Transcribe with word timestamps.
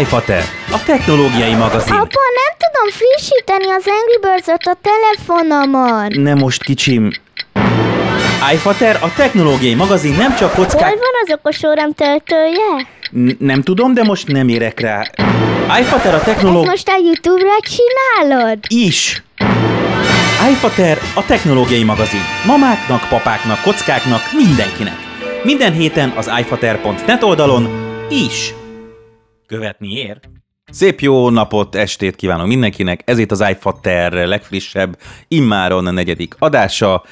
iFater, 0.00 0.42
a 0.70 0.82
technológiai 0.84 1.54
magazin. 1.54 1.92
Apa, 1.92 2.20
nem 2.40 2.52
tudom 2.58 2.90
frissíteni 2.90 3.70
az 3.70 3.84
Angry 3.86 4.18
birds 4.20 4.48
a 4.48 4.76
telefonomon. 4.82 6.06
Nem 6.22 6.38
most, 6.38 6.62
kicsim. 6.62 7.10
iFater, 8.52 8.98
a 9.00 9.12
technológiai 9.16 9.74
magazin 9.74 10.14
nem 10.14 10.34
csak 10.36 10.52
Hol 10.54 10.64
kockák... 10.64 10.80
van 10.90 11.14
az 11.24 11.30
okos 11.38 11.62
órám 11.64 11.92
töltője? 11.92 12.86
N- 13.10 13.40
nem 13.40 13.62
tudom, 13.62 13.94
de 13.94 14.02
most 14.02 14.26
nem 14.28 14.48
érek 14.48 14.80
rá. 14.80 15.10
iFater, 15.80 16.12
a 16.12 16.16
Ezt 16.16 16.24
technológia... 16.24 16.70
most 16.70 16.88
a 16.88 16.96
Youtube-ra 17.04 17.56
csinálod? 17.60 18.58
is. 18.68 19.22
iFater, 20.50 20.98
a 21.14 21.24
technológiai 21.24 21.84
magazin. 21.84 22.20
Mamáknak, 22.46 23.08
papáknak, 23.08 23.62
kockáknak, 23.62 24.20
mindenkinek. 24.32 24.96
Minden 25.42 25.72
héten 25.72 26.12
az 26.16 26.30
iFater.net 26.40 27.22
oldalon 27.22 27.68
is. 28.10 28.54
Követni 29.52 29.92
ér. 29.92 30.20
Szép 30.72 31.00
jó 31.00 31.30
napot, 31.30 31.74
estét 31.74 32.16
kívánok 32.16 32.46
mindenkinek. 32.46 33.02
Ez 33.04 33.18
itt 33.18 33.30
az 33.30 33.44
iFater 33.50 34.12
legfrissebb, 34.12 34.98
immáron 35.28 35.86
a 35.86 35.90
negyedik 35.90 36.34
adása. 36.38 37.02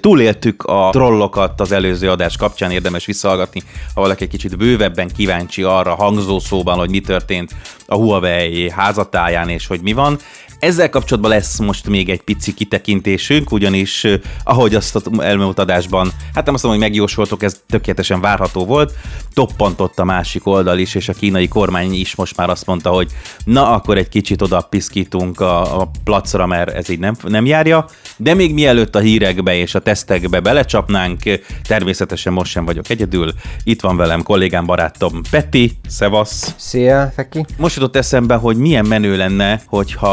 Túléltük 0.00 0.62
a 0.62 0.88
trollokat 0.92 1.60
az 1.60 1.72
előző 1.72 2.10
adás 2.10 2.36
kapcsán, 2.36 2.70
érdemes 2.70 3.06
visszahallgatni, 3.06 3.62
ha 3.94 4.00
valaki 4.00 4.26
kicsit 4.26 4.56
bővebben 4.56 5.08
kíváncsi 5.16 5.62
arra 5.62 5.94
hangzószóban, 5.94 6.78
hogy 6.78 6.90
mi 6.90 7.00
történt 7.00 7.54
a 7.86 7.94
Huawei 7.94 8.70
házatáján 8.70 9.48
és 9.48 9.66
hogy 9.66 9.80
mi 9.80 9.92
van. 9.92 10.18
Ezzel 10.58 10.90
kapcsolatban 10.90 11.30
lesz 11.30 11.58
most 11.58 11.88
még 11.88 12.08
egy 12.08 12.22
pici 12.22 12.54
kitekintésünk, 12.54 13.52
ugyanis 13.52 14.06
ahogy 14.44 14.74
azt 14.74 14.94
az 14.94 15.02
elmúlt 15.18 15.58
adásban, 15.58 16.10
hát 16.34 16.44
nem 16.44 16.54
azt 16.54 16.62
mondom, 16.62 16.82
hogy 16.82 16.90
megjósoltok, 16.90 17.42
ez 17.42 17.60
tökéletesen 17.68 18.20
várható 18.20 18.64
volt, 18.64 18.92
toppantott 19.34 19.98
a 19.98 20.04
másik 20.04 20.46
oldal 20.46 20.78
is, 20.78 20.94
és 20.94 21.08
a 21.08 21.12
kínai 21.12 21.48
kormány 21.48 21.92
is 21.92 22.14
most 22.14 22.36
már 22.36 22.50
azt 22.50 22.66
mondta, 22.66 22.90
hogy 22.90 23.03
na 23.44 23.70
akkor 23.70 23.96
egy 23.96 24.08
kicsit 24.08 24.42
oda 24.42 24.60
piszkítunk 24.60 25.40
a, 25.40 25.80
a 25.80 25.90
placra, 26.04 26.46
mert 26.46 26.70
ez 26.70 26.88
így 26.88 26.98
nem, 26.98 27.16
nem 27.22 27.46
járja, 27.46 27.86
de 28.16 28.34
még 28.34 28.54
mielőtt 28.54 28.94
a 28.94 28.98
hírekbe 28.98 29.54
és 29.54 29.74
a 29.74 29.80
tesztekbe 29.80 30.40
belecsapnánk, 30.40 31.22
természetesen 31.66 32.32
most 32.32 32.50
sem 32.50 32.64
vagyok 32.64 32.88
egyedül, 32.88 33.32
itt 33.64 33.80
van 33.80 33.96
velem 33.96 34.22
kollégám, 34.22 34.66
barátom 34.66 35.20
Peti, 35.30 35.72
szevasz! 35.88 36.54
Szia, 36.56 37.12
Feki. 37.14 37.44
Most 37.56 37.74
jutott 37.74 37.96
eszembe, 37.96 38.34
hogy 38.34 38.56
milyen 38.56 38.86
menő 38.86 39.16
lenne, 39.16 39.62
hogyha 39.66 40.08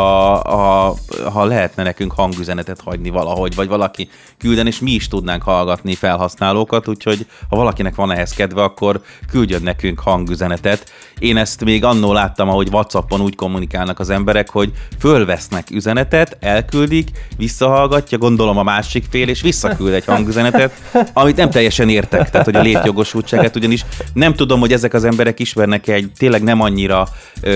ha, 0.50 0.96
ha 1.32 1.46
lehetne 1.46 1.84
nekünk 1.84 2.12
hangüzenetet 2.12 2.82
hagyni 2.82 3.10
valahogy, 3.10 3.56
vagy 3.56 3.68
valaki 3.68 4.10
külden, 4.38 4.68
és 4.68 4.80
mi 4.80 4.92
is 4.92 5.08
tudnánk 5.08 5.44
hallgatni 5.44 5.96
felhasználókat, 5.96 6.88
úgyhogy 6.88 7.26
ha 7.50 7.56
valakinek 7.56 7.96
van 7.96 8.12
ehhez 8.12 8.34
kedve, 8.34 8.64
akkor 8.64 9.02
küldjön 9.32 9.62
nekünk 9.64 10.00
hangüzenetet. 10.00 10.92
Én 11.20 11.38
ezt 11.38 11.64
még 11.64 11.84
annól 11.84 12.14
láttam, 12.14 12.50
ahogy 12.50 12.70
Whatsappon 12.82 13.22
úgy 13.22 13.36
kommunikálnak 13.36 14.00
az 14.00 14.10
emberek, 14.10 14.50
hogy 14.50 14.72
fölvesznek 15.00 15.70
üzenetet, 15.72 16.38
elküldik, 16.40 17.10
visszahallgatja, 17.38 18.18
gondolom 18.18 18.58
a 18.58 18.64
másik 18.64 19.06
fél, 19.10 19.30
és 19.30 19.42
visszaküld 19.42 19.94
egy 19.94 20.06
hangüzenetet, 20.06 20.72
amit 21.14 21.36
nem 21.36 21.50
teljesen 21.50 21.90
értek, 21.90 22.30
tehát 22.30 22.46
hogy 22.46 22.56
a 22.56 22.62
létjogosultságát, 22.62 23.56
ugyanis 23.56 23.86
nem 24.14 24.34
tudom, 24.34 24.60
hogy 24.60 24.74
ezek 24.74 24.94
az 24.94 25.04
emberek 25.04 25.40
ismernek 25.40 25.88
egy 25.88 26.12
tényleg 26.18 26.44
nem 26.44 26.62
annyira 26.62 27.08
ö, 27.42 27.50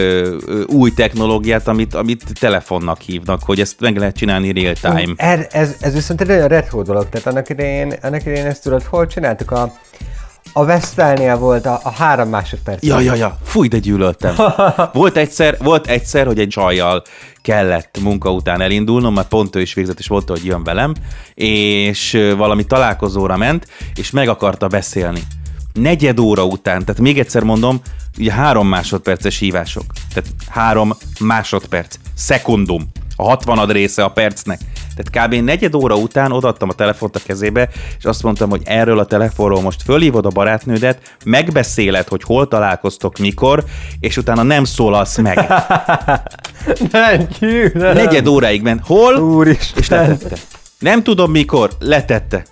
ö, 0.46 0.64
új 0.64 0.94
technológiát, 0.94 1.68
amit, 1.68 1.94
amit 1.94 2.24
telefonnak 2.40 3.02
hívnak, 3.02 3.44
hogy 3.44 3.60
ezt 3.60 3.80
meg 3.80 3.98
lehet 3.98 4.16
csinálni 4.16 4.52
real 4.52 4.74
time. 4.74 5.14
Er, 5.16 5.48
ez, 5.52 5.76
ez 5.80 5.94
viszont 5.94 6.22
egy 6.22 6.30
olyan 6.30 6.48
retro 6.48 6.82
dolog, 6.82 7.10
tehát 7.10 7.28
annak 7.28 7.50
idején, 7.50 7.94
annak 8.02 8.22
idején 8.22 8.46
ezt 8.46 8.64
tudod, 8.64 8.84
hol 8.84 9.08
csináltuk 9.08 9.52
a 9.52 9.74
a 10.54 10.66
Vestelnél 10.66 11.38
volt 11.38 11.66
a, 11.66 11.80
a 11.84 11.90
három 11.92 12.30
másodperc. 12.30 12.84
Ja, 12.84 13.00
ja, 13.00 13.14
ja, 13.14 13.38
fúj, 13.44 13.68
de 13.68 13.80
gyűlöltem. 13.80 14.36
Volt 14.94 15.18
egyszer, 15.18 15.58
volt 15.60 15.88
egyszer, 15.88 16.26
hogy 16.26 16.40
egy 16.40 16.48
csajjal 16.48 17.04
kellett 17.42 18.00
munka 18.02 18.32
után 18.32 18.62
elindulnom, 18.62 19.14
mert 19.14 19.28
pont 19.28 19.56
ő 19.56 19.62
is 19.62 19.74
végzett, 19.74 20.00
és 20.00 20.08
volt, 20.08 20.30
hogy 20.30 20.46
jön 20.46 20.64
velem, 20.64 20.94
és 21.34 22.18
valami 22.38 22.66
találkozóra 22.66 23.38
ment, 23.38 23.68
és 23.96 24.12
meg 24.12 24.28
akarta 24.28 24.68
beszélni. 24.68 25.22
Negyed 25.74 26.20
óra 26.20 26.46
után, 26.46 26.86
tehát 26.86 27.02
még 27.02 27.20
egyszer 27.20 27.44
mondom, 27.44 27.82
ugye 28.18 28.32
három 28.32 28.68
másodperces 28.68 29.40
hívások. 29.40 29.86
Tehát 30.14 30.30
három 30.50 30.94
másodperc, 31.20 31.96
szekundum, 32.14 32.92
a 33.16 33.24
hatvanad 33.24 33.72
része 33.72 34.04
a 34.04 34.10
percnek. 34.10 34.60
Tehát 34.96 35.28
kb. 35.28 35.44
negyed 35.44 35.76
óra 35.76 35.96
után 35.96 36.32
odaadtam 36.32 36.70
a 36.70 36.74
telefont 36.74 37.16
a 37.16 37.20
kezébe, 37.26 37.70
és 37.98 38.06
azt 38.06 38.24
mondtam, 38.24 38.50
hogy 38.50 38.62
erről 38.66 39.00
a 39.00 39.06
telefonról 39.06 39.62
most 39.62 39.82
fölhívod 39.82 40.26
a 40.26 40.30
barátnődet, 40.30 41.16
megbeszéled, 41.26 42.08
hogy 42.08 42.24
hol 42.24 42.48
találkoztok, 42.48 43.18
mikor, 43.18 43.64
és 44.00 44.18
utána 44.18 44.44
nem 44.44 44.64
szólalsz 44.64 45.18
meg. 45.18 45.38
Nem, 46.92 47.28
gyűlölöm. 47.40 47.94
Negyed 47.94 48.28
óráig 48.28 48.62
ment. 48.62 48.82
Hol? 48.86 49.16
Úristen. 49.16 49.82
És 49.82 49.90
letette. 49.90 50.36
Nem 50.80 51.04
tudom 51.04 51.32
mikor, 51.32 51.72
letette. 51.80 52.46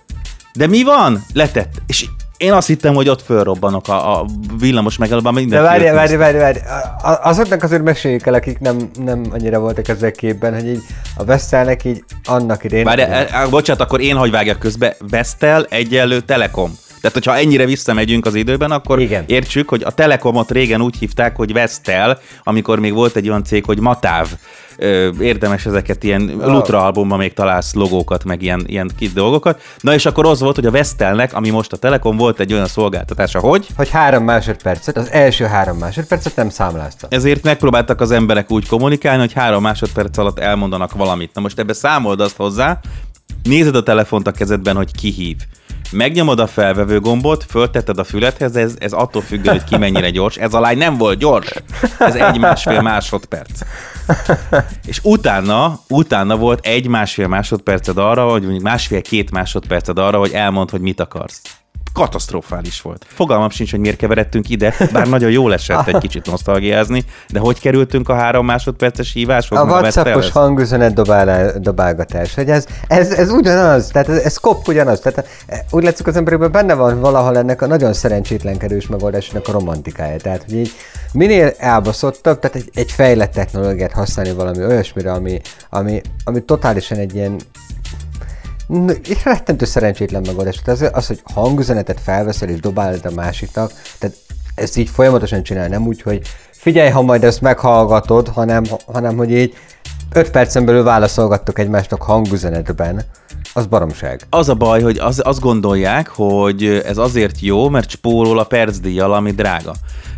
De 0.52 0.66
mi 0.66 0.82
van? 0.82 1.24
Letette. 1.32 1.78
És 1.86 2.06
én 2.44 2.52
azt 2.52 2.66
hittem, 2.66 2.94
hogy 2.94 3.08
ott 3.08 3.22
fölrobbanok 3.22 3.88
a, 3.88 4.20
a 4.20 4.26
villamos 4.58 4.96
megállóban, 4.96 5.34
De 5.34 5.40
mindenki 5.40 5.66
várj, 5.66 5.84
várj, 5.90 6.16
várj, 6.16 6.36
várj. 6.36 6.58
Azoknak 7.22 7.62
azért 7.62 7.82
meséljük 7.82 8.26
el, 8.26 8.34
akik 8.34 8.58
nem, 8.58 8.90
nem 9.04 9.26
annyira 9.30 9.58
voltak 9.58 9.88
ezzel 9.88 10.10
képben, 10.10 10.54
hogy 10.54 10.68
így 10.68 10.80
a 11.16 11.24
Vestelnek 11.24 11.84
így 11.84 12.04
annak 12.24 12.64
idején... 12.64 12.84
Várj, 12.84 13.00
e, 13.00 13.46
bocsánat, 13.50 13.82
akkor 13.82 14.00
én 14.00 14.16
hagy 14.16 14.30
vágjak 14.30 14.58
közbe. 14.58 14.96
Vestel 15.10 15.66
egyenlő 15.68 16.20
Telekom. 16.20 16.78
Tehát, 17.00 17.18
hogyha 17.18 17.36
ennyire 17.36 17.64
visszamegyünk 17.64 18.26
az 18.26 18.34
időben, 18.34 18.70
akkor 18.70 19.00
Igen. 19.00 19.24
értsük, 19.26 19.68
hogy 19.68 19.82
a 19.82 19.90
Telekomot 19.90 20.50
régen 20.50 20.80
úgy 20.80 20.96
hívták, 20.98 21.36
hogy 21.36 21.52
Vestel, 21.52 22.18
amikor 22.42 22.78
még 22.78 22.92
volt 22.92 23.16
egy 23.16 23.28
olyan 23.28 23.44
cég, 23.44 23.64
hogy 23.64 23.80
Matáv. 23.80 24.28
Érdemes 25.20 25.66
ezeket 25.66 26.02
ilyen 26.02 26.32
Ah. 26.40 26.52
Lutra 26.52 26.84
albumban 26.84 27.18
még 27.18 27.32
találsz 27.32 27.74
logókat, 27.74 28.24
meg 28.24 28.42
ilyen, 28.42 28.64
ilyen 28.66 28.90
kit 28.98 29.12
dolgokat. 29.12 29.60
Na 29.80 29.94
és 29.94 30.06
akkor 30.06 30.26
az 30.26 30.40
volt, 30.40 30.54
hogy 30.54 30.66
a 30.66 30.70
Vestelnek, 30.70 31.34
ami 31.34 31.50
most 31.50 31.72
a 31.72 31.76
Telekom, 31.76 32.16
volt 32.16 32.40
egy 32.40 32.52
olyan 32.52 32.66
szolgáltatása, 32.66 33.40
hogy 33.40 33.66
Hogy 33.76 33.88
három 33.88 34.24
másodpercet, 34.24 34.96
az 34.96 35.10
első 35.10 35.44
három 35.44 35.78
másodpercet 35.78 36.36
nem 36.36 36.48
számlázta. 36.48 37.06
ezért 37.10 37.42
megpróbáltak 37.42 38.00
az 38.00 38.10
emberek 38.10 38.50
úgy 38.50 38.66
kommunikálni, 38.66 39.20
hogy 39.20 39.32
három 39.32 39.62
másodperc 39.62 40.18
alatt 40.18 40.38
elmondanak 40.38 40.92
valamit. 40.92 41.30
Na 41.34 41.40
most 41.40 41.58
ebbe 41.58 41.72
számold 41.72 42.20
azt 42.20 42.36
hozzá, 42.36 42.80
nézed 43.42 43.76
a 43.76 43.82
telefont 43.82 44.26
a 44.26 44.30
kezedben, 44.30 44.76
hogy 44.76 44.90
ki 44.92 45.10
hív. 45.10 45.36
Megnyomod 45.92 46.38
a 46.38 46.46
felvevő 46.46 47.00
gombot, 47.00 47.44
föltetted 47.48 47.98
a 47.98 48.04
fülethez, 48.04 48.56
ez, 48.56 48.74
ez 48.78 48.92
attól 48.92 49.22
függ, 49.22 49.48
hogy 49.48 49.64
ki 49.64 49.76
mennyire 49.76 50.10
gyors. 50.10 50.36
Ez 50.36 50.54
a 50.54 50.60
lány 50.60 50.78
nem 50.78 50.96
volt 50.96 51.18
gyors. 51.18 51.52
Ez 51.98 52.14
egy 52.14 52.38
másfél 52.38 52.80
másodperc. 52.80 53.60
És 54.86 55.00
utána, 55.02 55.80
utána 55.88 56.36
volt 56.36 56.66
egy 56.66 56.86
másfél 56.86 57.28
másodperced 57.28 57.98
arra, 57.98 58.24
vagy 58.24 58.42
mondjuk 58.42 58.62
másfél-két 58.62 59.30
másodperced 59.30 59.98
arra, 59.98 60.18
hogy 60.18 60.32
elmond, 60.32 60.70
hogy 60.70 60.80
mit 60.80 61.00
akarsz. 61.00 61.40
Katasztrofális 61.94 62.80
volt. 62.80 63.04
Fogalmam 63.08 63.50
sincs, 63.50 63.70
hogy 63.70 63.80
miért 63.80 63.96
keveredtünk 63.96 64.48
ide, 64.48 64.74
bár 64.92 65.06
nagyon 65.06 65.30
jól 65.30 65.52
esett 65.52 65.86
egy 65.86 65.98
kicsit 65.98 66.26
nosztalgiázni, 66.26 67.04
de 67.28 67.38
hogy 67.38 67.60
kerültünk 67.60 68.08
a 68.08 68.14
három 68.14 68.46
másodperces 68.46 69.12
híváshoz? 69.12 69.58
A 69.58 69.64
WhatsAppos 69.64 70.30
hangüzenet 70.30 70.94
dobálá, 70.94 71.50
dobálgatás, 71.50 72.34
hogy 72.34 72.48
ez, 72.48 72.66
ez, 72.86 73.10
ez 73.10 73.30
ugyanaz, 73.30 73.86
tehát 73.86 74.08
ez, 74.08 74.16
ez 74.16 74.36
kop 74.36 74.68
ugyanaz, 74.68 75.00
tehát 75.00 75.28
e, 75.46 75.64
úgy 75.70 75.82
látszik 75.82 76.06
az 76.06 76.16
emberekben 76.16 76.50
benne 76.50 76.74
van 76.74 77.00
valahol 77.00 77.36
ennek 77.36 77.62
a 77.62 77.66
nagyon 77.66 77.92
szerencsétlenkedős 77.92 78.86
megoldásnak 78.86 79.48
a 79.48 79.52
romantikája, 79.52 80.16
tehát 80.16 80.42
hogy 80.44 80.54
így 80.54 80.72
minél 81.12 81.52
elbaszottabb, 81.58 82.38
tehát 82.38 82.56
egy, 82.56 82.70
egy 82.74 82.90
fejlett 82.90 83.32
technológiát 83.32 83.92
használni 83.92 84.32
valami 84.32 84.64
olyasmire, 84.64 85.12
ami, 85.12 85.40
ami, 85.70 86.00
ami 86.24 86.40
totálisan 86.40 86.98
egy 86.98 87.14
ilyen 87.14 87.40
egy 88.88 89.20
rettentő 89.24 89.64
szerencsétlen 89.64 90.22
megoldás. 90.26 90.62
Tehát 90.64 90.80
az, 90.80 90.90
az, 90.92 91.06
hogy 91.06 91.22
hangüzenetet 91.34 92.00
felveszel 92.00 92.48
és 92.48 92.60
dobálod 92.60 93.06
a 93.06 93.10
másiknak, 93.14 93.72
tehát 93.98 94.16
ezt 94.54 94.76
így 94.76 94.88
folyamatosan 94.88 95.42
csinál, 95.42 95.68
nem 95.68 95.86
úgy, 95.86 96.02
hogy 96.02 96.20
figyelj, 96.50 96.90
ha 96.90 97.02
majd 97.02 97.24
ezt 97.24 97.40
meghallgatod, 97.40 98.28
hanem, 98.28 98.64
hanem 98.86 99.16
hogy 99.16 99.30
így 99.30 99.54
5 100.12 100.30
percen 100.30 100.64
belül 100.64 100.82
válaszolgattok 100.82 101.58
egymásnak 101.58 102.02
hangüzenetben, 102.02 103.02
az 103.52 103.66
baromság. 103.66 104.26
Az 104.30 104.48
a 104.48 104.54
baj, 104.54 104.82
hogy 104.82 104.98
az, 104.98 105.20
azt 105.24 105.40
gondolják, 105.40 106.08
hogy 106.08 106.64
ez 106.64 106.98
azért 106.98 107.40
jó, 107.40 107.68
mert 107.68 107.90
spórol 107.90 108.38
a 108.38 108.44
percdíjjal, 108.44 109.12
ami 109.12 109.30
drága. 109.30 109.74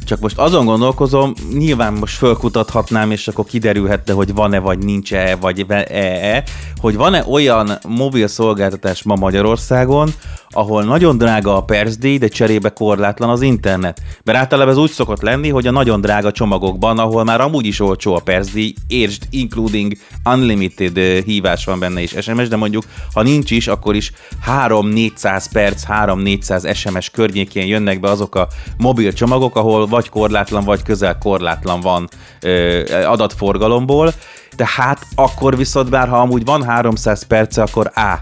Csak 0.06 0.20
most 0.20 0.38
azon 0.38 0.64
gondolkozom, 0.64 1.32
nyilván 1.52 1.92
most 1.92 2.16
fölkutathatnám, 2.16 3.10
és 3.10 3.28
akkor 3.28 3.44
kiderülhetne, 3.44 4.12
hogy 4.12 4.34
van-e, 4.34 4.58
vagy 4.58 4.78
nincs-e, 4.78 5.36
vagy 5.36 5.64
e-e, 5.68 6.44
hogy 6.80 6.96
van-e 6.96 7.24
olyan 7.30 7.70
mobil 7.88 8.26
szolgáltatás 8.26 9.02
ma 9.02 9.14
Magyarországon, 9.14 10.10
ahol 10.50 10.82
nagyon 10.82 11.18
drága 11.18 11.56
a 11.56 11.64
percdíj, 11.64 12.18
de 12.18 12.28
cserébe 12.28 12.68
korlátlan 12.68 13.30
az 13.30 13.42
internet. 13.42 14.00
Mert 14.24 14.38
általában 14.38 14.72
ez 14.72 14.78
úgy 14.78 14.90
szokott 14.90 15.20
lenni, 15.20 15.48
hogy 15.48 15.66
a 15.66 15.70
nagyon 15.70 16.00
drága 16.00 16.32
csomagokban, 16.32 16.98
ahol 16.98 17.24
már 17.24 17.40
amúgy 17.40 17.66
is 17.66 17.80
olcsó 17.80 18.14
a 18.14 18.20
percdíj, 18.20 18.74
értsd, 18.86 19.22
including 19.30 19.92
unlimited 20.24 20.96
ö, 20.96 21.18
hívás 21.24 21.64
van 21.64 21.78
benne 21.78 22.00
is 22.00 22.14
SMS, 22.20 22.48
de 22.48 22.56
mondjuk, 22.56 22.84
ha 23.14 23.22
nincs 23.22 23.50
is, 23.50 23.66
akkor 23.66 23.94
is 23.94 24.12
3-400 24.46 25.44
perc, 25.52 25.82
3-400 25.88 26.74
SMS 26.74 27.10
környékén 27.10 27.66
jönnek 27.66 28.00
be 28.00 28.10
azok 28.10 28.34
a 28.34 28.48
mobil 28.76 29.12
csomagok, 29.12 29.56
ahol 29.56 29.86
vagy 29.86 30.08
korlátlan, 30.08 30.64
vagy 30.64 30.82
közel 30.82 31.18
korlátlan 31.18 31.80
van 31.80 32.08
ö, 32.40 32.82
adatforgalomból, 33.04 34.12
tehát 34.56 35.06
akkor 35.14 35.56
viszont 35.56 35.90
bár 35.90 36.08
ha 36.08 36.20
amúgy 36.20 36.44
van 36.44 36.64
300 36.64 37.22
perce, 37.22 37.62
akkor 37.62 37.90
A. 37.94 38.18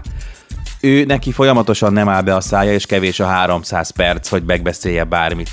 Ő 0.81 1.05
neki 1.05 1.31
folyamatosan 1.31 1.93
nem 1.93 2.09
áll 2.09 2.21
be 2.21 2.35
a 2.35 2.41
szája, 2.41 2.73
és 2.73 2.85
kevés 2.85 3.19
a 3.19 3.25
300 3.25 3.89
perc, 3.89 4.27
hogy 4.27 4.43
megbeszélje 4.43 5.03
bármit. 5.03 5.49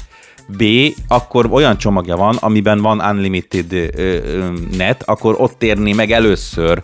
B, 0.57 0.65
akkor 1.09 1.49
olyan 1.51 1.79
csomagja 1.79 2.17
van, 2.17 2.37
amiben 2.41 2.81
van 2.81 3.01
unlimited 3.01 3.91
net, 4.77 5.03
akkor 5.07 5.35
ott 5.39 5.63
érni 5.63 5.93
meg 5.93 6.11
először 6.11 6.83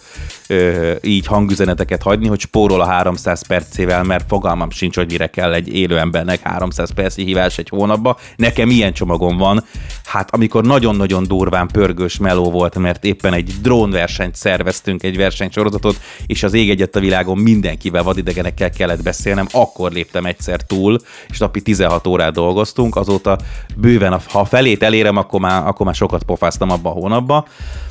így 1.02 1.26
hangüzeneteket 1.26 2.02
hagyni, 2.02 2.28
hogy 2.28 2.40
spórol 2.40 2.80
a 2.80 2.86
300 2.86 3.46
percével, 3.46 4.02
mert 4.02 4.24
fogalmam 4.28 4.70
sincs, 4.70 4.96
hogy 4.96 5.10
mire 5.10 5.26
kell 5.26 5.52
egy 5.52 5.74
élő 5.74 5.98
embernek 5.98 6.40
300 6.42 6.90
perci 6.90 7.24
hívás 7.24 7.58
egy 7.58 7.68
hónapba. 7.68 8.18
Nekem 8.36 8.70
ilyen 8.70 8.92
csomagom 8.92 9.36
van. 9.36 9.64
Hát 10.04 10.34
amikor 10.34 10.64
nagyon-nagyon 10.64 11.24
durván 11.26 11.68
pörgős 11.72 12.18
meló 12.18 12.50
volt, 12.50 12.78
mert 12.78 13.04
éppen 13.04 13.32
egy 13.32 13.52
drónversenyt 13.62 14.34
szerveztünk, 14.34 15.02
egy 15.02 15.16
versenysorozatot, 15.16 16.00
és 16.26 16.42
az 16.42 16.54
ég 16.54 16.70
egyet 16.70 16.96
a 16.96 17.00
világon 17.00 17.38
mindenkivel 17.38 18.02
vadidegenekkel 18.02 18.70
kellett 18.70 19.02
beszélnem, 19.02 19.46
akkor 19.52 19.92
léptem 19.92 20.24
egyszer 20.24 20.62
túl, 20.62 20.98
és 21.28 21.38
napi 21.38 21.62
16 21.62 22.06
órát 22.06 22.32
dolgoztunk, 22.32 22.96
azóta 22.96 23.38
bőven, 23.76 24.20
ha 24.28 24.44
felét 24.44 24.82
elérem, 24.82 25.16
akkor 25.16 25.40
már, 25.40 25.66
akkor 25.66 25.86
már 25.86 25.94
sokat 25.94 26.22
pofáztam 26.22 26.70
abba 26.70 26.90
a 26.90 26.92
hónapba. 26.92 27.46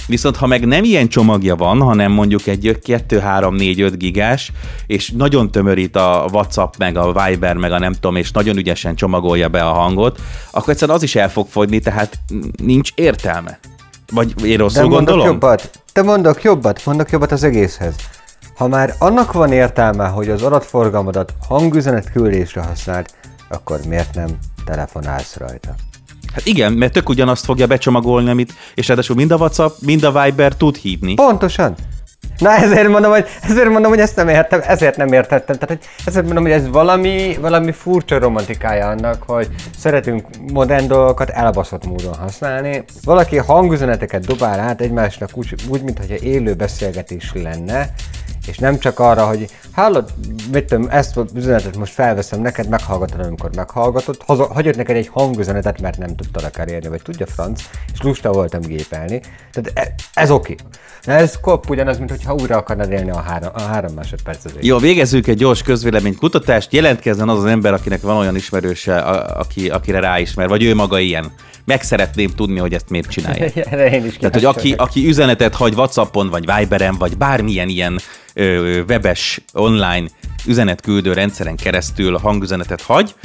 Viszont 0.08 0.36
ha 0.36 0.48
meg 0.48 0.66
nem 0.66 0.84
ilyen 0.84 1.08
csomagja 1.08 1.56
van, 1.56 1.82
hanem 1.82 2.12
mondjuk 2.12 2.48
egy 2.48 2.80
2, 2.84 3.20
3, 3.20 3.56
4, 3.56 3.82
5 3.82 3.98
gigás, 3.98 4.52
és 4.88 5.12
nagyon 5.12 5.52
tömörít 5.52 5.96
a 5.96 6.28
WhatsApp, 6.32 6.74
meg 6.78 6.98
a 6.98 7.24
Viber, 7.24 7.56
meg 7.56 7.72
a 7.72 7.80
nem 7.80 7.94
tudom, 7.94 8.16
és 8.16 8.32
nagyon 8.32 8.58
ügyesen 8.58 8.96
csomagolja 8.96 9.50
be 9.50 9.62
a 9.62 9.74
hangot, 9.74 10.20
akkor 10.52 10.70
egyszerűen 10.70 10.98
az 10.98 11.04
is 11.04 11.16
el 11.16 11.30
fog 11.30 11.48
fogyni, 11.48 11.80
tehát 11.80 12.20
nincs 12.64 12.92
értelme. 12.96 13.60
Vagy 14.12 14.46
én 14.46 14.58
rosszul 14.58 14.82
De 14.82 14.88
gondolom? 14.88 15.26
jobbat, 15.26 15.70
te 15.94 16.02
mondok 16.02 16.44
jobbat, 16.44 16.86
mondok 16.86 17.10
jobbat 17.10 17.32
az 17.32 17.44
egészhez. 17.44 17.96
Ha 18.56 18.68
már 18.68 18.94
annak 19.00 19.32
van 19.32 19.52
értelme, 19.52 20.08
hogy 20.08 20.30
az 20.30 20.42
adatforgalmadat 20.42 21.34
hangüzenet 21.48 22.12
küldésre 22.12 22.62
használd, 22.62 23.06
akkor 23.50 23.80
miért 23.88 24.16
nem 24.16 24.38
telefonálsz 24.68 25.36
rajta? 25.36 25.76
Hát 26.34 26.46
igen, 26.46 26.74
mert 26.74 26.94
tök 26.94 27.10
ugyanazt 27.10 27.46
fogja 27.46 27.68
becsomagolni, 27.68 28.30
amit, 28.30 28.54
és 28.76 28.88
ráadásul 28.88 29.16
mind 29.16 29.32
a 29.32 29.36
WhatsApp, 29.36 29.76
mind 29.82 30.04
a 30.04 30.22
Viber 30.22 30.54
tud 30.56 30.76
hívni. 30.76 31.14
Pontosan. 31.14 31.76
Na 32.38 32.52
ezért 32.52 32.88
mondom, 32.88 33.12
hogy, 33.12 33.26
ezért 33.42 33.70
mondom, 33.70 33.92
hogy 33.92 34.00
ezt 34.00 34.16
nem 34.16 34.30
értem, 34.30 34.62
ezért 34.68 34.98
nem 34.98 35.14
értettem. 35.14 35.56
Tehát, 35.58 35.68
hogy 35.68 35.90
ezért 36.06 36.26
mondom, 36.26 36.44
hogy 36.44 36.52
ez 36.52 36.68
valami, 36.68 37.38
valami 37.42 37.72
furcsa 37.72 38.20
romantikája 38.20 38.88
annak, 38.88 39.24
hogy 39.24 39.48
szeretünk 39.78 40.28
modern 40.52 40.88
dolgokat 40.88 41.30
elbaszott 41.30 41.86
módon 41.86 42.14
használni. 42.14 42.84
Valaki 43.04 43.38
hangüzeneteket 43.38 44.26
dobál 44.26 44.60
át 44.60 44.82
egymásnak 44.82 45.30
úgy, 45.34 45.56
úgy 45.68 45.82
mintha 45.82 46.16
élő 46.20 46.54
beszélgetés 46.54 47.32
lenne, 47.34 47.94
és 48.48 48.58
nem 48.58 48.80
csak 48.80 49.00
arra, 49.00 49.26
hogy 49.26 49.50
hallod, 49.72 50.14
tudom, 50.52 50.88
ezt 50.90 51.18
az 51.18 51.32
üzenetet 51.36 51.78
most 51.78 51.94
felveszem 51.94 52.42
neked, 52.42 52.70
meghallgatod, 52.70 53.26
amikor 53.26 53.50
meghallgatod, 53.56 54.18
haza, 54.26 54.54
hagyott 54.54 54.76
neked 54.76 54.96
egy 54.96 55.08
hangüzenetet, 55.08 55.82
mert 55.82 55.98
nem 55.98 56.16
tudtalak 56.16 56.58
elérni, 56.58 56.90
vagy 56.90 57.02
tudja 57.02 57.26
franc, 57.26 57.62
és 57.94 58.02
lusta 58.02 58.32
voltam 58.32 58.62
gépelni. 58.62 59.22
Tehát 59.52 59.72
e, 59.74 59.94
ez 60.14 60.32
oké. 60.32 60.56
De 61.06 61.14
ez 61.14 61.40
kop 61.42 61.70
ugyanaz, 61.70 61.98
mint 61.98 62.10
hogyha 62.10 62.34
újra 62.34 62.58
akarnád 62.58 62.92
élni 62.92 63.10
a 63.10 63.22
három, 63.22 63.50
a 63.54 63.62
három 63.62 63.94
másodperc 63.94 64.46
az 64.46 64.52
Jó, 64.62 64.78
végezzünk 64.78 65.28
egy 65.28 65.38
gyors 65.38 65.62
közvéleménykutatást. 65.62 66.74
Jelentkezzen 66.74 67.30
az 67.30 67.38
az 67.38 67.46
ember, 67.46 67.74
akinek 67.74 68.02
van 68.02 68.18
olyan 68.18 68.36
ismerőse, 68.36 68.98
a, 68.98 69.40
aki, 69.40 69.70
akire 69.70 70.00
ráismer, 70.00 70.48
vagy 70.48 70.64
ő 70.64 70.76
maga 70.76 71.00
ilyen. 71.00 71.32
Meg 71.68 71.82
szeretném 71.82 72.30
tudni, 72.36 72.60
hogy 72.60 72.74
ezt 72.74 72.90
miért 72.90 73.10
csinálja. 73.10 73.46
Erre 73.72 73.92
én 73.92 74.06
is 74.06 74.18
Tehát, 74.18 74.34
hogy 74.34 74.46
aki, 74.46 74.74
aki 74.74 75.08
üzenetet 75.08 75.56
hagy 75.56 75.74
Whatsappon, 75.74 76.30
vagy 76.30 76.46
Viberen, 76.56 76.96
vagy 76.98 77.18
bármilyen 77.18 77.68
ilyen 77.68 78.00
ö, 78.34 78.82
webes, 78.88 79.42
online 79.54 80.08
üzenetküldő 80.46 81.14
rendszeren 81.14 81.56
keresztül 81.56 82.18
hangüzenetet 82.18 82.82
hagy, 82.82 83.16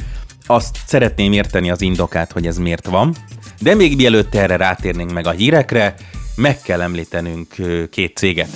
azt 0.45 0.77
szeretném 0.85 1.31
érteni 1.31 1.71
az 1.71 1.81
indokát, 1.81 2.31
hogy 2.31 2.47
ez 2.47 2.57
miért 2.57 2.87
van. 2.87 3.15
De 3.59 3.75
még 3.75 3.95
mielőtt 3.95 4.35
erre 4.35 4.55
rátérnénk 4.55 5.11
meg 5.11 5.27
a 5.27 5.31
hírekre, 5.31 5.95
meg 6.35 6.61
kell 6.61 6.81
említenünk 6.81 7.55
két 7.91 8.17
céget. 8.17 8.49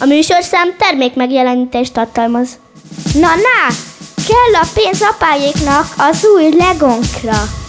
A 0.00 0.04
műsorszám 0.04 0.68
termék 0.78 1.14
megjelenítést 1.14 1.92
tartalmaz. 1.92 2.58
Na, 3.14 3.20
na! 3.20 3.74
Kell 4.26 4.60
a 4.62 4.66
pénz 4.74 5.02
apáéknak 5.02 5.94
az 5.96 6.26
új 6.36 6.48
legonkra. 6.58 7.61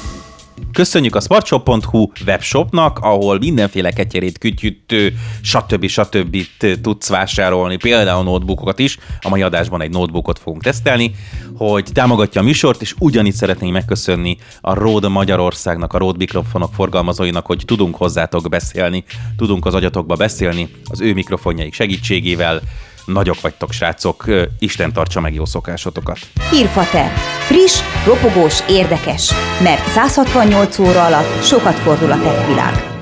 Köszönjük 0.73 1.15
a 1.15 1.19
smartshop.hu 1.19 2.11
webshopnak, 2.25 3.00
ahol 3.00 3.39
mindenféle 3.39 3.91
ketyerét, 3.91 4.38
kütyüt, 4.38 4.94
stb. 5.41 5.88
stb. 5.88 6.38
tudsz 6.81 7.09
vásárolni, 7.09 7.77
például 7.77 8.23
notebookokat 8.23 8.79
is. 8.79 8.97
A 9.21 9.29
mai 9.29 9.41
adásban 9.41 9.81
egy 9.81 9.89
notebookot 9.89 10.39
fogunk 10.39 10.63
tesztelni, 10.63 11.15
hogy 11.57 11.89
támogatja 11.94 12.41
a 12.41 12.44
műsort, 12.44 12.81
és 12.81 12.95
ugyanígy 13.00 13.33
szeretnénk 13.33 13.73
megköszönni 13.73 14.38
a 14.61 14.73
Rode 14.73 15.07
Magyarországnak, 15.07 15.94
a 15.94 15.97
Rode 15.97 16.17
mikrofonok 16.17 16.73
forgalmazóinak, 16.73 17.45
hogy 17.45 17.63
tudunk 17.65 17.95
hozzátok 17.95 18.50
beszélni, 18.50 19.03
tudunk 19.38 19.65
az 19.65 19.73
agyatokba 19.73 20.15
beszélni 20.15 20.69
az 20.89 21.01
ő 21.01 21.13
mikrofonjaik 21.13 21.73
segítségével. 21.73 22.61
Nagyok 23.05 23.41
vagytok, 23.41 23.71
srácok, 23.71 24.25
Isten 24.59 24.94
tartsa 24.94 25.19
meg 25.19 25.33
jó 25.33 25.45
szokásotokat. 25.45 26.19
Hírfater. 26.50 27.11
Friss, 27.39 27.79
ropogós, 28.05 28.59
érdekes. 28.69 29.33
Mert 29.63 29.88
168 29.88 30.79
óra 30.79 31.05
alatt 31.05 31.44
sokat 31.44 31.75
fordul 31.75 32.11
a 32.11 32.21
tech 32.21 32.47
világ. 32.47 32.92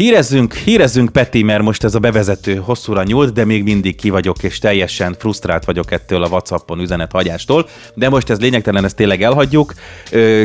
Hírezzünk, 0.00 0.54
hírezzünk 0.54 1.12
Peti, 1.12 1.42
mert 1.42 1.62
most 1.62 1.84
ez 1.84 1.94
a 1.94 1.98
bevezető 1.98 2.54
hosszúra 2.54 3.02
nyúlt, 3.02 3.32
de 3.32 3.44
még 3.44 3.62
mindig 3.62 3.96
ki 3.96 4.10
vagyok, 4.10 4.42
és 4.42 4.58
teljesen 4.58 5.16
frusztrált 5.18 5.64
vagyok 5.64 5.90
ettől 5.90 6.22
a 6.22 6.28
Whatsappon 6.28 6.80
üzenethagyástól. 6.80 7.68
De 7.94 8.08
most 8.08 8.30
ez 8.30 8.40
lényegtelen, 8.40 8.84
ezt 8.84 8.96
tényleg 8.96 9.22
elhagyjuk. 9.22 9.74
Ö, 10.10 10.42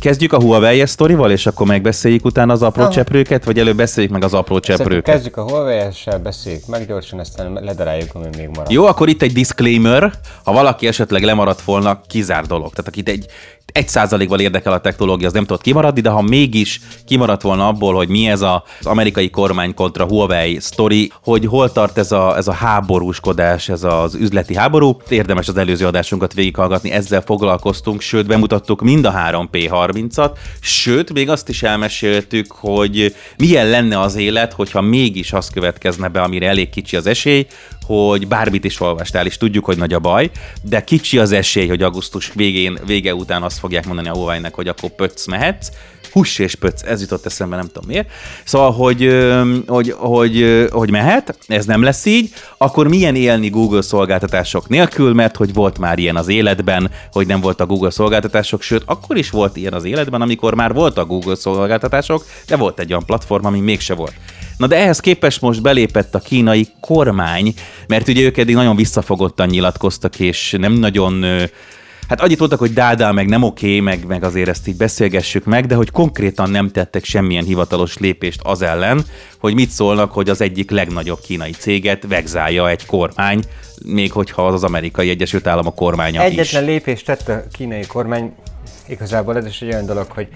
kezdjük 0.00 0.32
a 0.32 0.40
Huawei 0.40 0.86
sztorival, 0.86 1.30
és 1.30 1.46
akkor 1.46 1.66
megbeszéljük 1.66 2.24
utána 2.24 2.52
az 2.52 2.62
apró 2.62 2.82
Aha. 2.82 2.92
cseprőket, 2.92 3.44
vagy 3.44 3.58
előbb 3.58 3.76
beszéljük 3.76 4.12
meg 4.12 4.24
az 4.24 4.34
apró 4.34 4.60
cseprőket? 4.60 5.14
kezdjük 5.14 5.36
a 5.36 5.42
Huawei-essel, 5.42 6.18
beszéljük 6.18 6.66
meg 6.66 6.86
gyorsan, 6.86 7.18
aztán 7.18 7.52
ledaráljuk, 7.52 8.14
ami 8.14 8.28
még 8.36 8.48
marad. 8.48 8.70
Jó, 8.70 8.84
akkor 8.84 9.08
itt 9.08 9.22
egy 9.22 9.32
disclaimer, 9.32 10.12
ha 10.44 10.52
valaki 10.52 10.86
esetleg 10.86 11.22
lemaradt 11.22 11.62
volna, 11.62 12.00
kizár 12.06 12.46
dolog. 12.46 12.70
Tehát 12.70 12.88
akit 12.88 13.08
egy 13.08 13.26
egy 13.72 13.88
százalékval 13.88 14.40
érdekel 14.40 14.72
a 14.72 14.80
technológia, 14.80 15.26
az 15.26 15.32
nem 15.32 15.44
tudott 15.44 15.62
kimaradni, 15.62 16.00
de 16.00 16.10
ha 16.10 16.22
mégis 16.22 16.80
kimaradt 17.06 17.42
volna 17.42 17.68
abból, 17.68 17.94
hogy 17.94 18.08
mi 18.08 18.28
ez 18.28 18.40
a, 18.40 18.64
az 18.80 18.86
amerikai 18.86 19.30
kormány 19.30 19.74
kontra 19.74 20.04
Huawei 20.04 20.58
sztori, 20.60 21.12
hogy 21.22 21.46
hol 21.46 21.72
tart 21.72 21.98
ez 21.98 22.12
a, 22.12 22.36
ez 22.36 22.48
a 22.48 22.52
háborúskodás, 22.52 23.68
ez 23.68 23.84
az 23.84 24.14
üzleti 24.14 24.56
háború, 24.56 24.96
érdemes 25.08 25.48
az 25.48 25.56
előző 25.56 25.86
adásunkat 25.86 26.34
végighallgatni, 26.34 26.90
ezzel 26.90 27.20
foglalkoztunk, 27.20 28.00
sőt 28.00 28.26
bemutattuk 28.26 28.80
mind 28.80 29.04
a 29.04 29.12
3P30-at, 29.12 30.30
sőt 30.60 31.12
még 31.12 31.30
azt 31.30 31.48
is 31.48 31.62
elmeséltük, 31.62 32.52
hogy 32.52 33.14
milyen 33.36 33.68
lenne 33.68 34.00
az 34.00 34.16
élet, 34.16 34.52
hogyha 34.52 34.80
mégis 34.80 35.32
az 35.32 35.50
következne 35.50 36.08
be, 36.08 36.20
amire 36.20 36.48
elég 36.48 36.70
kicsi 36.70 36.96
az 36.96 37.06
esély, 37.06 37.46
hogy 37.88 38.28
bármit 38.28 38.64
is 38.64 38.80
olvastál, 38.80 39.26
és 39.26 39.36
tudjuk, 39.36 39.64
hogy 39.64 39.76
nagy 39.76 39.92
a 39.92 39.98
baj, 39.98 40.30
de 40.62 40.84
kicsi 40.84 41.18
az 41.18 41.32
esély, 41.32 41.68
hogy 41.68 41.82
augusztus 41.82 42.32
végén, 42.34 42.78
vége 42.86 43.14
után 43.14 43.42
azt 43.42 43.58
fogják 43.58 43.86
mondani 43.86 44.08
a 44.08 44.12
Huawei-nek, 44.12 44.54
hogy 44.54 44.68
akkor 44.68 44.90
pöcc 44.90 45.26
mehetsz. 45.26 45.68
Hús 46.12 46.38
és 46.38 46.54
pöcc, 46.54 46.82
ez 46.82 47.00
jutott 47.00 47.26
eszembe, 47.26 47.56
nem 47.56 47.66
tudom 47.66 47.88
miért. 47.88 48.08
Szóval, 48.44 48.72
hogy, 48.72 49.16
hogy, 49.66 49.94
hogy, 49.98 50.66
hogy 50.70 50.90
mehet, 50.90 51.38
ez 51.46 51.66
nem 51.66 51.82
lesz 51.82 52.04
így, 52.04 52.30
akkor 52.58 52.88
milyen 52.88 53.14
élni 53.14 53.48
Google 53.48 53.82
szolgáltatások 53.82 54.68
nélkül, 54.68 55.14
mert 55.14 55.36
hogy 55.36 55.54
volt 55.54 55.78
már 55.78 55.98
ilyen 55.98 56.16
az 56.16 56.28
életben, 56.28 56.90
hogy 57.12 57.26
nem 57.26 57.40
volt 57.40 57.60
a 57.60 57.66
Google 57.66 57.90
szolgáltatások, 57.90 58.62
sőt, 58.62 58.82
akkor 58.86 59.16
is 59.16 59.30
volt 59.30 59.56
ilyen 59.56 59.72
az 59.72 59.84
életben, 59.84 60.20
amikor 60.20 60.54
már 60.54 60.72
volt 60.72 60.98
a 60.98 61.04
Google 61.04 61.34
szolgáltatások, 61.34 62.24
de 62.46 62.56
volt 62.56 62.80
egy 62.80 62.90
olyan 62.90 63.04
platform, 63.04 63.44
ami 63.44 63.60
mégse 63.60 63.94
volt. 63.94 64.14
Na 64.58 64.66
de 64.66 64.76
ehhez 64.76 65.00
képest 65.00 65.40
most 65.40 65.62
belépett 65.62 66.14
a 66.14 66.18
kínai 66.18 66.66
kormány, 66.80 67.54
mert 67.88 68.08
ugye 68.08 68.22
ők 68.22 68.36
eddig 68.36 68.54
nagyon 68.54 68.76
visszafogottan 68.76 69.48
nyilatkoztak, 69.48 70.20
és 70.20 70.56
nem 70.58 70.72
nagyon 70.72 71.24
Hát 72.08 72.20
annyit 72.20 72.38
mondtak, 72.38 72.58
hogy 72.58 72.72
dádá, 72.72 73.10
meg 73.10 73.28
nem 73.28 73.42
oké, 73.42 73.80
meg, 73.80 74.06
meg 74.06 74.24
azért 74.24 74.48
ezt 74.48 74.68
így 74.68 74.76
beszélgessük 74.76 75.44
meg, 75.44 75.66
de 75.66 75.74
hogy 75.74 75.90
konkrétan 75.90 76.50
nem 76.50 76.70
tettek 76.70 77.04
semmilyen 77.04 77.44
hivatalos 77.44 77.98
lépést 77.98 78.40
az 78.42 78.62
ellen, 78.62 79.04
hogy 79.38 79.54
mit 79.54 79.70
szólnak, 79.70 80.12
hogy 80.12 80.28
az 80.28 80.40
egyik 80.40 80.70
legnagyobb 80.70 81.20
kínai 81.20 81.50
céget 81.50 82.06
vegzálja 82.08 82.68
egy 82.68 82.86
kormány, 82.86 83.42
még 83.86 84.12
hogyha 84.12 84.46
az 84.46 84.54
az 84.54 84.64
amerikai 84.64 85.08
Egyesült 85.08 85.46
Államok 85.46 85.74
kormánya 85.74 86.22
Egyetlen 86.22 86.62
is. 86.62 86.68
lépést 86.68 87.04
tett 87.04 87.28
a 87.28 87.42
kínai 87.52 87.86
kormány, 87.86 88.34
igazából 88.88 89.36
ez 89.36 89.46
is 89.46 89.62
egy 89.62 89.72
olyan 89.72 89.86
dolog, 89.86 90.06
hogy 90.08 90.28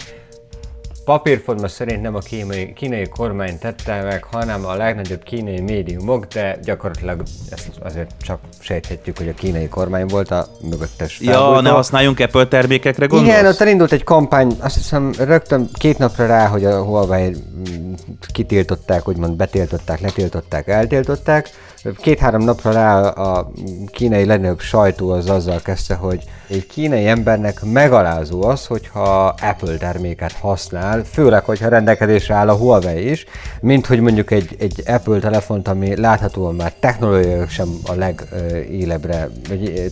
papírforma 1.05 1.67
szerint 1.67 2.01
nem 2.01 2.15
a 2.15 2.19
kínai, 2.19 2.73
kínai 2.73 3.07
kormány 3.07 3.59
tette 3.59 4.01
meg, 4.01 4.23
hanem 4.23 4.65
a 4.65 4.75
legnagyobb 4.75 5.23
kínai 5.23 5.59
médiumok, 5.59 6.25
de 6.25 6.57
gyakorlatilag 6.63 7.23
ezt 7.49 7.69
azért 7.83 8.11
csak 8.21 8.39
sejthetjük, 8.59 9.17
hogy 9.17 9.27
a 9.27 9.33
kínai 9.33 9.67
kormány 9.67 10.05
volt 10.05 10.31
a 10.31 10.47
mögöttes 10.69 11.19
Ja, 11.19 11.31
felbújtó. 11.31 11.61
ne 11.61 11.69
használjunk 11.69 12.19
Apple 12.19 12.47
termékekre, 12.47 13.05
gondolsz? 13.05 13.33
Igen, 13.33 13.45
ott 13.45 13.59
elindult 13.59 13.91
egy 13.91 14.03
kampány, 14.03 14.57
azt 14.59 14.75
hiszem 14.75 15.13
rögtön 15.17 15.69
két 15.73 15.97
napra 15.97 16.25
rá, 16.25 16.47
hogy 16.47 16.65
a 16.65 16.83
Huawei 16.83 17.29
mm, 17.29 17.93
kitiltották, 18.33 19.07
úgymond 19.07 19.35
betiltották, 19.35 19.99
letiltották, 19.99 20.67
eltiltották. 20.67 21.49
Két-három 21.97 22.41
napra 22.41 22.71
rá 22.71 23.01
a 23.07 23.51
kínai 23.91 24.25
legnagyobb 24.25 24.59
sajtó 24.59 25.09
az 25.09 25.29
azzal 25.29 25.61
kezdte, 25.61 25.95
hogy 25.95 26.23
egy 26.47 26.67
kínai 26.67 27.07
embernek 27.07 27.63
megalázó 27.63 28.43
az, 28.43 28.65
hogyha 28.65 29.35
Apple 29.41 29.77
terméket 29.77 30.31
használ, 30.31 31.03
főleg, 31.03 31.43
hogyha 31.43 31.67
rendelkezésre 31.67 32.33
áll 32.33 32.49
a 32.49 32.55
Huawei 32.55 33.09
is, 33.09 33.25
mint 33.61 33.85
hogy 33.85 33.99
mondjuk 33.99 34.31
egy, 34.31 34.55
egy 34.59 34.83
Apple 34.85 35.19
telefont, 35.19 35.67
ami 35.67 35.95
láthatóan 35.95 36.55
már 36.55 36.73
technológiailag 36.79 37.49
sem 37.49 37.67
a 37.85 37.93
legélebbre 37.93 39.29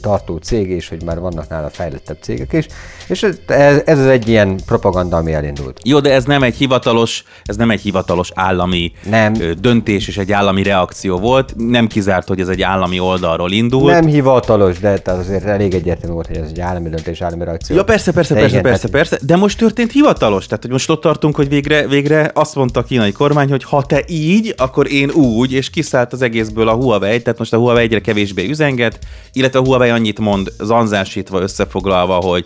tartó 0.01 0.38
cég, 0.38 0.69
és 0.69 0.89
hogy 0.89 1.03
már 1.03 1.19
vannak 1.19 1.50
nála 1.50 1.69
fejlettebb 1.69 2.17
cégek 2.21 2.53
is, 2.53 2.65
és 3.07 3.24
ez, 3.24 3.39
ez 3.86 4.00
az 4.00 4.05
egy 4.07 4.27
ilyen 4.27 4.60
propaganda, 4.65 5.17
ami 5.17 5.33
elindult. 5.33 5.79
Jó, 5.83 6.00
de 6.00 6.13
ez 6.13 6.24
nem 6.25 6.43
egy 6.43 6.55
hivatalos, 6.55 7.24
ez 7.43 7.55
nem 7.55 7.71
egy 7.71 7.81
hivatalos 7.81 8.31
állami 8.36 8.91
Nem. 9.10 9.33
döntés 9.60 10.07
és 10.07 10.17
egy 10.17 10.31
állami 10.31 10.63
reakció 10.63 11.19
volt. 11.19 11.53
Nem 11.57 11.80
kizárt, 11.88 12.27
hogy 12.27 12.39
ez 12.39 12.47
egy 12.47 12.61
állami 12.61 13.00
oldalról 13.00 13.51
indult. 13.51 13.93
Nem 13.93 14.05
hivatalos, 14.05 14.79
de 14.79 14.97
tehát 15.00 15.19
azért 15.19 15.43
elég 15.45 15.73
egyértelmű 15.73 16.13
volt, 16.13 16.27
hogy 16.27 16.38
ez 16.38 16.47
egy 16.50 16.59
állami 16.59 16.89
döntés, 16.89 17.21
állami 17.21 17.43
reakció. 17.43 17.75
Ja, 17.75 17.83
persze, 17.83 18.11
persze, 18.11 18.33
De 18.33 18.39
persze, 18.39 18.57
igen, 18.57 18.71
persze, 18.71 18.88
tehát- 18.88 19.09
persze, 19.09 19.25
de 19.25 19.35
most 19.35 19.57
történt 19.57 19.91
hivatalos. 19.91 20.45
Tehát, 20.45 20.63
hogy 20.63 20.71
most 20.71 20.89
ott 20.89 21.01
tartunk, 21.01 21.35
hogy 21.35 21.50
végre, 21.50 21.88
végre 21.88 22.31
azt 22.33 22.55
mondta 22.55 22.79
a 22.79 22.83
kínai 22.83 23.11
kormány, 23.11 23.50
hogy 23.50 23.63
ha 23.63 23.83
te 23.83 24.03
így, 24.07 24.53
akkor 24.57 24.91
én 24.91 25.09
úgy, 25.09 25.53
és 25.53 25.69
kiszállt 25.69 26.13
az 26.13 26.21
egészből 26.21 26.67
a 26.67 26.73
Huawei, 26.73 27.21
tehát 27.21 27.39
most 27.39 27.53
a 27.53 27.57
Huawei 27.57 27.83
egyre 27.83 28.00
kevésbé 28.01 28.50
üzenget, 28.50 29.00
illetve 29.33 29.59
a 29.59 29.63
Huawei 29.63 29.89
annyit 29.89 30.19
mond, 30.19 30.51
zanzásítva, 30.59 31.41
összefoglalva, 31.41 32.13
hogy 32.15 32.45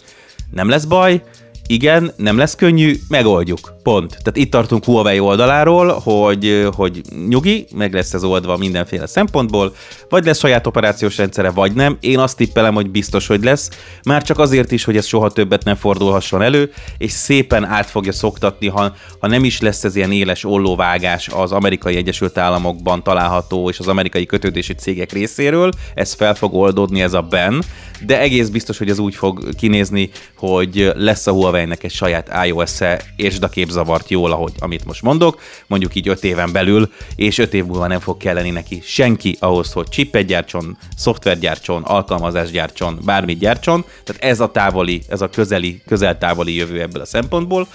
nem 0.52 0.70
lesz 0.70 0.86
baj, 0.86 1.22
igen, 1.68 2.12
nem 2.16 2.38
lesz 2.38 2.56
könnyű, 2.56 2.96
megoldjuk. 3.08 3.74
Pont. 3.84 4.10
Tehát 4.10 4.38
itt 4.38 4.52
tartunk 4.52 4.86
Huawei 4.86 5.20
oldaláról, 5.20 6.00
hogy, 6.04 6.68
hogy 6.76 7.02
nyugi, 7.28 7.66
meg 7.76 7.94
lesz 7.94 8.14
ez 8.14 8.24
oldva 8.24 8.58
mindenféle 8.58 9.06
szempontból, 9.06 9.76
vagy 10.10 10.26
lesz 10.26 10.40
saját 10.40 10.68
operációs 10.68 11.18
rendszere, 11.18 11.50
vagy 11.50 11.74
nem. 11.74 11.98
Én 12.00 12.20
azt 12.20 12.38
tippelem, 12.38 12.74
hogy 12.74 12.90
biztos, 12.90 13.28
hogy 13.28 13.44
lesz. 13.44 13.70
Már 14.04 14.24
csak 14.24 14.40
azért 14.40 14.72
is, 14.72 14.84
hogy 14.84 14.98
ez 14.98 15.06
soha 15.06 15.30
többet 15.30 15.64
nem 15.64 15.76
fordulhasson 15.76 16.42
elő, 16.42 16.72
és 16.98 17.12
szépen 17.12 17.64
át 17.64 17.86
fogja 17.86 18.12
szoktatni, 18.12 18.68
ha, 18.68 18.96
ha 19.20 19.28
nem 19.28 19.44
is 19.44 19.62
lesz 19.62 19.84
ez 19.84 19.96
ilyen 19.96 20.12
éles 20.12 20.44
ollóvágás 20.44 21.28
az 21.28 21.52
amerikai 21.52 21.96
Egyesült 21.96 22.38
Államokban 22.38 23.04
található 23.04 23.70
és 23.70 23.80
az 23.80 23.88
amerikai 23.88 24.26
kötődési 24.26 24.74
cégek 24.74 25.12
részéről, 25.12 25.72
ez 25.94 26.14
fel 26.14 26.36
fog 26.36 26.54
oldódni 26.54 27.02
ez 27.02 27.14
a 27.14 27.22
ben, 27.22 27.64
de 28.06 28.20
egész 28.20 28.48
biztos, 28.48 28.78
hogy 28.78 28.90
ez 28.90 29.00
úgy 29.00 29.16
fog 29.16 29.56
kinézni, 29.56 30.10
hogy 30.36 30.92
lesz 30.96 31.28
a 31.28 31.32
Huawei-nek 31.56 31.84
egy 31.84 31.92
saját 31.92 32.46
iOS-e, 32.46 33.02
és 33.16 33.38
a 33.42 33.50
képzavart 33.50 34.10
jól, 34.10 34.32
ahogy, 34.32 34.52
amit 34.60 34.86
most 34.86 35.02
mondok, 35.02 35.42
mondjuk 35.68 35.96
így 35.96 36.08
5 36.08 36.24
éven 36.24 36.52
belül, 36.52 36.92
és 37.16 37.38
5 37.38 37.54
év 37.54 37.66
múlva 37.66 37.88
nem 37.88 38.00
fog 38.00 38.18
kelleni 38.18 38.50
neki 38.50 38.82
senki 38.84 39.38
ahhoz, 39.40 39.72
hogy 39.72 39.88
chipet 39.88 40.26
gyártson, 40.26 40.78
szoftvert 40.98 41.40
gyártson, 41.40 41.84
alkalmazást 41.84 42.52
gyártson, 42.52 43.00
bármit 43.06 43.40
gyártson, 43.40 43.86
tehát 44.04 44.24
ez 44.24 44.40
a 44.40 44.52
távoli, 44.52 45.02
ez 45.10 45.22
a 45.22 45.30
közeli, 45.30 45.82
közel-távoli 45.88 46.56
jövő 46.56 46.82
ebből 46.82 47.02
a 47.02 47.06
szempontból, 47.06 47.68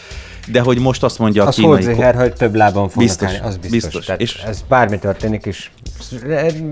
de 0.47 0.61
hogy 0.61 0.79
most 0.79 1.03
azt 1.03 1.19
mondja 1.19 1.45
a 1.45 1.47
Az 1.47 1.55
kínai... 1.55 1.85
hozzá, 1.85 2.13
hogy 2.15 2.33
több 2.33 2.55
lábon 2.55 2.89
fognak 2.89 3.05
Biztos, 3.05 3.29
állni, 3.29 3.39
az 3.47 3.57
biztos. 3.57 3.71
biztos. 3.81 4.05
Tehát 4.05 4.21
És- 4.21 4.43
ez 4.47 4.65
bármi 4.69 4.99
történik, 4.99 5.45
és 5.47 5.71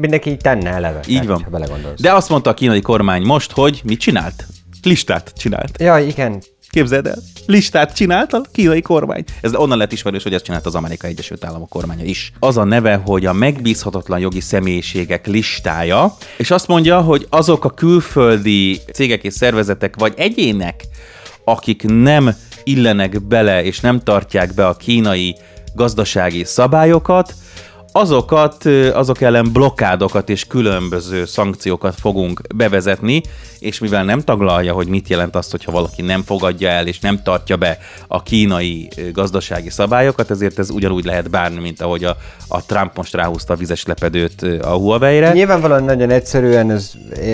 mindenki 0.00 0.30
így 0.30 0.36
tenne 0.36 0.70
eleve. 0.70 1.00
Így 1.08 1.26
tehát, 1.26 1.44
van. 1.50 1.86
De 2.00 2.12
azt 2.12 2.28
mondta 2.28 2.50
a 2.50 2.54
kínai 2.54 2.80
kormány 2.80 3.22
most, 3.22 3.52
hogy 3.52 3.80
mit 3.84 4.00
csinált? 4.00 4.46
Listát 4.82 5.32
csinált. 5.36 5.80
Ja, 5.80 5.98
igen. 5.98 6.42
Képzeld 6.70 7.06
el, 7.06 7.18
listát 7.46 7.94
csinált 7.94 8.32
a 8.32 8.42
kínai 8.52 8.80
kormány. 8.80 9.24
Ez 9.40 9.54
onnan 9.54 9.78
lett 9.78 9.92
ismerős, 9.92 10.22
hogy 10.22 10.34
ezt 10.34 10.44
csinált 10.44 10.66
az 10.66 10.74
Amerikai 10.74 11.10
Egyesült 11.10 11.44
Államok 11.44 11.68
kormánya 11.68 12.04
is. 12.04 12.32
Az 12.38 12.56
a 12.56 12.64
neve, 12.64 13.00
hogy 13.04 13.26
a 13.26 13.32
megbízhatatlan 13.32 14.18
jogi 14.18 14.40
személyiségek 14.40 15.26
listája, 15.26 16.16
és 16.36 16.50
azt 16.50 16.66
mondja, 16.66 17.00
hogy 17.00 17.26
azok 17.30 17.64
a 17.64 17.70
külföldi 17.70 18.80
cégek 18.92 19.24
és 19.24 19.34
szervezetek 19.34 19.94
vagy 19.98 20.12
egyének, 20.16 20.84
akik 21.44 21.82
nem 21.82 22.34
illenek 22.64 23.22
bele 23.22 23.64
és 23.64 23.80
nem 23.80 24.00
tartják 24.00 24.54
be 24.54 24.66
a 24.66 24.76
kínai 24.76 25.36
gazdasági 25.74 26.44
szabályokat, 26.44 27.34
azokat, 27.98 28.64
azok 28.92 29.20
ellen 29.20 29.52
blokkádokat 29.52 30.28
és 30.28 30.46
különböző 30.46 31.24
szankciókat 31.24 31.94
fogunk 32.00 32.40
bevezetni, 32.54 33.22
és 33.58 33.78
mivel 33.78 34.04
nem 34.04 34.20
taglalja, 34.20 34.72
hogy 34.72 34.88
mit 34.88 35.08
jelent 35.08 35.36
azt, 35.36 35.50
hogyha 35.50 35.72
valaki 35.72 36.02
nem 36.02 36.22
fogadja 36.22 36.68
el 36.68 36.86
és 36.86 37.00
nem 37.00 37.22
tartja 37.22 37.56
be 37.56 37.78
a 38.08 38.22
kínai 38.22 38.88
gazdasági 39.12 39.70
szabályokat, 39.70 40.30
ezért 40.30 40.58
ez 40.58 40.70
ugyanúgy 40.70 41.04
lehet 41.04 41.30
bármi, 41.30 41.60
mint 41.60 41.80
ahogy 41.80 42.04
a, 42.04 42.16
a 42.48 42.66
Trump 42.66 42.96
most 42.96 43.14
ráhúzta 43.14 43.52
a 43.52 43.56
vizes 43.56 43.84
lepedőt 43.84 44.42
a 44.42 44.72
Huawei-re. 44.72 45.32
Nyilvánvalóan 45.32 45.84
nagyon 45.84 46.10
egyszerűen 46.10 46.70
ez 46.70 46.90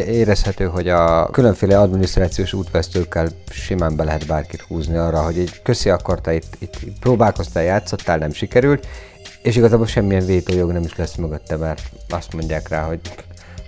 érezhető, 0.06 0.64
hogy 0.64 0.88
a 0.88 1.28
különféle 1.30 1.78
adminisztrációs 1.78 2.52
útvesztőkkel 2.52 3.28
simán 3.50 3.96
be 3.96 4.04
lehet 4.04 4.26
bárkit 4.26 4.64
húzni 4.68 4.96
arra, 4.96 5.22
hogy 5.22 5.38
egy 5.38 5.62
köszi 5.62 5.90
akarta, 5.90 6.32
itt, 6.32 6.56
itt 6.58 6.78
próbálkoztál, 7.00 7.62
játszottál, 7.62 8.18
nem 8.18 8.32
sikerült, 8.32 8.86
és 9.44 9.56
igazából 9.56 9.86
semmilyen 9.86 10.26
vétójog 10.26 10.72
nem 10.72 10.82
is 10.82 10.96
lesz 10.96 11.14
mögötte, 11.14 11.56
mert 11.56 11.82
azt 12.08 12.32
mondják 12.32 12.68
rá, 12.68 12.82
hogy 12.82 13.00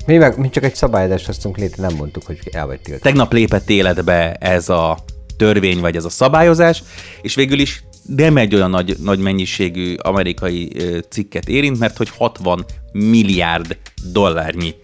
mi, 0.06 0.16
meg, 0.16 0.38
mi 0.38 0.50
csak 0.50 0.64
egy 0.64 0.75
szabályozást 0.75 1.26
hoztunk 1.26 1.56
létre, 1.56 1.87
nem 1.87 1.97
mondtuk, 1.97 2.23
hogy 2.26 2.38
el 2.52 2.66
vagy 2.66 2.80
tiltva. 2.80 3.02
Tegnap 3.02 3.33
lépett 3.33 3.71
életbe 3.71 4.33
ez 4.35 4.68
a 4.68 4.99
törvény, 5.37 5.80
vagy 5.80 5.97
ez 5.97 6.04
a 6.04 6.09
szabályozás, 6.09 6.83
és 7.23 7.35
végül 7.35 7.59
is 7.59 7.85
nem 8.06 8.37
egy 8.37 8.54
olyan 8.54 8.71
nagy, 8.71 8.97
nagy 9.02 9.18
mennyiségű 9.18 9.95
amerikai 9.95 10.73
cikket 11.09 11.49
érint, 11.49 11.78
mert 11.78 11.97
hogy 11.97 12.09
60 12.16 12.64
milliárd 12.92 13.78
dollárnyi 14.12 14.75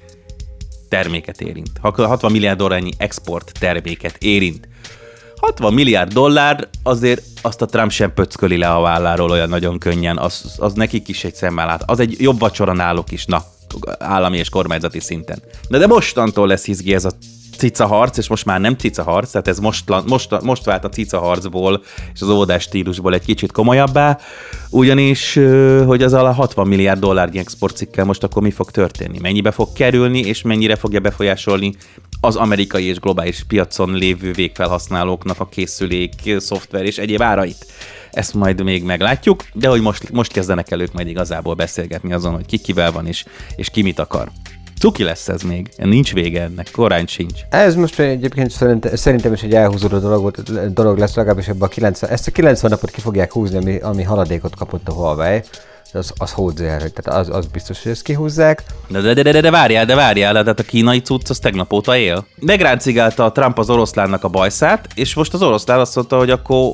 terméket 0.88 1.40
érint. 1.40 1.70
Ha- 1.80 2.06
60 2.06 2.32
milliárd 2.32 2.58
dollárnyi 2.58 2.90
export 2.96 3.52
terméket 3.58 4.16
érint. 4.18 4.68
60 5.42 5.72
milliárd 5.72 6.12
dollár, 6.12 6.68
azért 6.82 7.22
azt 7.40 7.62
a 7.62 7.66
Trump 7.66 7.90
sem 7.90 8.14
pöcköli 8.14 8.56
le 8.56 8.70
a 8.70 8.80
válláról 8.80 9.30
olyan 9.30 9.48
nagyon 9.48 9.78
könnyen, 9.78 10.18
az, 10.18 10.54
az 10.58 10.72
nekik 10.72 11.08
is 11.08 11.24
egy 11.24 11.34
szemmel 11.34 11.66
lát. 11.66 11.82
Az 11.86 12.00
egy 12.00 12.16
jobb 12.18 12.38
vacsora 12.38 12.72
náluk 12.72 13.10
is, 13.10 13.26
na, 13.26 13.44
állami 13.98 14.38
és 14.38 14.48
kormányzati 14.48 15.00
szinten. 15.00 15.42
De, 15.68 15.78
de 15.78 15.86
mostantól 15.86 16.46
lesz 16.46 16.66
izgi 16.66 16.94
ez 16.94 17.04
a 17.04 17.10
cica 17.62 17.86
harc, 17.86 18.16
és 18.16 18.28
most 18.28 18.44
már 18.44 18.60
nem 18.60 18.76
cica 18.76 19.02
harc, 19.02 19.30
tehát 19.30 19.48
ez 19.48 19.58
most, 19.58 19.84
most, 20.06 20.40
most 20.42 20.64
vált 20.64 20.84
a 20.84 20.88
cica 20.88 21.18
harcból 21.18 21.82
és 22.14 22.20
az 22.20 22.28
óvodás 22.28 22.62
stílusból 22.62 23.14
egy 23.14 23.24
kicsit 23.24 23.52
komolyabbá, 23.52 24.18
ugyanis, 24.70 25.38
hogy 25.86 26.02
az 26.02 26.12
a 26.12 26.32
60 26.32 26.66
milliárd 26.66 27.00
dollárnyi 27.00 27.38
exportcikkel 27.38 28.04
most 28.04 28.22
akkor 28.22 28.42
mi 28.42 28.50
fog 28.50 28.70
történni? 28.70 29.18
Mennyibe 29.18 29.50
fog 29.50 29.72
kerülni, 29.72 30.18
és 30.18 30.42
mennyire 30.42 30.76
fogja 30.76 31.00
befolyásolni 31.00 31.74
az 32.20 32.36
amerikai 32.36 32.84
és 32.84 33.00
globális 33.00 33.44
piacon 33.48 33.92
lévő 33.94 34.32
végfelhasználóknak 34.32 35.40
a 35.40 35.48
készülék, 35.48 36.12
szoftver 36.38 36.84
és 36.84 36.98
egyéb 36.98 37.22
árait. 37.22 37.66
Ezt 38.10 38.34
majd 38.34 38.62
még 38.62 38.82
meglátjuk, 38.82 39.44
de 39.52 39.68
hogy 39.68 39.80
most, 39.80 40.12
most 40.12 40.32
kezdenek 40.32 40.70
el 40.70 40.80
ők 40.80 40.92
majd 40.92 41.08
igazából 41.08 41.54
beszélgetni 41.54 42.12
azon, 42.12 42.34
hogy 42.34 42.46
ki 42.46 42.58
kivel 42.58 42.92
van 42.92 43.06
és, 43.06 43.24
és 43.56 43.70
ki 43.70 43.82
mit 43.82 43.98
akar. 43.98 44.30
Cuki 44.82 45.02
lesz 45.02 45.28
ez 45.28 45.42
még, 45.42 45.68
nincs 45.76 46.12
vége 46.12 46.42
ennek, 46.42 46.70
korán 46.72 47.06
sincs. 47.06 47.40
Ez 47.50 47.74
most 47.74 47.98
egyébként 47.98 48.50
szerint, 48.50 48.96
szerintem 48.96 49.32
is 49.32 49.42
egy 49.42 49.54
elhúzódó 49.54 49.98
dolog, 49.98 50.30
dolog 50.72 50.98
lesz, 50.98 51.14
legalábbis 51.14 51.48
ebben 51.48 51.62
a 51.62 51.68
90, 51.68 52.10
ezt 52.10 52.26
a 52.26 52.30
90 52.30 52.70
napot 52.70 52.90
ki 52.90 53.00
fogják 53.00 53.32
húzni, 53.32 53.56
ami, 53.56 53.78
ami 53.78 54.02
haladékot 54.02 54.56
kapott 54.56 54.88
a 54.88 54.92
Huawei. 54.92 55.42
Az, 55.92 56.12
az 56.16 56.32
hódzer, 56.32 56.80
hogy 56.80 56.92
tehát 56.92 57.20
az, 57.20 57.36
az 57.36 57.46
biztos, 57.46 57.82
hogy 57.82 57.92
ezt 57.92 58.02
kihúzzák. 58.02 58.62
De, 58.88 59.00
de, 59.00 59.14
de, 59.14 59.32
de, 59.32 59.40
de 59.40 59.50
várjál, 59.50 59.84
de 59.84 59.94
várjál, 59.94 60.32
tehát 60.32 60.60
a 60.60 60.62
kínai 60.62 61.00
cucc 61.00 61.30
az 61.30 61.38
tegnap 61.38 61.72
óta 61.72 61.96
él. 61.96 62.26
Megráncigálta 62.40 63.24
a 63.24 63.32
Trump 63.32 63.58
az 63.58 63.70
oroszlánnak 63.70 64.24
a 64.24 64.28
bajszát, 64.28 64.88
és 64.94 65.14
most 65.14 65.34
az 65.34 65.42
oroszlán 65.42 65.78
azt 65.78 65.94
mondta, 65.94 66.18
hogy 66.18 66.30
akkor 66.30 66.72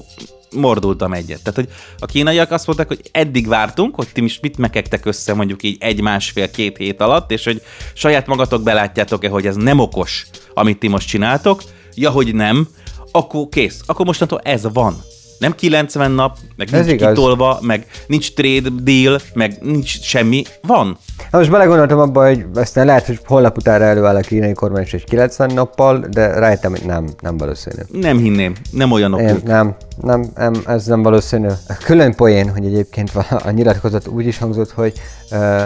mordultam 0.55 1.13
egyet. 1.13 1.43
Tehát, 1.43 1.55
hogy 1.55 1.69
a 1.99 2.07
kínaiak 2.07 2.51
azt 2.51 2.67
mondták, 2.67 2.89
hogy 2.89 3.01
eddig 3.13 3.47
vártunk, 3.47 3.95
hogy 3.95 4.09
ti 4.13 4.25
is 4.25 4.41
mit 4.41 4.59
mekegtek 4.59 5.07
össze 5.07 5.35
mondjuk 5.35 5.63
így 5.63 5.77
egy, 5.81 6.01
másfél, 6.01 6.51
két 6.51 6.77
hét 6.77 7.01
alatt, 7.01 7.31
és 7.31 7.45
hogy 7.45 7.63
saját 7.93 8.27
magatok 8.27 8.63
belátjátok-e, 8.63 9.29
hogy 9.29 9.47
ez 9.47 9.57
nem 9.57 9.79
okos, 9.79 10.27
amit 10.55 10.79
ti 10.79 10.89
most 10.89 11.09
csináltok. 11.09 11.63
Ja, 11.95 12.11
hogy 12.11 12.35
nem, 12.35 12.69
akkor 13.11 13.49
kész. 13.49 13.81
Akkor 13.87 14.07
mostantól 14.07 14.41
ez 14.43 14.73
van. 14.73 15.03
Nem 15.39 15.55
90 15.55 16.11
nap, 16.11 16.37
meg 16.57 16.69
Ez 16.73 16.87
nincs 16.87 17.01
igaz. 17.01 17.09
kitolva, 17.15 17.59
meg 17.63 17.87
nincs 18.07 18.35
trade 18.35 18.69
deal, 18.83 19.21
meg 19.35 19.57
nincs 19.61 20.01
semmi. 20.03 20.43
Van. 20.63 20.99
Na 21.31 21.39
most 21.39 21.51
belegondoltam 21.51 21.99
abba, 21.99 22.27
hogy 22.27 22.47
aztán 22.55 22.87
lehet, 22.87 23.07
hogy 23.07 23.21
holnap 23.27 23.57
utána 23.57 23.85
előáll 23.85 24.17
a 24.17 24.21
kínai 24.21 24.53
kormány 24.53 24.83
is 24.83 24.93
egy 24.95 25.05
90 25.05 25.55
nappal, 25.55 26.07
de 26.11 26.39
rájöttem, 26.39 26.71
hogy 26.71 26.85
nem, 26.85 27.09
nem 27.21 27.37
valószínű. 27.37 27.83
Nem 27.93 28.19
hinném. 28.19 28.55
Nem 28.71 28.93
olyanok 28.93 29.21
Én, 29.21 29.41
nem, 29.45 29.77
nem, 30.01 30.31
nem, 30.35 30.55
ez 30.67 30.87
nem 30.87 31.03
valószínű. 31.03 31.49
Külön 31.85 32.15
poén, 32.15 32.51
hogy 32.51 32.65
egyébként 32.65 33.11
a 33.45 33.51
nyilatkozat 33.51 34.07
úgy 34.07 34.27
is 34.27 34.39
hangzott, 34.39 34.71
hogy 34.71 34.93
uh, 35.31 35.63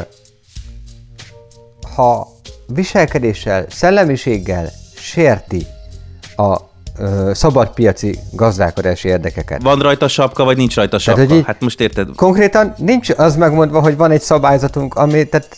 ha 1.95 2.29
viselkedéssel, 2.67 3.67
szellemiséggel 3.69 4.71
sérti 4.97 5.67
a 6.37 6.59
uh, 6.99 7.33
szabadpiaci 7.35 8.19
gazdálkodási 8.33 9.09
érdekeket. 9.09 9.63
Van 9.63 9.79
rajta 9.79 10.09
sapka, 10.09 10.45
vagy 10.45 10.57
nincs 10.57 10.75
rajta 10.75 10.99
sapka? 10.99 11.35
így- 11.35 11.45
Hát 11.45 11.61
most 11.61 11.81
érted? 11.81 12.09
Konkrétan 12.17 12.75
nincs 12.77 13.11
az 13.17 13.37
megmondva, 13.37 13.81
hogy 13.81 13.97
van 13.97 14.11
egy 14.11 14.21
szabályzatunk, 14.21 14.95
ami, 14.95 15.25
tehát, 15.25 15.57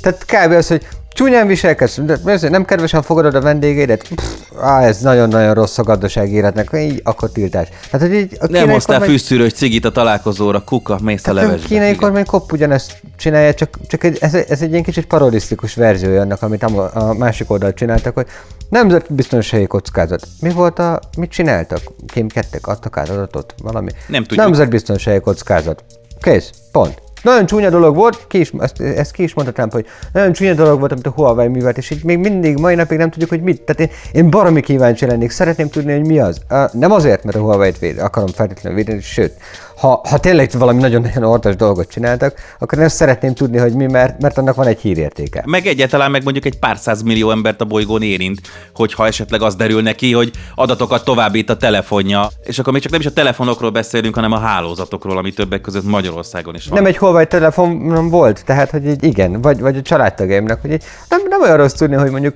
tehát 0.00 0.24
kb. 0.24 0.52
az, 0.52 0.66
hogy 0.68 0.86
csúnyán 1.14 1.46
viselkedsz, 1.46 1.98
de 1.98 2.48
nem 2.48 2.64
kedvesen 2.64 3.02
fogadod 3.02 3.34
a 3.34 3.40
vendégeidet, 3.40 4.08
Pff, 4.08 4.24
á, 4.60 4.82
ez 4.82 5.00
nagyon-nagyon 5.00 5.54
rossz 5.54 5.78
a 5.78 5.82
gazdasági 5.82 6.32
életnek, 6.34 6.70
így 6.74 7.00
akkor 7.04 7.30
tiltás. 7.30 7.68
Tehát, 7.90 8.06
hogy 8.08 8.16
így 8.16 8.36
a 8.40 8.46
Nem 8.46 8.70
hoztál 8.70 8.98
kormány- 8.98 9.16
fűszűrős 9.18 9.52
cigit 9.52 9.84
a 9.84 9.90
találkozóra, 9.92 10.60
kuka, 10.64 10.98
mész 11.02 11.20
a 11.20 11.22
Tehát 11.22 11.38
a 11.38 11.42
levesbe. 11.46 11.66
kínai 11.68 11.88
Igen. 11.88 12.00
kormány 12.00 12.24
kopp 12.24 12.52
ugyanezt 12.52 13.00
csinálja, 13.16 13.54
csak, 13.54 13.78
csak 13.86 14.04
egy, 14.04 14.18
ez, 14.20 14.34
ez 14.34 14.62
egy 14.62 14.70
ilyen 14.70 14.82
kicsit 14.82 15.06
parodisztikus 15.06 15.74
verziója 15.74 16.20
annak, 16.20 16.42
amit 16.42 16.62
a, 16.62 16.90
a 16.94 17.12
másik 17.14 17.50
oldalt 17.50 17.74
csináltak, 17.76 18.14
hogy 18.14 18.26
nemzetbiztonsági 18.68 19.66
kockázat. 19.66 20.26
Mi 20.40 20.50
volt 20.50 20.78
a, 20.78 21.00
mit 21.18 21.30
csináltak? 21.30 21.80
Kémkedtek, 22.06 22.66
adtak 22.66 22.96
át 22.96 23.08
adatot, 23.08 23.54
valami? 23.62 23.90
Nem 24.06 24.22
tudjuk. 24.22 24.40
Nemzetbiztonsági 24.46 25.20
kockázat. 25.20 25.84
Kész, 26.20 26.50
pont. 26.72 27.02
Nagyon 27.24 27.46
csúnya 27.46 27.70
dolog 27.70 27.94
volt, 27.94 28.26
ki 28.28 28.38
is, 28.38 28.52
ezt, 28.58 28.80
ezt 28.80 29.12
ki 29.12 29.22
is 29.22 29.34
mondta 29.34 29.52
Trump, 29.52 29.72
hogy 29.72 29.86
nagyon 30.12 30.32
csúnya 30.32 30.54
dolog 30.54 30.78
volt, 30.78 30.92
amit 30.92 31.06
a 31.06 31.10
Huawei 31.10 31.48
művelt, 31.48 31.78
és 31.78 31.90
így 31.90 32.04
még 32.04 32.18
mindig, 32.18 32.58
mai 32.58 32.74
napig 32.74 32.98
nem 32.98 33.10
tudjuk, 33.10 33.30
hogy 33.30 33.42
mit. 33.42 33.62
Tehát 33.62 33.80
én, 33.80 33.98
én 34.22 34.30
baromi 34.30 34.60
kíváncsi 34.60 35.06
lennék, 35.06 35.30
szeretném 35.30 35.68
tudni, 35.68 35.92
hogy 35.92 36.06
mi 36.06 36.18
az. 36.18 36.40
Uh, 36.50 36.72
nem 36.72 36.92
azért, 36.92 37.24
mert 37.24 37.36
a 37.36 37.40
Huawei-t 37.40 37.78
véd, 37.78 37.98
akarom 37.98 38.28
feltétlenül 38.28 38.78
védeni, 38.78 39.00
sőt, 39.00 39.32
ha, 39.76 40.00
ha 40.08 40.18
tényleg 40.18 40.50
valami 40.58 40.80
nagyon-nagyon 40.80 41.24
ortas 41.24 41.56
dolgot 41.56 41.88
csináltak, 41.88 42.34
akkor 42.58 42.78
én 42.78 42.84
ezt 42.84 42.96
szeretném 42.96 43.34
tudni, 43.34 43.58
hogy 43.58 43.74
mi, 43.74 43.86
mert, 43.86 44.20
mert 44.20 44.38
annak 44.38 44.54
van 44.54 44.66
egy 44.66 44.80
hírértéke. 44.80 45.42
Meg 45.46 45.66
egyáltalán 45.66 46.10
meg 46.10 46.22
mondjuk 46.22 46.44
egy 46.44 46.58
pár 46.58 46.76
száz 46.76 47.02
millió 47.02 47.30
embert 47.30 47.60
a 47.60 47.64
bolygón 47.64 48.02
érint, 48.02 48.40
hogyha 48.74 49.06
esetleg 49.06 49.42
az 49.42 49.54
derül 49.54 49.82
neki, 49.82 50.12
hogy 50.12 50.30
adatokat 50.54 51.04
továbbít 51.04 51.50
a 51.50 51.56
telefonja, 51.56 52.28
és 52.44 52.58
akkor 52.58 52.72
még 52.72 52.82
csak 52.82 52.90
nem 52.90 53.00
is 53.00 53.06
a 53.06 53.12
telefonokról 53.12 53.70
beszélünk, 53.70 54.14
hanem 54.14 54.32
a 54.32 54.38
hálózatokról, 54.38 55.18
ami 55.18 55.32
többek 55.32 55.60
között 55.60 55.84
Magyarországon 55.84 56.54
is 56.54 56.66
van. 56.66 56.78
Nem 56.78 56.86
egy 56.86 56.96
Huawei 56.96 57.26
telefonom 57.26 58.08
volt, 58.08 58.44
tehát 58.44 58.70
hogy 58.70 58.86
így 58.86 59.04
igen, 59.04 59.40
vagy, 59.40 59.60
vagy 59.60 59.76
a 59.76 59.82
családtagjaimnak, 59.82 60.60
hogy 60.60 60.72
így 60.72 60.82
nem, 61.08 61.20
nem 61.28 61.42
olyan 61.42 61.56
rossz 61.56 61.72
tudni, 61.72 61.96
hogy 61.96 62.10
mondjuk 62.10 62.34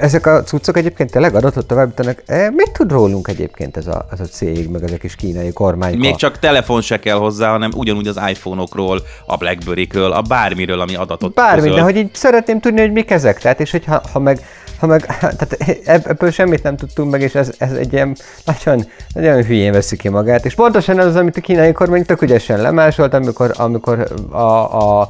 ezek 0.00 0.26
a 0.26 0.42
cuccok 0.42 0.76
egyébként 0.76 1.10
tényleg 1.10 1.34
adatot 1.34 1.66
továbbítanak. 1.66 2.22
E, 2.26 2.50
mit 2.50 2.72
tud 2.72 2.90
rólunk 2.90 3.28
egyébként 3.28 3.76
ez 3.76 3.86
a, 3.86 4.06
ez 4.12 4.20
a 4.20 4.24
cég, 4.24 4.68
meg 4.68 4.82
ezek 4.82 5.02
is 5.02 5.14
kínai 5.14 5.52
kormány? 5.52 5.98
Még 5.98 6.16
csak 6.16 6.38
telefon 6.38 6.80
se 6.80 6.98
kell 6.98 7.16
hozzá, 7.16 7.50
hanem 7.50 7.70
ugyanúgy 7.74 8.06
az 8.06 8.20
iPhone-okról, 8.28 9.02
a 9.26 9.36
Blackberry-kről, 9.36 10.12
a 10.12 10.22
bármiről, 10.22 10.80
ami 10.80 10.94
adatot 10.94 11.34
Bármi, 11.34 11.60
közöl. 11.60 11.74
de 11.74 11.82
hogy 11.82 11.96
így 11.96 12.14
szeretném 12.14 12.60
tudni, 12.60 12.80
hogy 12.80 12.92
mik 12.92 13.10
ezek. 13.10 13.38
Tehát, 13.38 13.60
és 13.60 13.70
hogyha 13.70 14.02
ha 14.12 14.18
meg, 14.18 14.40
ha 14.78 14.86
meg, 14.86 15.06
tehát 15.18 15.56
ebb- 15.84 16.08
ebből 16.08 16.30
semmit 16.30 16.62
nem 16.62 16.76
tudtunk 16.76 17.10
meg, 17.10 17.20
és 17.20 17.34
ez, 17.34 17.50
ez 17.58 17.72
egy 17.72 17.92
ilyen 17.92 18.16
nagyon, 18.44 18.86
nagyon 19.14 19.44
hülyén 19.44 19.72
veszi 19.72 19.96
ki 19.96 20.08
magát. 20.08 20.44
És 20.44 20.54
pontosan 20.54 20.98
ez 20.98 21.06
az, 21.06 21.16
amit 21.16 21.36
a 21.36 21.40
kínai 21.40 21.72
kormány 21.72 22.04
tök 22.04 22.22
ügyesen 22.22 22.60
lemásolt, 22.60 23.14
amikor, 23.14 23.54
amikor 23.56 24.08
a, 24.30 25.00
a 25.00 25.08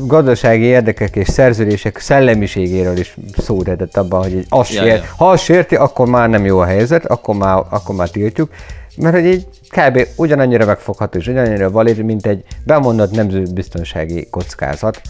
gazdasági 0.00 0.64
érdekek 0.64 1.16
és 1.16 1.28
szerződések 1.28 1.98
szellemiségéről 1.98 2.98
is 2.98 3.16
szó 3.38 3.60
eredett 3.60 3.96
abban, 3.96 4.22
hogy 4.22 4.46
azt 4.48 4.72
Ja, 4.72 4.82
sér, 4.82 4.94
ja. 4.94 5.02
ha 5.16 5.30
azt 5.30 5.42
sérti, 5.44 5.76
akkor 5.76 6.06
már 6.06 6.28
nem 6.28 6.44
jó 6.44 6.58
a 6.58 6.64
helyzet, 6.64 7.06
akkor 7.06 7.34
már, 7.34 7.62
akkor 7.68 7.94
már 7.94 8.08
tiltjuk. 8.08 8.50
Mert 8.96 9.14
hogy 9.14 9.26
így 9.26 9.46
kb. 9.68 10.06
ugyanannyira 10.16 10.64
megfogható 10.64 11.18
és 11.18 11.26
ugyanannyira 11.26 11.70
valid, 11.70 12.04
mint 12.04 12.26
egy 12.26 12.44
bemondott 12.64 13.10
nemzetbiztonsági 13.10 14.28
kockázat, 14.30 15.00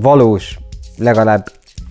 valós, 0.00 0.58
legalább 0.96 1.46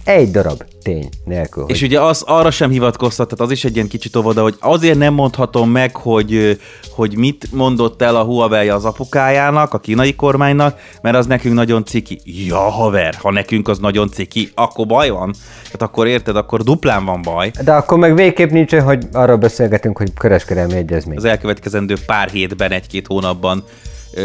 egy 0.05 0.31
darab 0.31 0.63
tény 0.81 1.09
nélkül. 1.25 1.65
És 1.67 1.79
hogy 1.79 1.89
ugye 1.89 2.01
az 2.01 2.23
arra 2.25 2.51
sem 2.51 2.69
hivatkoztat, 2.69 3.29
tehát 3.29 3.45
az 3.45 3.51
is 3.51 3.63
egy 3.63 3.75
ilyen 3.75 3.87
kicsit 3.87 4.15
óvoda, 4.15 4.41
hogy 4.41 4.55
azért 4.59 4.97
nem 4.97 5.13
mondhatom 5.13 5.69
meg, 5.69 5.95
hogy, 5.95 6.59
hogy 6.89 7.17
mit 7.17 7.47
mondott 7.51 8.01
el 8.01 8.15
a 8.15 8.23
Huawei 8.23 8.69
az 8.69 8.85
apukájának, 8.85 9.73
a 9.73 9.79
kínai 9.79 10.15
kormánynak, 10.15 10.79
mert 11.01 11.15
az 11.15 11.25
nekünk 11.25 11.55
nagyon 11.55 11.85
ciki. 11.85 12.19
Ja, 12.23 12.57
haver, 12.57 13.15
ha 13.21 13.31
nekünk 13.31 13.67
az 13.67 13.79
nagyon 13.79 14.09
ciki, 14.09 14.51
akkor 14.55 14.85
baj 14.85 15.09
van. 15.09 15.33
Tehát 15.63 15.81
akkor 15.81 16.07
érted, 16.07 16.35
akkor 16.35 16.63
duplán 16.63 17.05
van 17.05 17.21
baj. 17.21 17.51
De 17.63 17.73
akkor 17.73 17.97
meg 17.97 18.15
végképp 18.15 18.49
nincs, 18.49 18.75
hogy 18.75 19.07
arról 19.11 19.37
beszélgetünk, 19.37 19.97
hogy 19.97 20.13
kereskedelmi 20.13 20.73
egyezmény. 20.73 21.17
Az 21.17 21.25
elkövetkezendő 21.25 21.95
pár 22.05 22.29
hétben, 22.29 22.71
egy-két 22.71 23.07
hónapban 23.07 23.63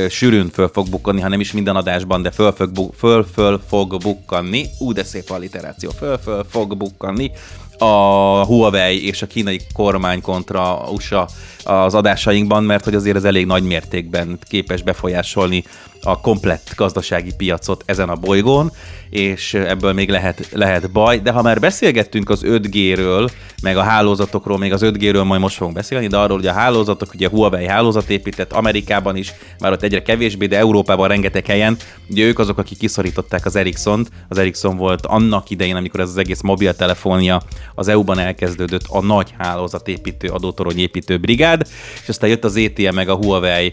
sűrűn 0.09 0.51
föl 0.53 0.69
fog 0.73 0.89
bukkanni, 0.91 1.21
ha 1.21 1.29
nem 1.29 1.41
is 1.41 1.53
minden 1.53 1.77
adásban, 1.77 2.23
de 2.23 2.31
föl 2.31 2.53
bu- 2.75 2.95
föl, 2.97 3.27
föl 3.35 3.61
fog 3.69 3.99
bukkanni. 4.03 4.67
Ú, 4.79 4.93
de 4.93 5.05
szép 5.05 5.31
alliteráció. 5.31 5.91
Föl, 5.91 6.19
föl 6.19 6.45
fog 6.51 6.77
bukkanni 6.77 7.31
a 7.79 8.45
Huawei 8.45 9.07
és 9.07 9.23
a 9.23 9.27
kínai 9.27 9.61
kormány 9.75 10.21
kontra 10.21 10.91
USA 10.93 11.29
az 11.69 11.95
adásainkban, 11.95 12.65
mert 12.65 12.85
hogy 12.85 12.95
azért 12.95 13.17
ez 13.17 13.25
elég 13.25 13.47
nagy 13.47 13.63
mértékben 13.63 14.39
képes 14.49 14.83
befolyásolni 14.83 15.65
a 16.03 16.21
komplett 16.21 16.73
gazdasági 16.77 17.35
piacot 17.37 17.83
ezen 17.87 18.09
a 18.09 18.15
bolygón, 18.15 18.73
és 19.11 19.55
ebből 19.55 19.93
még 19.93 20.11
lehet, 20.11 20.49
lehet 20.53 20.91
baj. 20.91 21.19
De 21.19 21.31
ha 21.31 21.43
már 21.43 21.61
beszélgettünk 21.61 22.31
az 22.31 22.43
5G-ről, 22.45 23.31
meg 23.63 23.77
a 23.77 23.83
hálózatokról, 23.83 24.59
még 24.59 24.73
az 24.73 24.81
5G-ről 24.85 25.25
majd 25.25 25.41
most 25.41 25.57
fogunk 25.57 25.77
beszélni, 25.77 26.07
de 26.07 26.17
arról, 26.17 26.37
hogy 26.37 26.47
a 26.47 26.53
hálózatok, 26.53 27.15
ugye 27.15 27.29
Huawei 27.29 27.67
hálózat 27.67 28.11
épített 28.11 28.53
Amerikában 28.53 29.17
is, 29.17 29.33
már 29.59 29.73
ott 29.73 29.83
egyre 29.83 30.03
kevésbé, 30.03 30.47
de 30.47 30.59
Európában 30.59 31.09
rengeteg 31.09 31.47
helyen. 31.47 31.77
Ugye 32.09 32.25
ők 32.25 32.39
azok, 32.39 32.59
akik 32.59 32.79
kiszorították 32.79 33.47
az 33.47 33.57
Ericsson-t. 33.57 34.09
Az 34.29 34.39
Ericsson 34.39 34.77
volt 34.77 35.07
annak 35.07 35.51
idején, 35.51 35.77
amikor 35.77 36.01
ez 36.01 36.09
az 36.09 36.17
egész 36.17 36.41
mobiltelefonia 36.41 37.43
az 37.75 37.89
EU-ban 37.89 38.19
elkezdődött 38.19 38.85
a 38.89 39.01
nagy 39.01 39.35
hálózatépítő, 39.39 40.29
adótoronyépítő 40.29 41.19
brigád, 41.19 41.58
és 42.03 42.09
aztán 42.09 42.31
jött 42.31 42.45
az 42.45 42.57
ETM 42.57 42.95
meg 42.95 43.09
a 43.09 43.15
Huawei, 43.15 43.73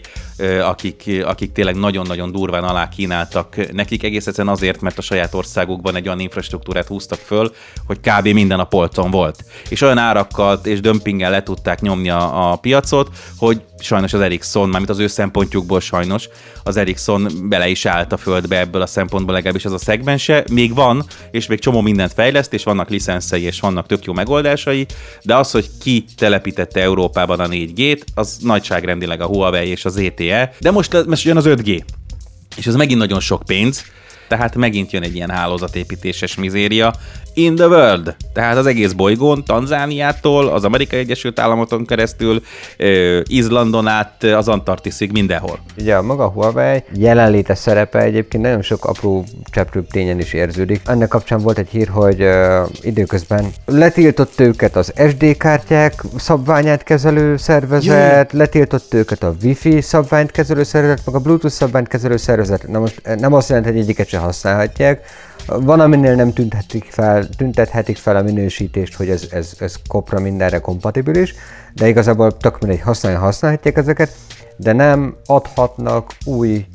akik, 0.62 1.10
akik 1.24 1.52
tényleg 1.52 1.76
nagyon-nagyon 1.76 2.32
durván 2.32 2.64
alá 2.64 2.88
kínáltak 2.88 3.72
nekik, 3.72 4.02
egész 4.02 4.26
egyszerűen 4.26 4.54
azért, 4.54 4.80
mert 4.80 4.98
a 4.98 5.02
saját 5.02 5.34
országukban 5.34 5.96
egy 5.96 6.06
olyan 6.06 6.20
infrastruktúrát 6.20 6.86
húztak 6.86 7.18
föl, 7.18 7.54
hogy 7.86 8.00
kb. 8.00 8.28
minden 8.28 8.60
a 8.60 8.64
polcon 8.64 9.10
volt. 9.10 9.44
És 9.68 9.80
olyan 9.80 9.98
árakkal 9.98 10.60
és 10.64 10.80
dömpinggel 10.80 11.30
le 11.30 11.42
tudták 11.42 11.80
nyomni 11.80 12.10
a, 12.10 12.50
a 12.50 12.56
piacot, 12.56 13.08
hogy 13.36 13.62
sajnos 13.78 14.12
az 14.12 14.20
Ericsson, 14.20 14.68
mármint 14.68 14.90
az 14.90 14.98
ő 14.98 15.06
szempontjukból 15.06 15.80
sajnos, 15.80 16.28
az 16.62 16.76
Ericsson 16.76 17.28
bele 17.42 17.68
is 17.68 17.86
állt 17.86 18.12
a 18.12 18.16
földbe 18.16 18.58
ebből 18.58 18.82
a 18.82 18.86
szempontból 18.86 19.34
legalábbis 19.34 19.64
ez 19.64 19.72
a 19.72 19.78
szegmense. 19.78 20.44
Még 20.50 20.74
van, 20.74 21.04
és 21.30 21.46
még 21.46 21.58
csomó 21.58 21.80
mindent 21.80 22.12
fejleszt, 22.12 22.52
és 22.52 22.64
vannak 22.64 22.88
licenszei, 22.90 23.42
és 23.42 23.60
vannak 23.60 23.86
tök 23.86 24.04
jó 24.04 24.12
megoldásai, 24.12 24.86
de 25.22 25.36
az, 25.36 25.50
hogy 25.50 25.70
ki 25.80 26.04
telepítette 26.16 26.80
Európában 26.80 27.40
a 27.40 27.48
4G-t, 27.48 28.00
az 28.14 28.38
nagyságrendileg 28.40 29.20
a 29.20 29.26
Huawei 29.26 29.68
és 29.68 29.84
az 29.84 29.92
ZTE, 29.92 30.54
de 30.60 30.70
most, 30.70 31.06
most 31.06 31.24
jön 31.24 31.36
az 31.36 31.44
5G. 31.46 31.80
És 32.56 32.66
ez 32.66 32.74
megint 32.74 32.98
nagyon 32.98 33.20
sok 33.20 33.42
pénz, 33.46 33.84
tehát 34.28 34.54
megint 34.54 34.92
jön 34.92 35.02
egy 35.02 35.14
ilyen 35.14 35.30
hálózatépítéses 35.30 36.34
mizéria. 36.34 36.94
In 37.38 37.54
the 37.54 37.68
world, 37.68 38.16
tehát 38.32 38.56
az 38.56 38.66
egész 38.66 38.92
bolygón, 38.92 39.44
Tanzániától, 39.44 40.48
az 40.48 40.64
Amerikai 40.64 40.98
Egyesült 40.98 41.40
Államoton 41.40 41.86
keresztül, 41.86 42.42
ö, 42.76 43.20
Izlandon 43.26 43.86
át, 43.86 44.22
az 44.22 44.48
Antarktiszig, 44.48 45.12
mindenhol. 45.12 45.58
Ugye 45.78 45.94
a 45.94 46.02
maga 46.02 46.28
Huawei 46.28 46.84
jelenléte 46.92 47.54
szerepe 47.54 47.98
egyébként 47.98 48.42
nagyon 48.42 48.62
sok 48.62 48.84
apró 48.84 49.24
cseprőbb 49.50 49.86
tényen 49.86 50.18
is 50.18 50.32
érződik. 50.32 50.80
Ennek 50.86 51.08
kapcsán 51.08 51.40
volt 51.40 51.58
egy 51.58 51.68
hír, 51.68 51.88
hogy 51.88 52.22
uh, 52.22 52.68
időközben 52.80 53.44
letiltott 53.64 54.40
őket 54.40 54.76
az 54.76 54.92
SD 55.08 55.36
kártyák 55.36 56.02
szabványát 56.16 56.82
kezelő 56.82 57.36
szervezet, 57.36 58.32
letiltott 58.32 58.94
őket 58.94 59.22
a 59.22 59.34
Wi-Fi 59.42 59.80
szabványt 59.80 60.30
kezelő 60.30 60.62
szervezet, 60.62 61.06
meg 61.06 61.14
a 61.14 61.18
Bluetooth 61.18 61.54
szabványt 61.54 61.88
kezelő 61.88 62.16
szervezet. 62.16 62.68
Na 62.68 62.78
most 62.78 63.00
nem 63.18 63.32
azt 63.32 63.48
jelenti, 63.48 63.70
hogy 63.70 63.80
egyiket 63.80 64.08
se 64.08 64.18
használhatják. 64.18 65.04
Van, 65.46 65.80
aminél 65.80 66.14
nem 66.14 66.32
tüntetik 66.32 66.84
fel, 66.84 67.28
tüntethetik 67.28 67.96
fel 67.96 68.16
a 68.16 68.22
minősítést, 68.22 68.94
hogy 68.94 69.08
ez, 69.08 69.28
ez, 69.30 69.56
ez 69.58 69.74
kopra 69.88 70.20
mindenre 70.20 70.58
kompatibilis, 70.58 71.34
de 71.74 71.88
igazából 71.88 72.36
tök 72.36 72.58
mindegy, 72.58 72.80
használni 72.80 73.18
használhatják 73.18 73.76
ezeket, 73.76 74.12
de 74.56 74.72
nem 74.72 75.16
adhatnak 75.26 76.12
új 76.24 76.66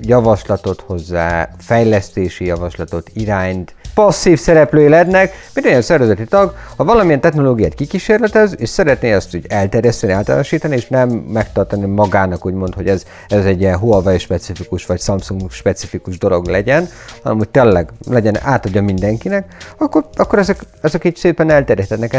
javaslatot 0.00 0.80
hozzá, 0.80 1.48
fejlesztési 1.58 2.44
javaslatot, 2.44 3.10
irányt, 3.14 3.74
passzív 3.94 4.38
szereplői 4.38 4.88
lennek, 4.88 5.34
mint 5.54 5.66
olyan 5.66 5.82
szervezeti 5.82 6.24
tag, 6.24 6.54
ha 6.76 6.84
valamilyen 6.84 7.20
technológiát 7.20 7.74
kikísérletez, 7.74 8.54
és 8.58 8.68
szeretné 8.68 9.12
azt 9.12 9.34
úgy 9.34 9.46
elterjeszteni, 9.48 10.12
általánosítani, 10.12 10.74
és 10.74 10.88
nem 10.88 11.08
megtartani 11.08 11.86
magának, 11.86 12.46
úgymond, 12.46 12.74
hogy 12.74 12.88
ez, 12.88 13.04
ez 13.28 13.44
egy 13.44 13.60
ilyen 13.60 13.78
Huawei 13.78 14.18
specifikus, 14.18 14.86
vagy 14.86 15.00
Samsung 15.00 15.50
specifikus 15.50 16.18
dolog 16.18 16.46
legyen, 16.46 16.88
hanem 17.22 17.38
hogy 17.38 17.48
tényleg 17.48 17.90
legyen, 18.08 18.36
átadja 18.42 18.82
mindenkinek, 18.82 19.46
akkor, 19.78 20.04
akkor 20.14 20.38
ezek, 20.38 20.60
ezek 20.80 21.04
így 21.04 21.16
szépen 21.16 21.50
elterjedhetnek 21.50 22.14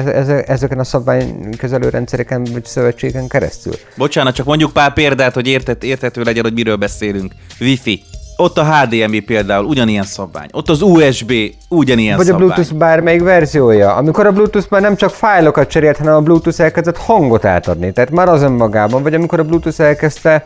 ezeken 0.47 0.79
a 0.79 0.83
szabványkezelő 0.83 1.89
rendszereken, 1.89 2.47
vagy 2.51 2.65
szövetségen 2.65 3.27
keresztül. 3.27 3.73
Bocsánat, 3.97 4.35
csak 4.35 4.45
mondjuk 4.45 4.73
pár 4.73 4.93
példát, 4.93 5.33
hogy 5.33 5.47
értet, 5.47 5.83
értető 5.83 6.23
legyen, 6.23 6.43
hogy 6.43 6.53
miről 6.53 6.75
beszélünk. 6.75 7.33
Wi-Fi. 7.59 8.03
Ott 8.37 8.57
a 8.57 8.65
HDMI 8.75 9.19
például 9.19 9.65
ugyanilyen 9.65 10.03
szabvány. 10.03 10.47
Ott 10.51 10.69
az 10.69 10.81
USB 10.81 11.31
ugyanilyen 11.69 12.17
Vagy 12.17 12.25
szabvány. 12.25 12.43
a 12.43 12.45
Bluetooth 12.45 12.73
bármelyik 12.77 13.21
verziója. 13.21 13.95
Amikor 13.95 14.25
a 14.25 14.31
Bluetooth 14.31 14.67
már 14.69 14.81
nem 14.81 14.95
csak 14.95 15.09
fájlokat 15.09 15.69
cserélt, 15.69 15.97
hanem 15.97 16.15
a 16.15 16.21
Bluetooth 16.21 16.61
elkezdett 16.61 16.97
hangot 16.97 17.45
átadni. 17.45 17.91
Tehát 17.91 18.09
már 18.09 18.27
az 18.27 18.41
önmagában. 18.41 19.03
Vagy 19.03 19.13
amikor 19.13 19.39
a 19.39 19.43
Bluetooth 19.43 19.81
elkezdte 19.81 20.45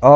a, 0.00 0.08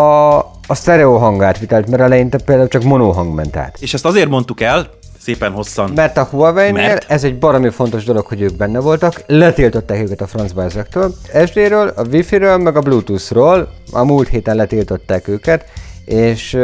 a 0.67 0.75
stereo 0.75 1.17
hangát 1.19 1.59
vitelt, 1.59 1.89
mert 1.89 2.03
eleinte 2.03 2.39
például 2.45 2.69
csak 2.69 2.83
monohang 2.83 3.35
ment 3.35 3.57
át. 3.57 3.77
És 3.81 3.95
ezt 3.95 4.05
azért 4.05 4.29
mondtuk 4.29 4.61
el, 4.61 4.87
szépen 5.23 5.53
hosszan. 5.53 5.91
Mert 5.95 6.17
a 6.17 6.29
Huawei-nél 6.31 6.87
Mert? 6.87 7.11
ez 7.11 7.25
egy 7.25 7.39
baromi 7.39 7.71
fontos 7.71 8.05
dolog, 8.05 8.27
hogy 8.27 8.41
ők 8.41 8.57
benne 8.57 8.79
voltak, 8.81 9.23
letiltották 9.27 10.01
őket 10.01 10.21
a 10.21 10.27
francba 10.27 10.63
ezektől. 10.63 11.15
SD-ről, 11.47 11.93
a 11.97 12.03
Wi-Fi-ről, 12.13 12.57
meg 12.57 12.77
a 12.77 12.81
Bluetooth-ról, 12.81 13.69
a 13.93 14.05
múlt 14.05 14.29
héten 14.29 14.57
letiltották 14.57 15.29
őket, 15.29 15.65
és 16.05 16.59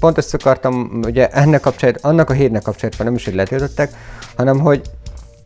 pont 0.00 0.18
ezt 0.18 0.34
akartam, 0.34 1.00
ugye 1.06 1.28
ennek 1.28 1.60
kapcsolatban, 1.60 2.12
annak 2.12 2.30
a 2.30 2.32
hírnek 2.32 2.62
kapcsolatban 2.62 3.06
nem 3.06 3.14
is, 3.14 3.24
hogy 3.24 3.34
letiltották, 3.34 3.92
hanem 4.36 4.58
hogy 4.58 4.80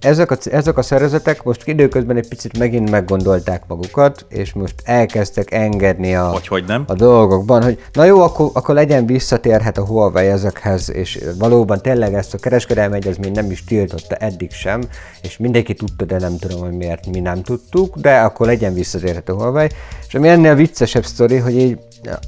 ezek 0.01 0.31
a, 0.31 0.37
ezek 0.51 0.79
a 0.79 0.83
szervezetek 0.83 1.43
most 1.43 1.67
időközben 1.69 2.17
egy 2.17 2.29
picit 2.29 2.59
megint 2.59 2.91
meggondolták 2.91 3.63
magukat, 3.67 4.27
és 4.29 4.53
most 4.53 4.75
elkezdtek 4.85 5.51
engedni 5.51 6.15
a, 6.15 6.29
Hogy, 6.29 6.47
hogy 6.47 6.65
nem. 6.67 6.85
a 6.87 6.95
dolgokban, 6.95 7.63
hogy 7.63 7.79
na 7.93 8.05
jó, 8.05 8.21
akkor, 8.23 8.51
akkor 8.53 8.75
legyen 8.75 9.07
visszatérhet 9.07 9.79
a 9.79 9.85
Huawei 9.85 10.27
ezekhez, 10.27 10.91
és 10.91 11.25
valóban 11.39 11.81
tényleg 11.83 12.15
ezt 12.15 12.35
a 12.35 12.39
kereskedelmi 12.39 12.97
egyezmény 12.97 13.33
nem 13.33 13.51
is 13.51 13.65
tiltotta 13.65 14.15
eddig 14.15 14.51
sem, 14.51 14.81
és 15.23 15.37
mindenki 15.37 15.75
tudta, 15.75 16.05
de 16.05 16.19
nem 16.19 16.39
tudom, 16.39 16.61
hogy 16.61 16.77
miért 16.77 17.07
mi 17.07 17.21
nem 17.21 17.43
tudtuk, 17.43 17.97
de 17.97 18.19
akkor 18.21 18.47
legyen 18.47 18.75
visszatérhet 18.75 19.29
a 19.29 19.35
Huawei. 19.35 19.69
És 20.07 20.15
ami 20.15 20.29
ennél 20.29 20.55
viccesebb 20.55 21.05
sztori, 21.05 21.37
hogy 21.37 21.57
így 21.57 21.79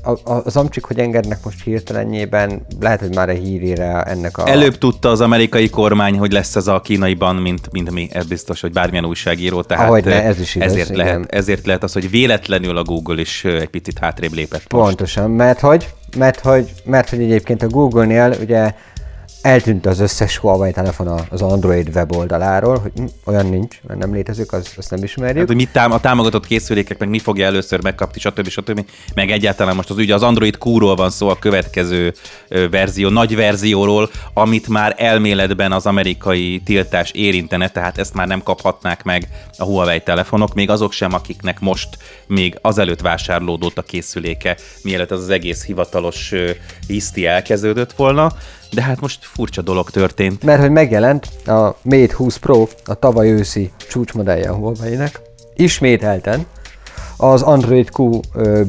a, 0.03 0.11
a, 0.11 0.43
az 0.45 0.57
amcsik, 0.57 0.85
hogy 0.85 0.99
engednek 0.99 1.38
most 1.45 1.62
hirtelenjében, 1.62 2.67
lehet, 2.81 3.01
hogy 3.01 3.14
már 3.14 3.29
a 3.29 3.33
hírére 3.33 4.03
ennek 4.03 4.38
a... 4.38 4.49
Előbb 4.49 4.79
tudta 4.79 5.09
az 5.09 5.21
amerikai 5.21 5.71
kormány, 5.71 6.19
hogy 6.19 6.33
lesz 6.33 6.57
ez 6.57 6.67
a 6.67 6.81
kínaiban, 6.81 7.37
mint, 7.37 7.73
mint 7.73 7.91
mi. 7.91 8.09
Ez 8.12 8.27
biztos, 8.27 8.61
hogy 8.61 8.73
bármilyen 8.73 9.05
újságíró. 9.05 9.62
Tehát 9.62 9.87
Ahogyne, 9.87 10.23
ez 10.23 10.41
is 10.41 10.55
igaz, 10.55 10.71
ezért, 10.71 10.91
igen. 10.91 11.05
lehet, 11.05 11.33
ezért 11.33 11.67
lehet 11.67 11.83
az, 11.83 11.93
hogy 11.93 12.11
véletlenül 12.11 12.77
a 12.77 12.83
Google 12.83 13.21
is 13.21 13.45
egy 13.45 13.69
picit 13.69 13.99
hátrébb 13.99 14.33
lépett 14.33 14.73
most. 14.73 14.85
Pontosan, 14.85 15.31
mert 15.31 15.61
hogy, 15.61 15.88
mert 16.17 16.41
hogy, 16.41 16.73
mert 16.85 17.09
hogy 17.11 17.21
egyébként 17.21 17.62
a 17.62 17.69
Google-nél 17.69 18.35
ugye 18.41 18.75
eltűnt 19.42 19.87
az 19.87 20.01
összes 20.01 20.37
Huawei 20.37 20.72
telefon 20.72 21.20
az 21.29 21.42
Android 21.42 21.88
weboldaláról, 21.94 22.79
hogy 22.79 22.92
hm, 22.94 23.05
olyan 23.24 23.46
nincs, 23.46 23.81
mert 23.87 24.01
nem 24.01 24.14
létezik, 24.14 24.53
az, 24.53 24.72
azt 24.77 24.90
nem 24.90 25.03
ismerjük. 25.03 25.38
Hát, 25.38 25.46
hogy 25.46 25.57
mit 25.57 25.72
tám- 25.72 25.92
a 25.92 26.01
támogatott 26.01 26.46
készülékek, 26.46 26.98
meg 26.98 27.09
mi 27.09 27.18
fogja 27.18 27.46
először 27.46 27.83
megkapni, 27.83 28.20
stb. 28.20 28.48
stb. 28.48 28.85
Meg 29.14 29.31
egyáltalán 29.31 29.77
most 29.77 29.90
az 29.90 29.98
ügy, 29.98 30.11
az 30.11 30.22
Android 30.22 30.57
Q-ról 30.64 30.96
van 30.96 31.11
szó, 31.11 31.29
a 31.29 31.38
következő 31.38 32.14
verzió, 32.70 33.09
nagy 33.09 33.37
verzióról, 33.37 34.11
amit 34.35 34.68
már 34.68 34.94
elméletben 34.96 35.72
az 35.72 35.87
amerikai 35.87 36.61
tiltás 36.64 37.11
érintene, 37.11 37.68
tehát 37.68 37.98
ezt 37.98 38.14
már 38.14 38.27
nem 38.27 38.42
kaphatnák 38.42 39.03
meg 39.03 39.29
a 39.59 39.64
Huawei 39.64 40.01
telefonok, 40.01 40.55
még 40.55 40.70
azok 40.70 40.92
sem, 40.92 41.12
akiknek 41.12 41.61
most 41.61 41.88
még 42.27 42.59
azelőtt 42.62 43.01
vásárlódott 43.01 43.79
a 43.79 43.83
készüléke, 43.83 44.57
mielőtt 44.83 45.11
az, 45.11 45.22
az 45.22 45.29
egész 45.29 45.64
hivatalos 45.64 46.35
ö, 46.88 46.92
hiszti 46.92 47.27
elkezdődött 47.27 47.92
volna. 47.92 48.33
De 48.72 48.83
hát 48.83 49.01
most 49.01 49.18
furcsa 49.22 49.62
dolog 49.62 49.90
történt. 49.90 50.42
Mert 50.42 50.61
hogy 50.61 50.70
megjelent 50.70 51.27
a 51.46 51.77
Mate 51.83 52.14
20 52.14 52.37
Pro, 52.37 52.66
a 52.85 52.94
tavaly 52.94 53.31
őszi 53.31 53.70
csúcsmodellje 53.88 54.51
a 54.51 54.55
Huawei-nek, 54.55 55.20
ismételten 55.57 56.46
az 57.20 57.42
Android 57.42 57.88
Q 57.90 58.20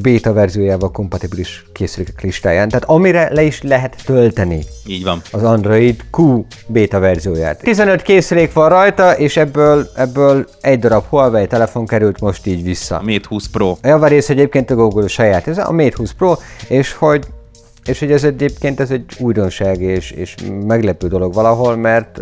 beta 0.02 0.34
verziójával 0.34 0.92
kompatibilis 0.92 1.66
készülékek 1.74 2.22
listáján, 2.22 2.70
tehát 2.70 2.86
amire 2.90 3.30
le 3.34 3.44
is 3.44 3.62
lehet 3.62 3.96
tölteni 4.06 4.64
Így 4.86 5.04
van. 5.04 5.22
az 5.32 5.44
Android 5.44 6.04
Q 6.18 6.46
beta 6.68 7.00
verzióját. 7.00 7.60
15 7.62 8.02
készülék 8.02 8.54
van 8.54 8.70
rajta, 8.70 9.18
és 9.18 9.38
ebből, 9.38 9.90
ebből 9.96 10.48
egy 10.62 10.80
darab 10.80 11.06
Huawei 11.10 11.48
telefon 11.48 11.86
került 11.88 12.20
most 12.20 12.46
így 12.46 12.64
vissza. 12.64 12.98
A 12.98 13.02
Mate 13.02 13.28
20 13.28 13.48
Pro. 13.48 13.70
A 13.82 13.88
javarész 13.88 14.30
egyébként 14.30 14.72
a 14.72 14.76
Google 14.76 15.08
saját, 15.08 15.48
ez 15.48 15.58
a 15.58 15.72
Mate 15.72 15.96
20 15.96 16.12
Pro, 16.12 16.36
és 16.68 16.94
hogy 16.94 17.26
és 17.90 18.00
hogy 18.00 18.12
ez 18.12 18.24
egyébként 18.24 18.80
ez 18.80 18.92
egy 18.92 19.06
újdonság 19.20 19.82
és, 19.82 20.12
és 20.12 20.36
meglepő 20.66 21.08
dolog 21.08 21.34
valahol, 21.34 21.76
mert 21.76 22.22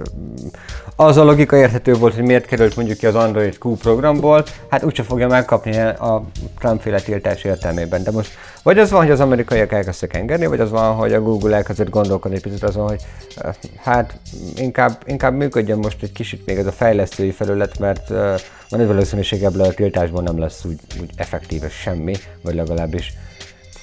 az 0.96 1.18
a 1.18 1.24
logika 1.24 1.58
érthető 1.58 1.94
volt, 1.94 2.14
hogy 2.14 2.24
miért 2.24 2.46
került 2.46 2.76
mondjuk 2.76 2.98
ki 2.98 3.06
az 3.06 3.16
Android 3.16 3.58
Q 3.64 3.76
programból, 3.76 4.46
hát 4.70 4.84
úgyse 4.84 5.04
fogja 5.04 5.28
megkapni 5.28 5.78
a 5.80 6.24
Trump-féle 6.60 7.00
tiltás 7.00 7.44
értelmében. 7.44 8.04
De 8.04 8.12
most 8.12 8.32
vagy 8.64 8.80
az 8.80 8.92
van, 8.92 9.02
hogy 9.02 9.12
az 9.12 9.20
amerikaiak 9.20 9.72
elkezdtek 9.72 10.16
engedni, 10.16 10.46
vagy 10.46 10.60
az 10.60 10.70
van, 10.70 10.96
hogy 10.96 11.14
a 11.14 11.22
Google 11.22 11.56
elkezdett 11.56 11.90
gondolkodni 11.90 12.40
picit 12.40 12.64
azon, 12.64 12.88
hogy 12.88 13.02
eh, 13.38 13.54
hát 13.78 14.20
inkább, 14.56 15.02
inkább 15.06 15.34
működjön 15.34 15.78
most 15.78 16.04
egy 16.04 16.12
kicsit 16.12 16.46
még 16.46 16.58
ez 16.58 16.66
a 16.66 16.72
fejlesztői 16.72 17.32
felület, 17.32 17.80
mert 17.80 18.12
eh, 18.12 18.36
van 18.70 18.80
egy 18.80 18.88
valószínűség 18.88 19.44
ebből 19.44 19.62
a 19.62 19.74
tiltásból 19.74 20.22
nem 20.22 20.40
lesz 20.40 20.66
úgy, 20.66 20.80
úgy 21.02 21.10
effektíves 21.16 21.74
semmi, 21.74 22.16
vagy 22.42 22.56
legalábbis 22.56 23.14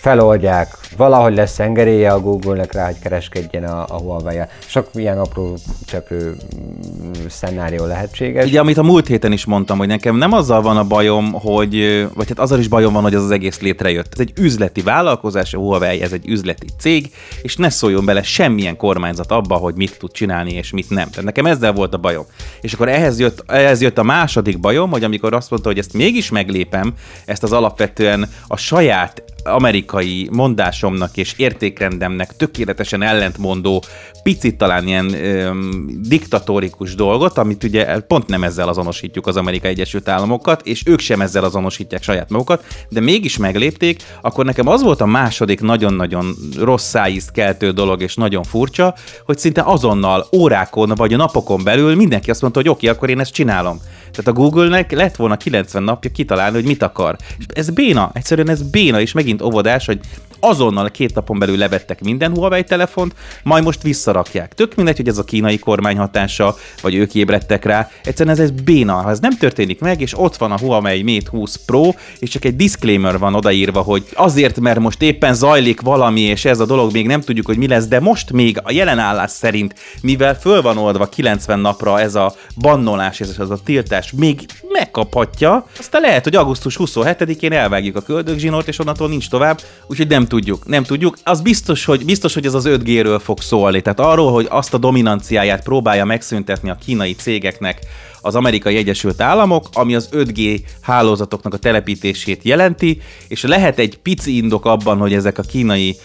feloldják, 0.05 0.77
valahogy 0.97 1.35
lesz 1.35 1.59
engedélye 1.59 2.13
a 2.13 2.21
Google-nek 2.21 2.73
rá, 2.73 2.85
hogy 2.85 2.99
kereskedjen 2.99 3.65
a, 3.65 3.85
a 3.89 3.99
huawei 3.99 4.37
-jel. 4.37 4.49
Sok 4.67 4.89
ilyen 4.95 5.19
apró 5.19 5.57
cseprő 5.85 6.37
mm, 6.57 7.11
szenárió 7.29 7.85
lehetséges. 7.85 8.45
Ugye, 8.47 8.61
amit 8.61 8.79
a 8.79 8.83
múlt 8.83 9.07
héten 9.07 9.33
is 9.33 9.45
mondtam, 9.45 9.79
hogy 9.79 9.87
nekem 9.87 10.17
nem 10.17 10.33
azzal 10.33 10.63
van 10.63 10.77
a 10.77 10.85
bajom, 10.85 11.33
hogy, 11.33 12.07
vagy 12.15 12.29
hát 12.29 12.39
azzal 12.39 12.59
is 12.59 12.69
bajom 12.69 12.93
van, 12.93 13.03
hogy 13.03 13.15
az 13.15 13.23
az 13.23 13.31
egész 13.31 13.61
létrejött. 13.61 14.13
Ez 14.13 14.21
egy 14.21 14.33
üzleti 14.39 14.83
vállalkozás, 14.83 15.55
a 15.55 15.59
Huawei, 15.59 16.03
ez 16.03 16.13
egy 16.13 16.29
üzleti 16.29 16.67
cég, 16.79 17.13
és 17.43 17.57
ne 17.57 17.71
szóljon 17.71 18.05
bele 18.05 18.23
semmilyen 18.23 18.77
kormányzat 18.77 19.31
abba, 19.31 19.55
hogy 19.55 19.75
mit 19.75 19.99
tud 19.99 20.13
csinálni 20.13 20.53
és 20.53 20.71
mit 20.71 20.91
nem. 20.91 21.09
Tehát 21.11 21.25
nekem 21.25 21.47
ezzel 21.47 21.73
volt 21.73 21.95
a 21.95 21.99
bajom. 21.99 22.25
És 22.61 22.73
akkor 22.73 22.89
ehhez 22.89 23.21
jött, 23.21 23.45
ehhez 23.47 23.81
jött 23.81 23.99
a 23.99 24.03
második 24.03 24.61
bajom, 24.61 24.91
hogy 24.91 25.05
amikor 25.05 25.35
azt 25.35 25.51
mondta, 25.51 25.69
hogy 25.69 25.79
ezt 25.79 25.93
mégis 25.93 26.31
meglépem, 26.31 26.95
ezt 27.25 27.43
az 27.43 27.53
alapvetően 27.53 28.29
a 28.47 28.57
saját 28.57 29.23
amerikai 29.45 30.29
mondásomnak 30.33 31.17
és 31.17 31.35
értékrendemnek 31.37 32.37
tökéletesen 32.37 33.03
ellentmondó, 33.03 33.83
picit 34.23 34.57
talán 34.57 34.87
ilyen 34.87 35.25
öm, 35.25 35.87
diktatórikus 36.09 36.95
dolgot, 36.95 37.39
amit 37.39 37.65
ugye 37.65 38.01
pont 38.01 38.27
nem 38.27 38.45
ezzel 38.45 38.69
azonosítjuk 38.69 39.27
az 39.27 39.37
Amerikai 39.37 39.71
Egyesült 39.71 40.09
Államokat, 40.09 40.67
és 40.67 40.83
ők 40.87 41.01
sem 41.01 41.21
ezzel 41.21 41.45
azonosítják 41.45 42.03
saját 42.03 42.31
magukat, 42.31 42.65
de 42.89 43.01
mégis 43.01 43.37
meglépték, 43.37 44.03
akkor 44.21 44.45
nekem 44.45 44.69
az 44.69 44.83
volt 44.83 45.01
a 45.01 45.07
második 45.07 45.61
nagyon-nagyon 45.61 46.35
rossz 46.59 46.95
keltő 47.33 47.71
dolog, 47.71 48.03
és 48.03 48.15
nagyon 48.15 48.43
furcsa, 48.43 48.95
hogy 49.25 49.39
szinte 49.39 49.63
azonnal 49.63 50.27
órákon 50.37 50.93
vagy 50.95 51.13
a 51.13 51.17
napokon 51.17 51.65
belül 51.65 51.95
mindenki 51.95 52.31
azt 52.31 52.41
mondta, 52.41 52.61
hogy 52.61 52.69
oké, 52.69 52.87
okay, 52.87 52.97
akkor 52.97 53.11
én 53.11 53.21
ezt 53.21 53.33
csinálom. 53.33 53.81
Tehát 54.15 54.39
a 54.39 54.43
Google-nek 54.43 54.93
lett 54.93 55.17
volna 55.17 55.37
90 55.37 55.83
napja 55.83 56.11
kitalálni, 56.11 56.57
hogy 56.57 56.67
mit 56.67 56.83
akar. 56.83 57.17
És 57.39 57.45
ez 57.49 57.71
béna, 57.71 58.11
egyszerűen 58.15 58.49
ez 58.49 58.63
béna, 58.63 59.01
és 59.01 59.13
megint 59.13 59.43
óvodás, 59.43 59.87
hogy 59.87 60.01
azonnal 60.45 60.91
két 60.91 61.15
napon 61.15 61.39
belül 61.39 61.57
levettek 61.57 62.01
minden 62.01 62.35
Huawei 62.35 62.65
telefont, 62.65 63.15
majd 63.43 63.65
most 63.65 63.83
visszarakják. 63.83 64.55
Tök 64.55 64.75
mindegy, 64.75 64.97
hogy 64.97 65.09
ez 65.09 65.19
a 65.19 65.25
kínai 65.25 65.59
kormány 65.59 65.97
hatása, 65.97 66.57
vagy 66.83 66.95
ők 66.95 67.15
ébredtek 67.15 67.65
rá. 67.65 67.91
Egyszerűen 68.05 68.35
ez, 68.35 68.41
ez 68.41 68.51
béna. 68.51 68.93
Ha 68.93 69.11
ez 69.11 69.21
nem 69.21 69.37
történik 69.39 69.81
meg, 69.81 70.01
és 70.01 70.19
ott 70.19 70.37
van 70.37 70.53
a 70.53 70.59
Huawei 70.59 71.03
Mate 71.03 71.31
20 71.31 71.57
Pro, 71.67 71.91
és 72.19 72.31
csak 72.31 72.45
egy 72.45 72.57
disclaimer 72.57 73.19
van 73.19 73.35
odaírva, 73.35 73.81
hogy 73.81 74.05
azért, 74.15 74.61
mert 74.61 74.79
most 74.79 75.03
éppen 75.03 75.35
zajlik 75.35 75.81
valami, 75.81 76.21
és 76.21 76.45
ez 76.45 76.61
a 76.61 76.67
dolog 76.67 76.93
még 76.93 77.07
nem 77.07 77.21
tudjuk, 77.21 77.47
hogy 77.47 77.59
mi 77.59 77.67
lesz, 77.67 77.87
de 77.87 78.01
most 78.01 78.33
még 78.33 78.61
a 78.63 78.73
jelen 78.73 78.99
állás 78.99 79.31
szerint, 79.31 79.75
mivel 80.03 80.39
föl 80.39 80.63
van 80.63 80.79
oldva 80.79 81.09
90 81.09 81.59
napra 81.59 82.01
ez 82.01 82.15
a 82.15 82.35
bannolás, 82.57 83.21
ez 83.21 83.39
az 83.39 83.51
a 83.51 83.59
tiltás, 83.65 84.13
még 84.13 84.41
megkaphatja, 84.69 85.67
aztán 85.79 86.01
lehet, 86.01 86.25
hogy 86.25 86.37
augusztus 86.37 86.77
27-én 86.79 87.53
elvágjuk 87.53 87.97
a 87.97 88.01
köldögzsinort, 88.01 88.69
és 88.69 88.79
onnantól 88.79 89.09
nincs 89.09 89.29
tovább, 89.29 89.61
úgyhogy 89.87 90.09
nem 90.09 90.27
tudjuk, 90.35 90.67
nem 90.67 90.85
tudjuk. 90.85 91.17
Az 91.23 91.41
biztos, 91.41 91.85
hogy, 91.85 92.05
biztos, 92.05 92.35
hogy 92.35 92.47
ez 92.47 92.55
az 92.55 92.65
5G-ről 92.69 93.21
fog 93.23 93.41
szólni, 93.41 93.81
tehát 93.81 94.01
arról, 94.01 94.33
hogy 94.33 94.47
azt 94.51 94.75
a 94.75 94.79
dominanciáját 94.79 95.63
próbálja 95.63 96.05
megszüntetni 96.05 96.71
a 96.71 96.79
kínai 96.85 97.15
cégeknek 97.15 97.79
az 98.25 98.35
amerikai 98.35 98.77
Egyesült 98.77 99.21
Államok, 99.21 99.67
ami 99.73 99.95
az 99.95 100.09
5G 100.13 100.61
hálózatoknak 100.81 101.55
a 101.55 101.57
telepítését 101.57 102.43
jelenti, 102.43 103.01
és 103.29 103.43
lehet 103.43 103.79
egy 103.79 103.99
pici 103.99 104.37
indok 104.37 104.65
abban, 104.65 104.99
hogy 104.99 105.15
ezek 105.15 105.39
a 105.39 105.43
kínai 105.43 105.97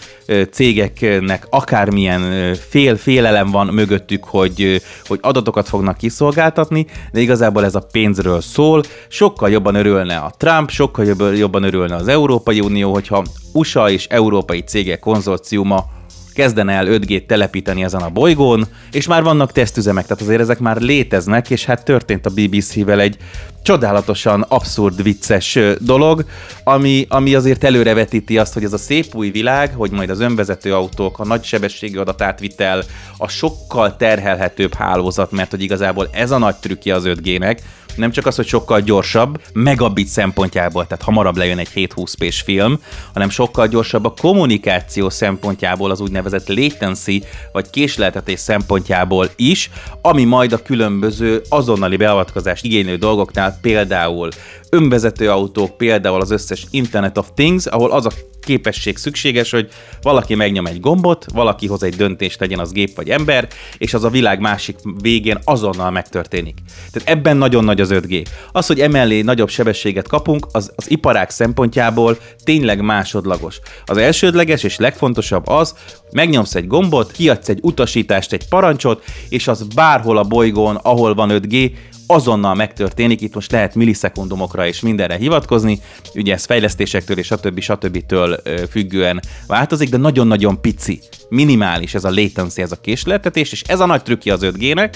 cégeknek 0.52 1.48
akármilyen 1.50 2.54
fél 2.70 2.98
félelem 2.98 3.52
van 3.52 3.68
mögöttük, 3.68 4.24
hogy, 4.24 4.82
hogy 5.06 5.20
adatokat 5.22 5.68
fognak 5.68 5.98
kiszolgáltatni, 5.98 6.86
de 7.12 7.20
igazából 7.20 7.66
ez 7.66 7.76
a 7.76 7.88
pénzről 7.92 8.42
szól. 8.42 8.84
Sokkal 9.08 9.50
jobban 9.50 9.76
örülne 9.76 10.16
a 10.16 10.34
Trump, 10.38 10.70
sokkal 10.70 11.06
jobban 11.36 11.64
örülne 11.64 11.96
az 11.96 12.08
Európai 12.08 12.60
Unió, 12.60 12.94
hogyha 12.94 13.24
USA 13.54 13.90
és 13.90 14.06
európai 14.06 14.62
cégek 14.62 15.00
konzorciuma 15.00 15.98
kezdene 16.34 16.74
el 16.74 16.86
5G-t 16.90 17.26
telepíteni 17.26 17.84
ezen 17.84 18.02
a 18.02 18.10
bolygón, 18.10 18.66
és 18.92 19.08
már 19.08 19.24
vannak 19.24 19.52
tesztüzemek, 19.52 20.06
tehát 20.06 20.22
azért 20.22 20.42
ezek 20.42 20.60
már 20.60 20.78
léteznek, 20.78 21.50
és 21.50 21.66
hát 21.66 21.86
történt 21.86 22.26
a 22.26 22.30
BBC-vel 22.30 23.00
egy 23.00 23.18
csodálatosan 23.62 24.46
abszurd, 24.48 25.04
vicces 25.04 25.60
dolog, 25.80 26.26
ami, 26.64 27.06
ami 27.10 27.36
azért 27.36 27.64
előrevetíti 27.64 28.38
azt, 28.38 28.54
hogy 28.54 28.64
ez 28.64 28.74
a 28.74 28.78
szép 28.78 29.16
új 29.16 29.30
világ, 29.30 29.74
hogy 29.76 29.92
majd 29.92 30.10
az 30.10 30.20
önvezető 30.20 30.74
autók, 30.74 31.20
a 31.20 31.26
nagy 31.26 31.44
sebességű 31.44 31.98
adatátvitel, 31.98 32.84
a 33.18 33.28
sokkal 33.28 33.96
terhelhetőbb 33.96 34.74
hálózat, 34.74 35.32
mert 35.32 35.52
hogy 35.52 35.62
igazából 35.62 36.10
ez 36.12 36.32
a 36.32 36.38
nagy 36.38 36.56
trükkje 36.56 36.96
az 36.96 37.04
5G-nek, 37.06 37.58
nem 37.96 38.12
csak 38.12 38.26
az, 38.26 38.36
hogy 38.36 38.48
sokkal 38.48 38.82
gyorsabb, 38.82 39.42
megabit 39.54 40.08
szempontjából, 40.08 40.88
tehát 40.88 41.04
hamarabb 41.04 41.38
lejön 41.38 41.58
egy 41.58 41.70
720 41.70 42.14
p 42.14 42.34
film, 42.34 42.82
hanem 43.14 43.30
sokkal 43.30 43.68
gyorsabb 43.68 44.06
a 44.06 44.14
kommunikáció 44.22 45.10
szempontjából, 45.10 45.92
az 45.92 46.00
úgynevezett 46.00 46.48
latency, 46.48 47.24
vagy 47.52 47.70
késleltetés 47.70 48.40
szempontjából 48.40 49.30
is, 49.36 49.70
ami 50.02 50.24
majd 50.24 50.54
a 50.54 50.62
különböző 50.62 51.42
azonnali 51.50 51.98
beavatkozást 51.98 52.64
igénylő 52.64 52.96
dolgoknál 52.96 53.58
például 53.62 54.30
önvezető 54.70 55.30
autók, 55.30 55.78
például 55.78 56.22
az 56.22 56.32
összes 56.32 56.66
Internet 56.72 57.18
of 57.18 57.28
Things, 57.36 57.66
ahol 57.66 57.92
az 57.92 58.06
a 58.06 58.12
képesség 58.40 58.98
szükséges, 58.98 59.52
hogy 59.52 59.70
valaki 60.02 60.36
megnyom 60.36 60.66
egy 60.66 60.80
gombot, 60.80 61.26
valaki 61.34 61.68
hoz 61.68 61.84
egy 61.84 61.96
döntést, 61.96 62.40
legyen 62.40 62.60
az 62.60 62.72
gép 62.72 62.96
vagy 62.96 63.10
ember, 63.10 63.48
és 63.78 63.94
az 63.94 64.04
a 64.04 64.10
világ 64.10 64.40
másik 64.40 64.76
végén 65.02 65.38
azonnal 65.44 65.92
megtörténik. 65.92 66.58
Tehát 66.92 67.10
ebben 67.10 67.38
nagyon 67.38 67.64
nagy 67.64 67.82
az 67.82 67.90
5G. 67.92 68.26
Az, 68.52 68.68
hogy 68.68 68.80
emellé 68.80 69.22
nagyobb 69.22 69.50
sebességet 69.50 70.08
kapunk, 70.08 70.48
az, 70.52 70.72
az 70.76 70.92
iparák 70.92 71.30
szempontjából 71.30 72.18
tényleg 72.44 72.82
másodlagos. 72.82 73.60
Az 73.86 73.98
elsődleges 73.98 74.64
és 74.64 74.78
legfontosabb 74.78 75.48
az, 75.48 75.76
megnyomsz 76.12 76.56
egy 76.56 76.68
gombot, 76.68 77.12
kiadsz 77.12 77.50
egy 77.50 77.60
utasítást, 77.62 78.34
egy 78.34 78.48
parancsot, 78.48 79.04
és 79.30 79.48
az 79.48 79.64
bárhol 79.64 80.18
a 80.18 80.24
bolygón, 80.24 80.76
ahol 80.76 81.14
van 81.14 81.30
5G, 81.32 81.72
azonnal 82.12 82.54
megtörténik, 82.54 83.22
itt 83.22 83.34
most 83.34 83.52
lehet 83.52 83.76
millisekundumokra 83.76 84.68
és 84.68 84.80
mindenre 84.80 85.16
hivatkozni, 85.16 85.80
ugye 86.16 86.34
ez 86.34 86.46
fejlesztésektől 86.46 87.18
és 87.18 87.26
stb. 87.26 87.60
stb. 87.60 88.06
től 88.06 88.42
függően 88.70 89.22
változik, 89.48 89.90
de 89.90 89.98
nagyon-nagyon 89.98 90.62
pici, 90.62 91.00
minimális 91.30 91.94
ez 91.94 92.04
a 92.04 92.10
latency, 92.10 92.62
ez 92.62 92.72
a 92.72 92.82
késleltetés, 92.82 93.52
és 93.52 93.62
ez 93.62 93.80
a 93.80 93.86
nagy 93.86 94.04
trükkje 94.04 94.34
az 94.34 94.42
5G-nek, 94.44 94.94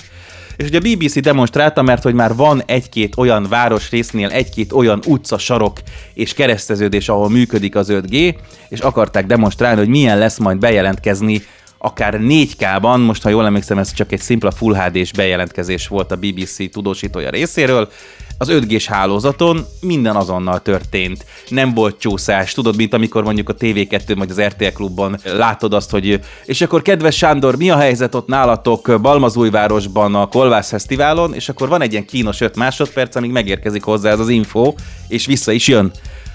és 0.58 0.68
ugye 0.68 0.78
a 0.78 0.82
BBC 0.82 1.22
demonstrálta, 1.22 1.82
mert 1.82 2.04
hogy 2.04 2.14
már 2.14 2.36
van 2.36 2.64
egy-két 2.66 3.18
olyan 3.18 3.46
városrésznél, 3.50 4.30
egy-két 4.30 4.72
olyan 4.72 5.00
utca, 5.08 5.38
sarok 5.38 5.80
és 6.14 6.34
kereszteződés, 6.34 7.10
ahol 7.10 7.30
működik 7.30 7.76
az 7.76 7.88
5G, 7.92 8.36
és 8.70 8.80
akarták 8.80 9.26
demonstrálni, 9.26 9.80
hogy 9.80 9.88
milyen 9.88 10.18
lesz 10.18 10.38
majd 10.38 10.58
bejelentkezni 10.58 11.42
akár 11.86 12.20
4K-ban, 12.22 13.06
most 13.06 13.24
ha 13.24 13.30
jól 13.30 13.46
emlékszem, 13.46 13.78
ez 13.78 13.94
csak 13.94 14.12
egy 14.12 14.20
szimpla 14.20 14.52
Full 14.52 14.76
HD-s 14.76 15.12
bejelentkezés 15.12 15.88
volt 15.88 16.12
a 16.12 16.16
BBC 16.16 16.72
tudósítója 16.72 17.30
részéről, 17.30 17.90
az 18.38 18.48
5G-s 18.52 18.86
hálózaton 18.86 19.66
minden 19.82 20.16
azonnal 20.16 20.62
történt. 20.62 21.26
Nem 21.48 21.74
volt 21.74 22.00
csúszás. 22.00 22.54
Tudod, 22.54 22.76
mint 22.76 22.94
amikor 22.94 23.24
mondjuk 23.24 23.50
a 23.50 23.56
TV2 23.56 24.14
vagy 24.18 24.30
az 24.30 24.42
RTL 24.42 24.66
klubban 24.74 25.20
látod 25.24 25.74
azt, 25.74 25.90
hogy 25.90 26.20
és 26.46 26.62
akkor 26.62 26.82
kedves 26.82 27.16
Sándor, 27.18 27.58
mi 27.58 27.70
a 27.70 27.78
helyzet 27.78 28.16
ott 28.16 28.28
nálatok 28.28 29.02
Balmazújvárosban 29.02 30.16
a 30.16 30.28
Kolvász 30.28 30.70
Fesztiválon, 30.70 31.34
és 31.34 31.50
akkor 31.50 31.68
van 31.68 31.82
egy 31.82 31.92
ilyen 31.92 32.06
kínos 32.06 32.42
5 32.42 32.56
másodperc, 32.56 33.16
amíg 33.16 33.32
megérkezik 33.32 33.84
hozzá 33.84 34.12
ez 34.12 34.20
az 34.20 34.30
info, 34.30 34.74
és 35.08 35.26
vissza 35.26 35.52
is 35.52 35.68
jön. 35.68 35.92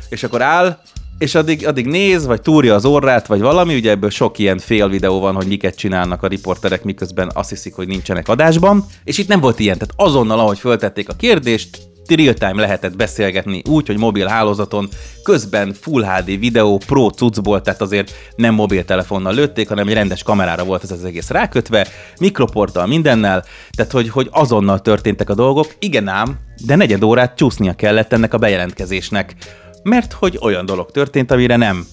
És 0.09 0.23
akkor 0.23 0.43
áll, 0.43 0.79
és 1.19 1.35
addig, 1.35 1.67
addig 1.67 1.87
néz, 1.87 2.27
vagy 2.27 2.41
túrja 2.41 2.75
az 2.75 2.85
orrát, 2.85 3.27
vagy 3.27 3.41
valami, 3.41 3.75
ugye 3.75 3.91
ebből 3.91 4.11
sok 4.11 4.39
ilyen 4.39 4.59
fél 4.59 4.89
videó 4.89 5.21
van, 5.21 5.35
hogy 5.35 5.47
miket 5.47 5.77
csinálnak 5.77 6.23
a 6.23 6.27
riporterek, 6.27 6.85
miközben 6.85 7.31
azt 7.35 7.49
hiszik, 7.49 7.75
hogy 7.75 7.89
nincsenek 7.89 8.29
adásban, 8.29 8.85
és 9.05 9.19
itt 9.19 9.29
nem 9.29 9.41
volt 9.41 9.59
ilyen, 9.59 9.79
tehát 9.79 9.95
azonnal, 9.97 10.39
ahogy 10.39 10.59
föltették 10.59 11.09
a 11.09 11.13
kérdést, 11.13 11.79
real-time 12.15 12.61
lehetett 12.61 12.97
beszélgetni 12.97 13.63
úgy, 13.69 13.87
hogy 13.87 13.99
mobil 13.99 14.27
hálózaton, 14.27 14.89
közben 15.23 15.75
Full 15.81 16.05
HD 16.05 16.39
videó 16.39 16.81
Pro 16.87 17.09
cuccból, 17.09 17.63
tehát 17.63 17.81
azért 17.81 18.13
nem 18.37 18.55
mobiltelefonnal 18.55 19.35
lőtték, 19.35 19.69
hanem 19.69 19.89
egy 19.89 19.95
rendes 19.95 20.23
kamerára 20.23 20.65
volt 20.65 20.83
ez 20.83 20.91
az 20.91 21.05
egész 21.05 21.31
rákötve, 21.31 21.87
mikroporttal 22.19 22.87
mindennel, 22.87 23.45
tehát 23.71 23.93
hogy, 23.93 24.09
hogy 24.09 24.29
azonnal 24.31 24.81
történtek 24.81 25.31
a 25.31 25.35
dolgok, 25.35 25.75
igen 25.79 26.09
ám, 26.09 26.39
de 26.67 26.77
negyed 26.77 27.03
órát 27.03 27.37
csúsznia 27.37 27.73
kellett 27.73 28.13
ennek 28.13 28.35
a 28.35 28.39
bejelentkezésnek 28.39 29.35
mert 29.83 30.13
hogy 30.13 30.39
olyan 30.41 30.67
dolog 30.67 30.91
történt, 30.91 31.31
amire 31.31 31.57
nem, 31.57 31.87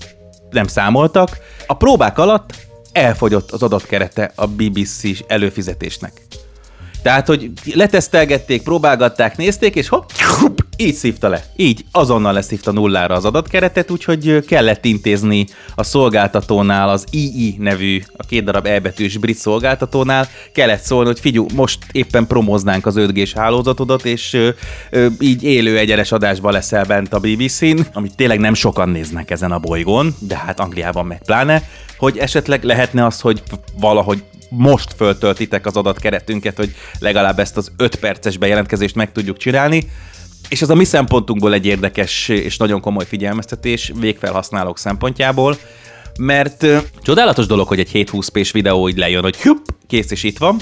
nem 0.50 0.68
számoltak. 0.68 1.38
A 1.68 1.74
próbák 1.74 2.18
alatt 2.18 2.54
elfogyott 2.92 3.52
az 3.52 3.64
adatkerete 3.64 4.32
a 4.36 4.48
BBC 4.48 5.02
előfizetésnek. 5.28 6.22
Tehát, 7.02 7.28
hogy 7.28 7.52
letesztelgették, 7.74 8.64
próbálgatták, 8.64 9.38
nézték, 9.38 9.76
és 9.76 9.88
hopp, 9.88 10.10
így 10.78 10.94
szívta 10.94 11.28
le. 11.28 11.44
Így 11.56 11.86
azonnal 11.92 12.34
leszívta 12.34 12.72
nullára 12.72 13.16
az 13.16 13.26
adatkeretet, 13.26 13.92
úgyhogy 13.92 14.46
kellett 14.46 14.86
intézni 14.86 15.46
a 15.76 15.84
szolgáltatónál, 15.84 16.90
az 16.90 17.06
II 17.10 17.56
nevű, 17.60 18.02
a 18.18 18.26
két 18.26 18.44
darab 18.44 18.66
elbetűs 18.66 19.18
brit 19.18 19.38
szolgáltatónál, 19.38 20.28
kellett 20.54 20.82
szólni, 20.82 21.08
hogy 21.08 21.20
figyú, 21.20 21.46
most 21.56 21.80
éppen 21.92 22.28
promoznánk 22.28 22.86
az 22.86 22.96
5 22.96 23.32
hálózatodat, 23.34 24.06
és 24.06 24.34
ö, 24.34 24.50
ö, 24.90 25.08
így 25.20 25.44
élő 25.44 25.78
egyenes 25.78 26.12
adásba 26.12 26.52
leszel 26.52 26.86
bent 26.86 27.14
a 27.14 27.20
BBC-n, 27.20 27.80
amit 27.94 28.16
tényleg 28.16 28.40
nem 28.40 28.54
sokan 28.54 28.90
néznek 28.90 29.32
ezen 29.32 29.52
a 29.52 29.60
bolygón, 29.60 30.16
de 30.20 30.38
hát 30.38 30.60
Angliában 30.60 31.06
meg 31.06 31.22
pláne, 31.26 31.64
hogy 31.98 32.18
esetleg 32.18 32.64
lehetne 32.64 33.06
az, 33.06 33.20
hogy 33.20 33.44
valahogy 33.80 34.24
most 34.50 34.94
föltöltitek 34.94 35.66
az 35.66 35.76
adatkeretünket, 35.76 36.58
hogy 36.58 36.76
legalább 37.00 37.40
ezt 37.40 37.58
az 37.58 37.72
5 37.78 37.96
perces 37.96 38.38
bejelentkezést 38.38 38.96
meg 38.96 39.12
tudjuk 39.12 39.38
csinálni. 39.38 39.90
És 40.50 40.62
ez 40.62 40.70
a 40.70 40.76
mi 40.76 40.84
szempontunkból 40.84 41.54
egy 41.54 41.66
érdekes 41.66 42.28
és 42.28 42.58
nagyon 42.58 42.82
komoly 42.82 43.06
figyelmeztetés 43.06 43.92
végfelhasználók 44.00 44.78
szempontjából, 44.78 45.58
mert 46.20 46.66
csodálatos 47.02 47.46
dolog, 47.46 47.68
hogy 47.68 47.80
egy 47.80 47.90
720 47.90 48.28
p 48.28 48.52
videó 48.52 48.90
így 48.90 48.98
lejön, 48.98 49.24
hogy 49.24 49.42
hup, 49.42 49.60
kész 49.88 50.12
és 50.12 50.24
itt 50.24 50.38
van, 50.38 50.60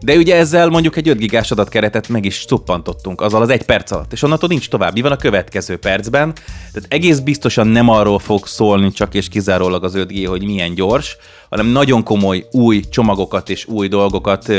de 0.00 0.16
ugye 0.16 0.36
ezzel 0.36 0.68
mondjuk 0.68 0.96
egy 0.96 1.08
5 1.08 1.18
gigás 1.18 1.50
adatkeretet 1.50 2.08
meg 2.08 2.24
is 2.24 2.44
cuppantottunk, 2.44 3.20
azzal 3.20 3.42
az 3.42 3.48
egy 3.48 3.64
perc 3.64 3.90
alatt, 3.90 4.12
és 4.12 4.22
onnantól 4.22 4.48
nincs 4.48 4.68
tovább. 4.68 4.92
Mi 4.92 5.00
van 5.00 5.12
a 5.12 5.16
következő 5.16 5.76
percben? 5.76 6.32
Tehát 6.72 6.88
egész 6.88 7.18
biztosan 7.18 7.66
nem 7.66 7.88
arról 7.88 8.18
fog 8.18 8.46
szólni 8.46 8.92
csak 8.92 9.14
és 9.14 9.28
kizárólag 9.28 9.84
az 9.84 9.94
5G, 9.96 10.24
hogy 10.28 10.44
milyen 10.44 10.74
gyors, 10.74 11.16
hanem 11.50 11.66
nagyon 11.66 12.02
komoly 12.02 12.46
új 12.50 12.80
csomagokat 12.90 13.50
és 13.50 13.66
új 13.66 13.88
dolgokat 13.88 14.52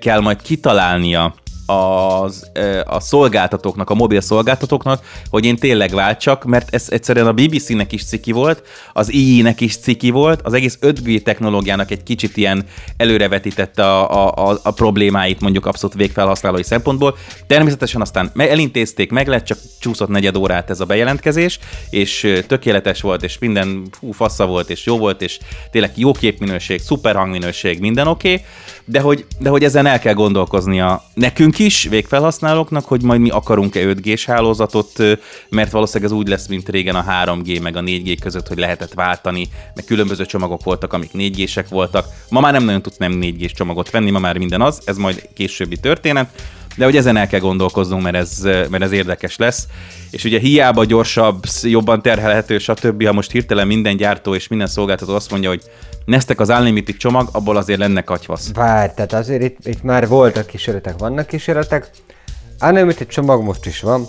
kell 0.00 0.20
majd 0.20 0.42
kitalálnia 0.42 1.34
az, 1.66 2.50
a 2.84 3.00
szolgáltatóknak, 3.00 3.90
a 3.90 3.94
mobil 3.94 4.20
szolgáltatóknak, 4.20 5.04
hogy 5.30 5.44
én 5.44 5.56
tényleg 5.56 5.94
váltsak, 5.94 6.44
mert 6.44 6.74
ez 6.74 6.86
egyszerűen 6.88 7.26
a 7.26 7.32
BBC-nek 7.32 7.92
is 7.92 8.04
ciki 8.04 8.32
volt, 8.32 8.62
az 8.92 9.12
II-nek 9.12 9.60
is 9.60 9.76
ciki 9.76 10.10
volt, 10.10 10.40
az 10.42 10.52
egész 10.52 10.78
5G 10.80 11.22
technológiának 11.22 11.90
egy 11.90 12.02
kicsit 12.02 12.36
ilyen 12.36 12.64
előrevetítette 12.96 13.84
a, 13.84 14.26
a, 14.26 14.50
a, 14.50 14.58
a 14.62 14.70
problémáit 14.70 15.40
mondjuk 15.40 15.66
abszolút 15.66 15.96
végfelhasználói 15.96 16.62
szempontból. 16.62 17.16
Természetesen 17.46 18.00
aztán 18.00 18.30
elintézték, 18.36 19.10
meg 19.10 19.28
lett, 19.28 19.44
csak 19.44 19.58
csúszott 19.80 20.08
negyed 20.08 20.36
órát 20.36 20.70
ez 20.70 20.80
a 20.80 20.84
bejelentkezés, 20.84 21.58
és 21.90 22.42
tökéletes 22.46 23.00
volt, 23.00 23.22
és 23.22 23.38
minden 23.38 23.88
hú, 24.00 24.12
fassa 24.12 24.46
volt, 24.46 24.70
és 24.70 24.86
jó 24.86 24.98
volt, 24.98 25.22
és 25.22 25.38
tényleg 25.70 25.92
jó 25.94 26.12
képminőség, 26.12 26.80
szuper 26.80 27.14
hangminőség, 27.14 27.80
minden 27.80 28.06
oké, 28.06 28.32
okay, 28.32 28.44
de 28.84 29.00
hogy, 29.00 29.26
de 29.38 29.48
hogy 29.48 29.64
ezen 29.64 29.86
el 29.86 29.98
kell 29.98 30.14
gondolkoznia 30.14 31.02
nekünk 31.14 31.55
is, 31.58 31.84
végfelhasználóknak, 31.84 32.84
hogy 32.84 33.02
majd 33.02 33.20
mi 33.20 33.28
akarunk-e 33.28 33.80
5G-s 33.84 34.24
hálózatot, 34.24 34.90
mert 35.48 35.70
valószínűleg 35.70 36.12
ez 36.12 36.18
úgy 36.18 36.28
lesz, 36.28 36.46
mint 36.46 36.68
régen 36.68 36.94
a 36.94 37.04
3G 37.24 37.62
meg 37.62 37.76
a 37.76 37.80
4G 37.80 38.16
között, 38.20 38.48
hogy 38.48 38.58
lehetett 38.58 38.94
váltani, 38.94 39.48
meg 39.74 39.84
különböző 39.84 40.26
csomagok 40.26 40.64
voltak, 40.64 40.92
amik 40.92 41.10
4G-sek 41.14 41.66
voltak. 41.68 42.06
Ma 42.28 42.40
már 42.40 42.52
nem 42.52 42.64
nagyon 42.64 42.82
tudsz 42.82 42.96
nem 42.96 43.18
4G-s 43.22 43.52
csomagot 43.52 43.90
venni, 43.90 44.10
ma 44.10 44.18
már 44.18 44.38
minden 44.38 44.60
az, 44.60 44.80
ez 44.84 44.96
majd 44.96 45.28
későbbi 45.34 45.76
történet 45.76 46.28
de 46.76 46.84
hogy 46.84 46.96
ezen 46.96 47.16
el 47.16 47.26
kell 47.26 47.40
gondolkoznunk, 47.40 48.02
mert 48.02 48.16
ez, 48.16 48.40
mert 48.42 48.82
ez 48.82 48.92
érdekes 48.92 49.36
lesz. 49.36 49.66
És 50.10 50.24
ugye 50.24 50.38
hiába 50.38 50.84
gyorsabb, 50.84 51.44
jobban 51.62 52.02
terhelhető, 52.02 52.58
stb. 52.58 53.04
Ha 53.04 53.12
most 53.12 53.30
hirtelen 53.30 53.66
minden 53.66 53.96
gyártó 53.96 54.34
és 54.34 54.48
minden 54.48 54.66
szolgáltató 54.66 55.14
azt 55.14 55.30
mondja, 55.30 55.48
hogy 55.48 55.62
Neztek 56.06 56.40
az 56.40 56.48
Unlimited 56.48 56.96
csomag, 56.96 57.28
abból 57.32 57.56
azért 57.56 57.78
lenne 57.78 58.00
katyvasz. 58.00 58.50
Várj, 58.54 58.92
tehát 58.94 59.12
azért 59.12 59.42
itt, 59.42 59.66
itt 59.66 59.82
már 59.82 60.08
voltak 60.08 60.46
kísérletek, 60.46 60.98
vannak 60.98 61.26
kísérletek. 61.26 61.90
Unlimited 62.60 63.06
csomag 63.06 63.42
most 63.42 63.66
is 63.66 63.80
van, 63.80 64.06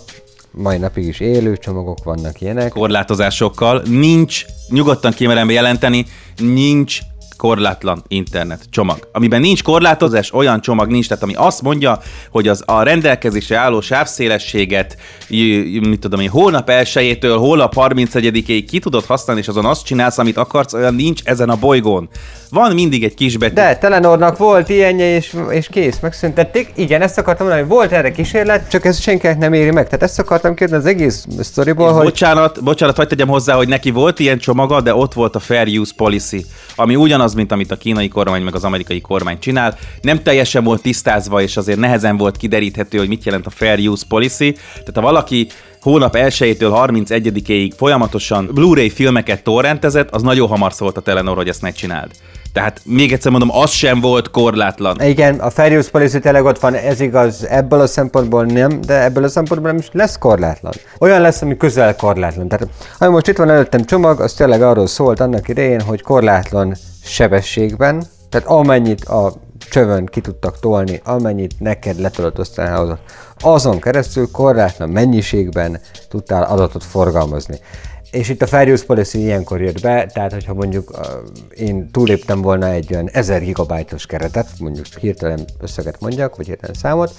mai 0.52 0.78
napig 0.78 1.06
is 1.06 1.20
élő 1.20 1.58
csomagok 1.58 2.04
vannak 2.04 2.42
ilyenek. 2.42 2.72
Korlátozásokkal 2.72 3.82
nincs, 3.86 4.46
nyugodtan 4.70 5.12
kimerem 5.12 5.50
jelenteni, 5.50 6.06
nincs 6.38 7.00
korlátlan 7.38 8.04
internet 8.08 8.66
csomag. 8.70 9.08
Amiben 9.12 9.42
nincs 9.42 9.64
korlátozás, 9.64 10.34
olyan 10.34 10.62
csomag 10.62 10.90
nincs, 10.90 11.08
tehát 11.08 11.24
ami 11.24 11.34
azt 11.36 11.62
mondja, 11.62 12.00
hogy 12.32 12.48
az 12.48 12.64
a 12.66 12.82
rendelkezésre 12.82 13.58
álló 13.58 13.82
sávszélességet, 13.82 14.98
mit 15.30 16.00
tudom 16.00 16.20
én, 16.20 16.30
hónap 16.30 16.70
1 16.70 17.20
hónap 17.22 17.74
31-ig 17.76 18.66
ki 18.70 18.80
tudod 18.80 19.06
használni, 19.06 19.42
és 19.42 19.48
azon 19.48 19.66
azt 19.66 19.86
csinálsz, 19.86 20.18
amit 20.18 20.38
akarsz, 20.38 20.74
olyan 20.74 20.96
nincs 20.96 21.22
ezen 21.24 21.50
a 21.50 21.56
bolygón. 21.56 22.10
Van 22.50 22.74
mindig 22.74 23.04
egy 23.04 23.14
kis 23.14 23.38
betű. 23.38 23.54
De 23.54 23.78
Telenornak 23.78 24.38
volt 24.38 24.70
ilyenje, 24.70 25.16
és, 25.16 25.36
és 25.50 25.68
kész, 25.68 26.00
megszüntették. 26.00 26.72
Igen, 26.76 27.02
ezt 27.02 27.18
akartam 27.18 27.46
mondani, 27.46 27.68
hogy 27.68 27.78
volt 27.78 27.92
erre 27.92 28.12
kísérlet, 28.12 28.70
csak 28.70 28.86
ez 28.86 29.00
senkinek 29.00 29.38
nem 29.38 29.54
éri 29.54 29.72
meg. 29.72 29.86
Tehát 29.86 30.04
ezt 30.04 30.20
akartam 30.20 30.54
kérdezni 30.54 30.90
az 30.90 30.94
egész 30.96 31.26
sztoriból, 31.40 31.92
hogy... 31.92 32.04
Bocsánat, 32.04 32.64
bocsánat, 32.64 32.96
hagyd 32.96 33.10
tegyem 33.10 33.28
hozzá, 33.28 33.56
hogy 33.56 33.68
neki 33.68 33.92
volt 33.92 34.20
ilyen 34.20 34.38
csomaga, 34.38 34.82
de 34.82 34.96
ott 34.96 35.14
volt 35.14 35.36
a 35.36 35.40
Fair 35.40 35.80
Use 35.80 35.94
Policy, 35.96 36.46
ami 36.76 36.96
ugyanaz, 37.28 37.34
mint 37.34 37.52
amit 37.52 37.72
a 37.72 37.78
kínai 37.78 38.08
kormány 38.08 38.44
meg 38.44 38.56
az 38.56 38.64
amerikai 38.64 39.02
kormány 39.02 39.40
csinál. 39.40 39.78
Nem 40.02 40.24
teljesen 40.24 40.64
volt 40.64 40.82
tisztázva, 40.82 41.42
és 41.42 41.58
azért 41.58 41.80
nehezen 41.80 42.18
volt 42.18 42.38
kideríthető, 42.38 42.98
hogy 42.98 43.08
mit 43.08 43.24
jelent 43.24 43.46
a 43.46 43.50
Fair 43.50 43.90
Use 43.90 44.06
Policy. 44.08 44.52
Tehát 44.52 44.96
ha 44.96 45.02
valaki 45.02 45.48
hónap 45.82 46.16
1-től 46.18 46.88
31-ig 46.88 47.72
folyamatosan 47.78 48.50
Blu-ray 48.54 48.90
filmeket 48.90 49.44
torrentezett, 49.44 50.10
az 50.12 50.22
nagyon 50.22 50.48
hamar 50.48 50.74
szólt 50.74 50.98
a 50.98 51.02
Telenor, 51.02 51.36
hogy 51.36 51.48
ezt 51.48 51.62
ne 51.62 51.72
csináld. 51.72 52.12
Tehát 52.54 52.82
még 52.84 53.14
egyszer 53.14 53.32
mondom, 53.32 53.52
az 53.52 53.72
sem 53.72 54.00
volt 54.00 54.32
korlátlan. 54.32 55.02
Igen, 55.02 55.40
a 55.40 55.50
Fair 55.50 55.78
Use 55.78 55.90
Policy 55.90 56.20
tényleg 56.20 56.46
ott 56.46 56.60
van, 56.60 56.74
ez 56.74 57.00
igaz, 57.00 57.46
ebből 57.46 57.80
a 57.80 57.88
szempontból 57.88 58.46
nem, 58.46 58.82
de 58.82 59.04
ebből 59.04 59.24
a 59.24 59.28
szempontból 59.28 59.72
nem 59.72 59.80
is 59.80 59.90
lesz 59.92 60.18
korlátlan. 60.18 60.74
Olyan 61.00 61.22
lesz, 61.22 61.42
ami 61.42 61.58
közel 61.58 61.96
korlátlan. 61.96 62.48
Tehát, 62.48 62.68
ami 62.98 63.12
most 63.12 63.28
itt 63.28 63.38
van 63.38 63.50
előttem 63.50 63.86
csomag, 63.86 64.20
az 64.20 64.34
tényleg 64.34 64.62
arról 64.62 64.88
szólt 64.88 65.20
annak 65.20 65.48
idején, 65.48 65.82
hogy 65.82 66.02
korlátlan 66.02 66.76
sebességben, 67.04 68.04
tehát 68.30 68.48
amennyit 68.48 69.06
a 69.06 69.34
csövön 69.70 70.06
ki 70.06 70.22
tudtak 70.22 70.60
tolni, 70.60 71.02
amennyit 71.04 71.60
neked 71.60 72.00
le 72.00 72.10
tudod 72.10 72.40
osztani 72.40 72.98
azon 73.40 73.80
keresztül 73.80 74.32
korlátlan 74.32 74.90
mennyiségben 74.90 75.80
tudtál 76.10 76.44
adatot 76.44 76.84
forgalmazni. 76.84 77.60
És 78.12 78.30
itt 78.30 78.42
a 78.42 78.48
Fair 78.48 78.72
Use 78.72 78.86
Policy 78.86 79.18
ilyenkor 79.18 79.62
jött 79.62 79.82
be, 79.82 80.06
tehát 80.06 80.32
hogyha 80.32 80.54
mondjuk 80.54 80.90
uh, 80.90 81.06
én 81.56 81.92
túléptem 81.92 82.42
volna 82.42 82.68
egy 82.68 82.94
olyan 82.94 83.10
1000 83.12 83.42
gigabájtos 83.42 84.06
keretet, 84.06 84.48
mondjuk 84.60 84.86
hirtelen 84.86 85.46
összeget 85.60 86.00
mondjak, 86.00 86.36
vagy 86.36 86.46
hirtelen 86.46 86.76
számot, 86.76 87.14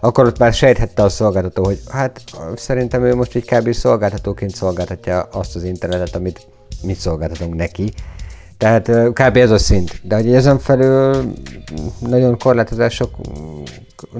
akkor 0.00 0.26
ott 0.26 0.38
már 0.38 0.52
sejthette 0.52 1.02
a 1.02 1.08
szolgáltató, 1.08 1.64
hogy 1.64 1.80
hát 1.90 2.20
szerintem 2.54 3.04
ő 3.04 3.14
most 3.14 3.34
egy 3.34 3.44
kb. 3.44 3.72
szolgáltatóként 3.72 4.54
szolgáltatja 4.54 5.20
azt 5.20 5.56
az 5.56 5.64
internetet, 5.64 6.14
amit 6.14 6.46
mi 6.82 6.94
szolgáltatunk 6.94 7.54
neki. 7.54 7.92
Tehát 8.62 8.88
kb. 9.12 9.36
ez 9.36 9.50
a 9.50 9.58
szint. 9.58 10.00
De 10.02 10.14
hogy 10.14 10.34
ezen 10.34 10.58
felül 10.58 11.32
nagyon 11.98 12.38
korlátozások 12.38 13.10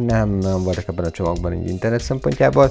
nem, 0.07 0.29
nem 0.29 0.63
voltak 0.63 0.89
ebben 0.89 1.05
a 1.05 1.11
csomagban 1.11 1.53
így 1.53 1.69
internet 1.69 2.01
szempontjából 2.01 2.71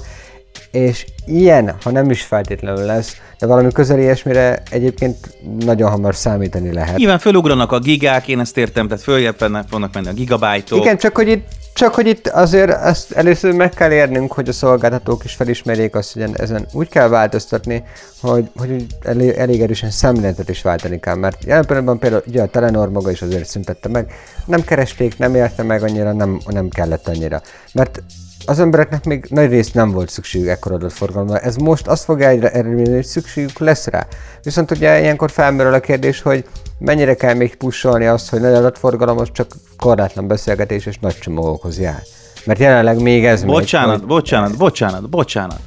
és 0.72 1.06
ilyen, 1.26 1.76
ha 1.84 1.92
nem 1.92 2.10
is 2.10 2.22
feltétlenül 2.22 2.86
lesz, 2.86 3.16
de 3.40 3.46
valami 3.46 3.72
közel 3.72 4.00
ilyesmire 4.00 4.64
egyébként 4.70 5.38
nagyon 5.60 5.90
hamar 5.90 6.16
számítani 6.16 6.74
lehet. 6.74 6.98
Nyilván 6.98 7.20
fölugranak 7.20 7.72
a 7.72 7.80
gigák, 7.80 8.28
én 8.28 8.40
ezt 8.40 8.58
értem, 8.58 8.88
tehát 8.88 9.04
följebb 9.04 9.36
fognak 9.70 9.94
menni 9.94 10.08
a 10.08 10.14
gigabájtok. 10.14 10.80
Igen, 10.80 10.98
csak 10.98 11.16
hogy 11.16 11.28
itt 11.28 11.48
csak 11.74 11.94
hogy 11.94 12.08
itt 12.08 12.28
azért 12.28 12.72
ezt 12.72 13.12
először 13.12 13.54
meg 13.54 13.70
kell 13.70 13.92
érnünk, 13.92 14.32
hogy 14.32 14.50
a 14.50 14.52
szolgáltatók 14.52 15.24
is 15.24 15.34
felismerjék 15.34 15.96
azt, 15.96 16.14
hogy 16.14 16.24
ezen 16.34 16.66
úgy 16.74 16.90
kell 16.90 17.08
változtatni, 17.08 17.84
hogy, 18.22 18.52
hogy 18.56 18.86
elég, 19.02 19.30
elég 19.30 19.62
erősen 19.62 19.92
szemléletet 19.92 20.50
is 20.50 20.62
váltani 20.62 21.00
kell, 21.00 21.16
mert 21.16 21.44
jelen 21.44 21.66
pillanatban 21.66 22.00
például 22.00 22.24
ugye 22.28 22.42
a 22.42 22.48
Telenor 22.48 22.90
maga 22.90 23.12
is 23.12 23.22
azért 23.22 23.46
szüntette 23.46 23.90
meg, 23.90 24.14
nem 24.46 24.64
keresték, 24.64 25.18
nem 25.18 25.36
érte 25.36 25.64
meg 25.64 25.84
annyira, 25.84 26.14
nem, 26.14 26.40
nem 26.46 26.70
kellett 26.70 27.08
annyira. 27.08 27.42
Mert 27.74 28.04
az 28.46 28.60
embereknek 28.60 29.06
még 29.06 29.26
nagy 29.30 29.50
részt 29.50 29.74
nem 29.74 29.92
volt 29.92 30.10
szükségük 30.10 30.48
ekkora 30.48 30.76
adatforgalomra. 30.76 31.40
Ez 31.40 31.56
most 31.56 31.88
azt 31.88 32.04
fogja 32.04 32.28
egyre 32.28 32.52
eredményezni, 32.52 32.94
hogy 32.94 33.06
szükségük 33.06 33.60
lesz 33.60 33.88
rá. 33.88 34.08
Viszont 34.44 34.72
ugye 34.72 35.00
ilyenkor 35.00 35.32
felmerül 35.32 35.74
a 35.74 35.80
kérdés, 35.80 36.22
hogy 36.22 36.46
mennyire 36.80 37.16
kell 37.16 37.34
még 37.34 37.56
pusolni 37.56 38.06
azt, 38.06 38.30
hogy 38.30 38.42
nagy 38.42 38.54
adatforgalom 38.54 39.24
csak 39.32 39.52
korlátlan 39.78 40.28
beszélgetés 40.28 40.86
és 40.86 40.98
nagy 41.00 41.18
csomagokhoz 41.20 41.80
jár. 41.80 42.02
Mert 42.46 42.60
jelenleg 42.60 43.02
még 43.02 43.26
ez 43.26 43.44
Bocsánat, 43.44 43.98
megy, 43.98 44.08
bocsánat, 44.08 44.50
hogy... 44.50 44.58
bocsánat, 44.58 45.10
bocsánat. 45.10 45.60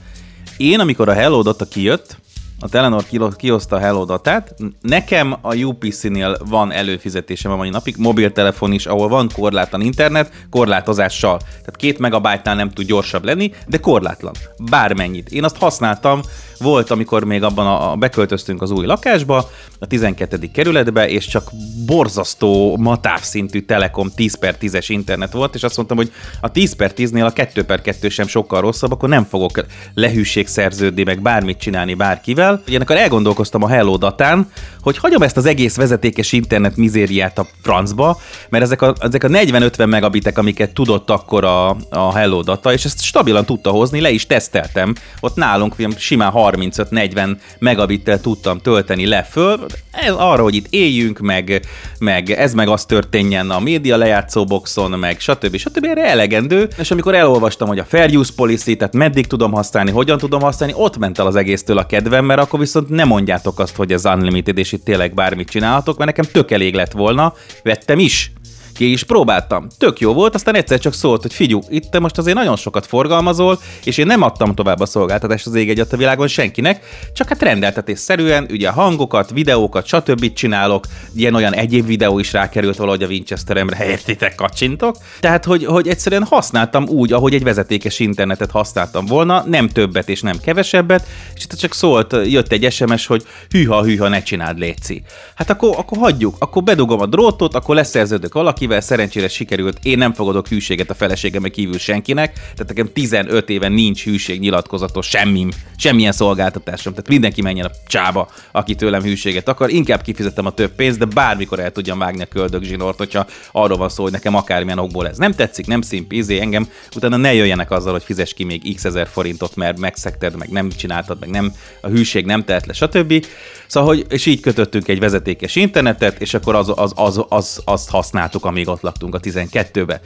Én, 0.57 0.81
amikor 0.81 1.09
a 1.09 1.13
Hello 1.13 1.43
Data 1.43 1.65
kijött, 1.65 2.17
a 2.65 2.69
Telenor 2.69 3.05
kihozta 3.37 3.77
a 3.77 3.79
Hello 3.79 4.05
datát. 4.05 4.55
Nekem 4.81 5.37
a 5.41 5.57
UPC-nél 5.57 6.37
van 6.45 6.73
előfizetésem 6.73 7.53
a 7.53 7.57
mai 7.57 7.71
napig, 7.71 7.95
mobiltelefon 7.99 8.73
is, 8.73 8.87
ahol 8.87 9.09
van 9.09 9.29
korlátlan 9.35 9.81
internet, 9.81 10.47
korlátozással. 10.51 11.39
Tehát 11.39 11.77
két 11.77 11.99
megabájtnál 11.99 12.55
nem 12.55 12.71
tud 12.71 12.87
gyorsabb 12.87 13.25
lenni, 13.25 13.53
de 13.67 13.79
korlátlan. 13.79 14.33
Bármennyit. 14.71 15.29
Én 15.29 15.45
azt 15.45 15.57
használtam 15.57 16.21
volt, 16.59 16.91
amikor 16.91 17.25
még 17.25 17.43
abban 17.43 17.67
a, 17.67 17.93
a 17.93 17.97
beköltöztünk 17.97 18.63
az 18.63 18.71
új 18.71 18.87
lakásba, 18.87 19.51
a 19.79 19.87
12. 19.87 20.51
kerületbe, 20.53 21.09
és 21.09 21.27
csak 21.27 21.51
borzasztó 21.87 22.77
matávszintű 22.77 23.61
Telekom 23.61 24.11
10 24.15 24.39
per 24.39 24.57
10-es 24.61 24.85
internet 24.89 25.33
volt, 25.33 25.55
és 25.55 25.63
azt 25.63 25.77
mondtam, 25.77 25.97
hogy 25.97 26.13
a 26.41 26.51
10 26.51 26.77
per 26.77 26.93
10-nél 26.97 27.27
a 27.27 27.31
2 27.31 27.65
per 27.65 27.83
2 27.83 28.09
sem 28.09 28.27
sokkal 28.27 28.61
rosszabb, 28.61 28.93
akkor 28.93 29.09
nem 29.09 29.25
fogok 29.25 29.65
lehűség 29.95 30.47
szerződni, 30.47 31.03
meg 31.03 31.23
bármit 31.23 31.59
csinálni 31.59 31.95
bárkivel. 31.95 32.54
Ilyenek 32.67 32.91
elgondolkoztam 32.91 33.63
a 33.63 33.69
Hello 33.69 33.97
datán, 33.97 34.49
hogy 34.81 34.99
hagyom 34.99 35.23
ezt 35.23 35.37
az 35.37 35.47
egész 35.47 35.77
vezetékes 35.77 36.33
internet 36.33 36.77
mizériát 36.77 37.39
a 37.39 37.47
francba, 37.63 38.21
mert 38.49 38.65
ezek 38.65 38.83
a, 38.83 38.95
ezek 39.01 39.25
a 39.25 39.29
40-50 39.29 39.89
megabitek, 39.89 40.39
amiket 40.39 40.75
tudott 40.75 41.11
akkor 41.11 41.45
a, 41.45 41.77
a 41.91 42.17
Hello 42.17 42.43
data, 42.43 42.73
és 42.73 42.85
ezt 42.85 43.03
stabilan 43.03 43.45
tudta 43.45 43.71
hozni, 43.71 44.01
le 44.01 44.11
is 44.11 44.27
teszteltem. 44.27 44.95
Ott 45.21 45.37
nálunk 45.37 45.75
simán 45.97 46.33
35-40 46.35 47.37
megabittel 47.59 48.21
tudtam 48.21 48.59
tölteni 48.59 49.07
le 49.07 49.23
föl, 49.23 49.67
ez 49.91 50.15
arra, 50.15 50.43
hogy 50.43 50.55
itt 50.55 50.67
éljünk, 50.71 51.19
meg, 51.19 51.67
meg 51.99 52.31
ez 52.31 52.55
meg 52.55 52.69
az 52.69 52.85
történjen 52.85 53.51
a 53.51 53.61
média 53.61 53.97
lejátszóboxon, 53.97 54.91
meg 54.91 55.21
stb. 55.21 55.57
stb. 55.57 55.85
erre 55.85 56.05
elegendő, 56.05 56.69
és 56.79 56.91
amikor 56.91 57.15
elolvastam, 57.15 57.69
hogy 57.69 57.79
a 57.79 57.85
Fair 57.85 58.17
Use 58.17 58.33
Policy, 58.37 58.77
tehát 58.77 58.95
meddig 58.95 59.27
tudom 59.27 59.53
használni, 59.53 59.91
hogyan 59.91 60.19
tudom 60.19 60.41
használni, 60.41 60.75
ott 60.77 60.99
ment 60.99 61.19
el 61.19 61.27
az 61.27 61.37
egésztől 61.37 61.79
a 61.79 61.87
kedvem, 61.87 62.25
mert 62.35 62.47
akkor 62.47 62.61
viszont 62.61 62.89
nem 62.89 63.09
mondjátok 63.09 63.59
azt, 63.59 63.77
hogy 63.77 63.93
ez 63.93 64.05
unlimited, 64.05 64.59
és 64.59 64.73
itt 64.73 64.85
tényleg 64.85 65.15
bármit 65.15 65.49
csinálhatok, 65.49 65.99
mert 65.99 66.17
nekem 66.17 66.33
tök 66.33 66.51
elég 66.51 66.75
lett 66.75 66.93
volna, 66.93 67.35
vettem 67.63 67.99
is 67.99 68.33
ki 68.75 68.93
is 68.93 69.03
próbáltam. 69.03 69.67
Tök 69.79 70.01
jó 70.01 70.13
volt, 70.13 70.35
aztán 70.35 70.55
egyszer 70.55 70.79
csak 70.79 70.95
szólt, 70.95 71.23
hogy 71.23 71.33
figyú, 71.33 71.61
itt 71.69 71.91
te 71.91 71.99
most 71.99 72.19
azért 72.19 72.37
nagyon 72.37 72.57
sokat 72.57 72.87
forgalmazol, 72.87 73.59
és 73.85 73.99
én 73.99 74.07
nem 74.07 74.23
adtam 74.23 74.55
tovább 74.55 74.81
a 74.81 74.87
szolgáltatást 74.87 75.47
az 75.47 75.55
ég 75.55 75.71
egyet 75.71 75.93
a 75.93 75.97
világon 75.97 76.29
senkinek, 76.29 76.85
csak 77.13 77.29
hát 77.29 77.43
rendeltetésszerűen, 77.43 78.47
ugye 78.51 78.69
hangokat, 78.71 79.31
videókat, 79.31 79.87
stb. 79.87 80.33
csinálok, 80.33 80.85
ilyen 81.15 81.35
olyan 81.35 81.55
egyéb 81.55 81.87
videó 81.87 82.19
is 82.19 82.33
rákerült 82.33 82.77
valahogy 82.77 83.03
a 83.03 83.07
Winchesteremre, 83.07 83.77
helyettitek 83.77 84.35
kacsintok. 84.35 84.97
Tehát, 85.21 85.45
hogy, 85.45 85.65
hogy 85.65 85.89
egyszerűen 85.89 86.25
használtam 86.25 86.89
úgy, 86.89 87.13
ahogy 87.13 87.35
egy 87.35 87.45
vezetékes 87.45 87.99
internetet 87.99 88.51
használtam 88.51 89.07
volna, 89.07 89.45
nem 89.47 89.69
többet 89.69 90.09
és 90.09 90.21
nem 90.21 90.41
kevesebbet, 90.41 91.07
és 91.35 91.45
itt 91.45 91.53
csak 91.53 91.75
szólt, 91.75 92.17
jött 92.27 92.53
egy 92.53 92.73
SMS, 92.73 93.07
hogy 93.07 93.23
hűha, 93.51 93.83
hűha, 93.83 94.09
ne 94.09 94.23
csináld, 94.23 94.59
léci. 94.59 95.03
Hát 95.35 95.51
akkor, 95.51 95.75
akkor 95.79 95.99
hagyjuk, 95.99 96.37
akkor 96.39 96.63
bedugom 96.63 97.01
a 97.01 97.07
drótot, 97.07 97.55
akkor 97.55 97.75
leszerződök 97.75 98.35
valaki, 98.35 98.64
akivel 98.65 98.81
szerencsére 98.81 99.29
sikerült, 99.29 99.79
én 99.83 99.99
nem 99.99 100.13
fogadok 100.13 100.49
hűséget 100.49 100.91
a 100.91 100.95
feleségem 100.95 101.43
kívül 101.43 101.79
senkinek, 101.79 102.33
tehát 102.33 102.67
nekem 102.67 102.93
15 102.93 103.49
éven 103.51 103.73
nincs 103.73 104.05
hűség 104.05 104.41
nyilatkozatos 104.41 105.07
semmim, 105.07 105.49
semmilyen 105.77 106.13
szolgáltatásom, 106.13 106.93
tehát 106.93 107.09
mindenki 107.09 107.43
menjen 107.43 107.67
a 107.67 107.71
csába, 107.87 108.31
aki 108.53 108.75
tőlem 108.75 109.03
hűséget 109.03 109.49
akar, 109.49 109.71
inkább 109.71 110.03
kifizetem 110.03 110.47
a 110.47 110.51
több 110.51 110.75
pénzt, 110.75 110.99
de 110.99 111.05
bármikor 111.05 111.59
el 111.59 111.71
tudjam 111.71 111.99
vágni 111.99 112.23
a 112.23 112.27
köldög 112.27 112.63
zsinort, 112.63 112.99
hogyha 112.99 113.27
arról 113.53 113.79
van 113.79 113.89
szó, 113.89 114.03
hogy 114.03 114.13
nekem 114.13 114.35
akármilyen 114.35 114.79
okból 114.79 115.09
ez 115.09 115.19
nem 115.19 115.33
tetszik, 115.33 115.67
nem 115.67 115.83
szimpizé 115.83 116.41
engem, 116.41 116.69
utána 116.97 117.17
ne 117.17 117.35
jöjjenek 117.35 117.71
azzal, 117.71 117.93
hogy 117.93 118.03
fizes 118.03 118.35
ki 118.35 118.45
még 118.45 118.75
x 118.75 118.85
ezer 118.85 119.09
forintot, 119.09 119.57
mert 119.57 119.79
megszekted, 119.79 120.37
meg 120.37 120.49
nem 120.49 120.69
csináltad, 120.71 121.21
meg 121.21 121.31
nem, 121.31 121.53
a 121.81 121.89
hűség 121.89 122.25
nem 122.25 122.45
telt 122.45 122.67
le, 122.67 122.73
stb. 122.73 123.27
Szóval, 123.67 123.89
hogy, 123.89 124.07
és 124.09 124.27
így 124.27 124.41
kötöttünk 124.41 124.89
egy 124.89 124.99
vezetékes 124.99 125.57
internetet, 125.57 126.21
és 126.21 126.35
akkor 126.35 126.55
az, 126.55 126.73
az, 126.77 126.93
az, 126.95 127.25
az, 127.29 127.61
azt 127.65 127.91
használtuk, 127.91 128.45
amíg 128.55 128.69
ott 128.69 128.81
laktunk 128.81 129.15
a 129.15 129.21
12-be. 129.21 130.01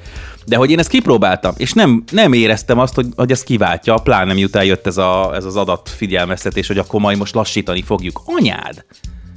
De 0.46 0.56
hogy 0.56 0.70
én 0.70 0.78
ezt 0.78 0.88
kipróbáltam, 0.88 1.54
és 1.56 1.72
nem, 1.72 2.04
nem 2.12 2.32
éreztem 2.32 2.78
azt, 2.78 2.94
hogy, 2.94 3.06
hogy 3.16 3.30
ez 3.30 3.42
kiváltja, 3.42 3.94
pláne 3.94 4.32
miután 4.32 4.64
jött 4.64 4.86
ez, 4.86 4.96
a, 4.96 5.34
ez 5.34 5.44
az 5.44 5.56
adatfigyelmeztetés, 5.56 6.66
hogy 6.66 6.78
akkor 6.78 7.00
majd 7.00 7.18
most 7.18 7.34
lassítani 7.34 7.82
fogjuk. 7.82 8.20
Anyád! 8.24 8.84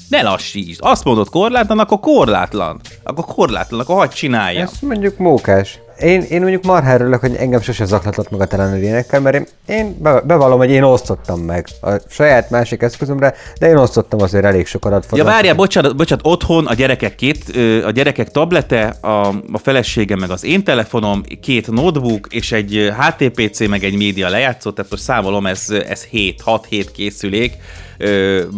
Ne 0.10 0.21
lassítsd! 0.21 0.80
Azt 0.84 1.04
mondod 1.04 1.30
korlátlan, 1.30 1.80
akkor 1.80 2.00
korlátlan. 2.00 2.80
Akkor 3.04 3.26
korlátlan, 3.26 3.80
akkor 3.80 3.95
hagyd 3.95 4.13
csinálja. 4.13 4.62
Ezt 4.62 4.82
mondjuk 4.82 5.17
mókás. 5.17 5.80
Én, 6.02 6.22
én 6.22 6.42
mondjuk 6.42 6.64
marha 6.64 6.94
örülök, 6.94 7.20
hogy 7.20 7.36
engem 7.36 7.62
sose 7.62 7.86
zaklatott 7.86 8.30
meg 8.30 8.42
a 8.42 8.46
telenődénekkel, 8.46 9.20
mert 9.20 9.36
én, 9.36 9.46
én 9.65 9.98
be, 10.02 10.21
bevallom, 10.21 10.58
hogy 10.58 10.69
én 10.69 10.84
osztottam 10.84 11.40
meg 11.40 11.67
a 11.82 11.92
saját 12.10 12.50
másik 12.50 12.82
eszközömre, 12.82 13.34
de 13.60 13.67
én 13.67 13.78
osztottam 13.78 14.21
azért 14.21 14.46
elég 14.46 14.67
sok 14.67 14.86
adatforgalmat. 14.86 15.28
Ja, 15.28 15.34
várjál, 15.34 15.56
bocsánat, 15.56 15.96
bocsánat, 15.96 16.25
otthon 16.25 16.67
a 16.67 16.73
gyerekek 16.73 17.15
két, 17.15 17.58
a 17.86 17.92
gyerekek 17.92 18.32
tablete, 18.32 18.96
a, 19.02 19.28
a 19.52 19.58
felesége 19.63 20.15
meg 20.15 20.30
az 20.30 20.44
én 20.44 20.63
telefonom, 20.63 21.23
két 21.42 21.71
notebook 21.71 22.28
és 22.30 22.52
egy 22.52 22.92
HTPC 22.98 23.67
meg 23.67 23.84
egy 23.84 23.98
média 23.98 24.30
lejátszó, 24.30 24.71
tehát 24.71 24.92
most 24.92 25.04
számolom, 25.04 25.46
ez, 25.46 25.65
ez 25.88 26.04
7, 26.04 26.44
6-7 26.46 26.86
készülék 26.94 27.58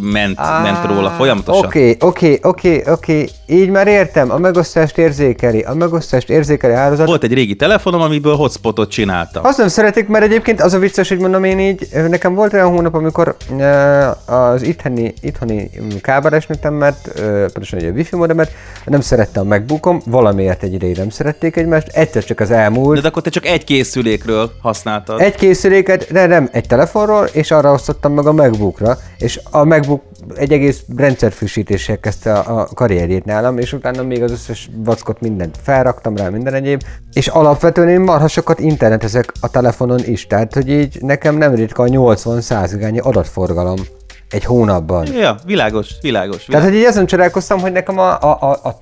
ment, 0.02 0.40
ment 0.62 0.86
róla 0.86 1.10
folyamatosan. 1.10 1.66
Oké, 1.66 1.98
oké, 2.00 2.40
oké, 2.42 2.84
oké, 2.86 3.30
így 3.54 3.70
már 3.70 3.88
értem, 3.88 4.32
a 4.32 4.38
megosztást 4.38 4.98
érzékeli, 4.98 5.62
a 5.62 5.74
megosztást 5.74 6.30
érzékeli 6.30 6.74
hálózat. 6.74 7.08
Volt 7.08 7.24
egy 7.24 7.34
régi 7.34 7.56
telefonom, 7.56 8.02
amiből 8.02 8.36
hotspotot 8.36 8.90
csináltam. 8.90 9.46
Azt 9.46 9.58
nem 9.58 9.68
szeretik, 9.68 10.08
mert 10.08 10.24
egyébként 10.24 10.62
az 10.62 10.74
a 10.74 10.80
vicces, 10.80 11.10
hogy 11.10 11.20
mondom 11.20 11.44
én 11.44 11.60
így, 11.60 11.88
nekem 12.10 12.34
volt 12.34 12.54
olyan 12.54 12.70
hónap, 12.70 12.94
amikor 12.94 13.36
uh, 13.50 14.34
az 14.34 14.62
itthoni, 14.62 15.14
itthoni 15.22 15.70
kábelás 16.02 16.48
mert 16.62 17.08
uh, 17.08 17.42
pontosan 17.42 17.80
egy 17.80 17.86
a 17.86 17.92
wifi 17.92 18.16
modemet, 18.16 18.52
nem 18.86 19.02
szerette 19.02 19.40
a 19.40 19.44
megbookom, 19.44 20.02
valamiért 20.06 20.64
egy 20.64 20.74
ideig 20.74 20.98
nem 20.98 21.10
szerették 21.10 21.56
egymást, 21.56 21.88
egyszer 21.88 22.24
csak 22.24 22.40
az 22.40 22.52
elmúlt. 22.52 23.02
De 23.02 23.08
akkor 23.08 23.22
te 23.22 23.30
csak 23.30 23.46
egy 23.46 23.64
készülékről 23.64 24.52
használtad. 24.62 25.22
Egy 25.22 25.36
készüléket, 25.36 26.12
de 26.12 26.26
nem, 26.26 26.50
egy 26.52 26.68
telefonról, 26.68 27.26
és 27.32 27.52
arra 27.52 27.72
osztottam 27.72 28.14
meg 28.14 28.26
a 28.26 28.34
MacBookra, 28.34 28.98
és 29.18 29.40
a 29.52 29.64
MacBook 29.64 30.02
egy 30.36 30.52
egész 30.52 30.84
rendszerfrissítéssel 30.96 32.00
kezdte 32.00 32.34
a, 32.34 32.60
a 32.60 32.68
karrierjét 32.74 33.26
nálam, 33.26 33.43
és 33.58 33.74
utána 33.74 34.04
még 34.04 34.24
az 34.24 34.32
összes 34.32 34.70
vackot 34.76 35.22
mindent 35.22 35.58
felraktam 35.64 36.16
rá, 36.16 36.30
minden 36.30 36.54
egyéb, 36.54 36.82
és 37.14 37.28
alapvetően 37.28 37.90
én 37.90 38.00
marha 38.00 38.28
sokat 38.28 38.60
internetezek 38.60 39.32
a 39.40 39.50
telefonon 39.50 40.00
is, 40.06 40.28
tehát 40.28 40.54
hogy 40.54 40.70
így 40.70 40.98
nekem 41.02 41.36
nem 41.36 41.56
ritka 41.56 41.84
a 41.84 41.88
80-100 41.88 42.70
gigányi 42.72 43.00
adatforgalom 43.00 43.78
egy 44.30 44.44
hónapban. 44.44 45.08
Ja, 45.08 45.36
világos, 45.46 45.90
világos. 46.02 46.02
világos. 46.02 46.46
Tehát, 46.46 46.64
hogy 46.66 46.76
így 46.76 46.84
ezen 46.84 47.06
csodálkoztam, 47.06 47.60
hogy 47.60 47.72
nekem 47.72 47.98
a, 47.98 48.20
a, 48.22 48.38
a, 48.42 48.68
a 48.68 48.80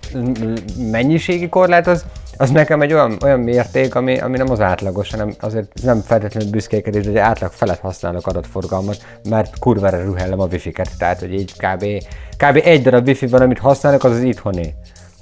mennyiségi 0.92 1.50
korlát 1.50 1.88
az, 1.88 2.06
az 2.42 2.50
nekem 2.50 2.82
egy 2.82 2.94
olyan, 2.94 3.18
olyan 3.24 3.40
mérték, 3.40 3.96
ami, 3.96 4.20
ami 4.20 4.38
nem 4.38 4.50
az 4.50 4.62
átlagos, 4.62 5.12
hanem 5.12 5.34
azért 5.40 5.68
nem 5.84 6.02
feltétlenül 6.02 6.50
büszkékedés, 6.50 7.06
egy 7.06 7.18
átlag 7.18 7.52
felett 7.52 7.80
használok 7.80 8.28
adatforgalmat, 8.28 8.98
mert 9.30 9.60
kurvára 9.60 10.04
ruhellem 10.04 10.40
a 10.40 10.46
wifi-ket, 10.46 10.90
tehát 10.98 11.20
hogy 11.20 11.34
így 11.34 11.54
kb. 11.58 11.86
kb. 12.38 12.62
egy 12.64 12.82
darab 12.82 13.08
wifi 13.08 13.28
van, 13.28 13.42
amit 13.42 13.60
használok, 13.60 14.04
az 14.04 14.12
az 14.12 14.22
itthoni. 14.22 14.74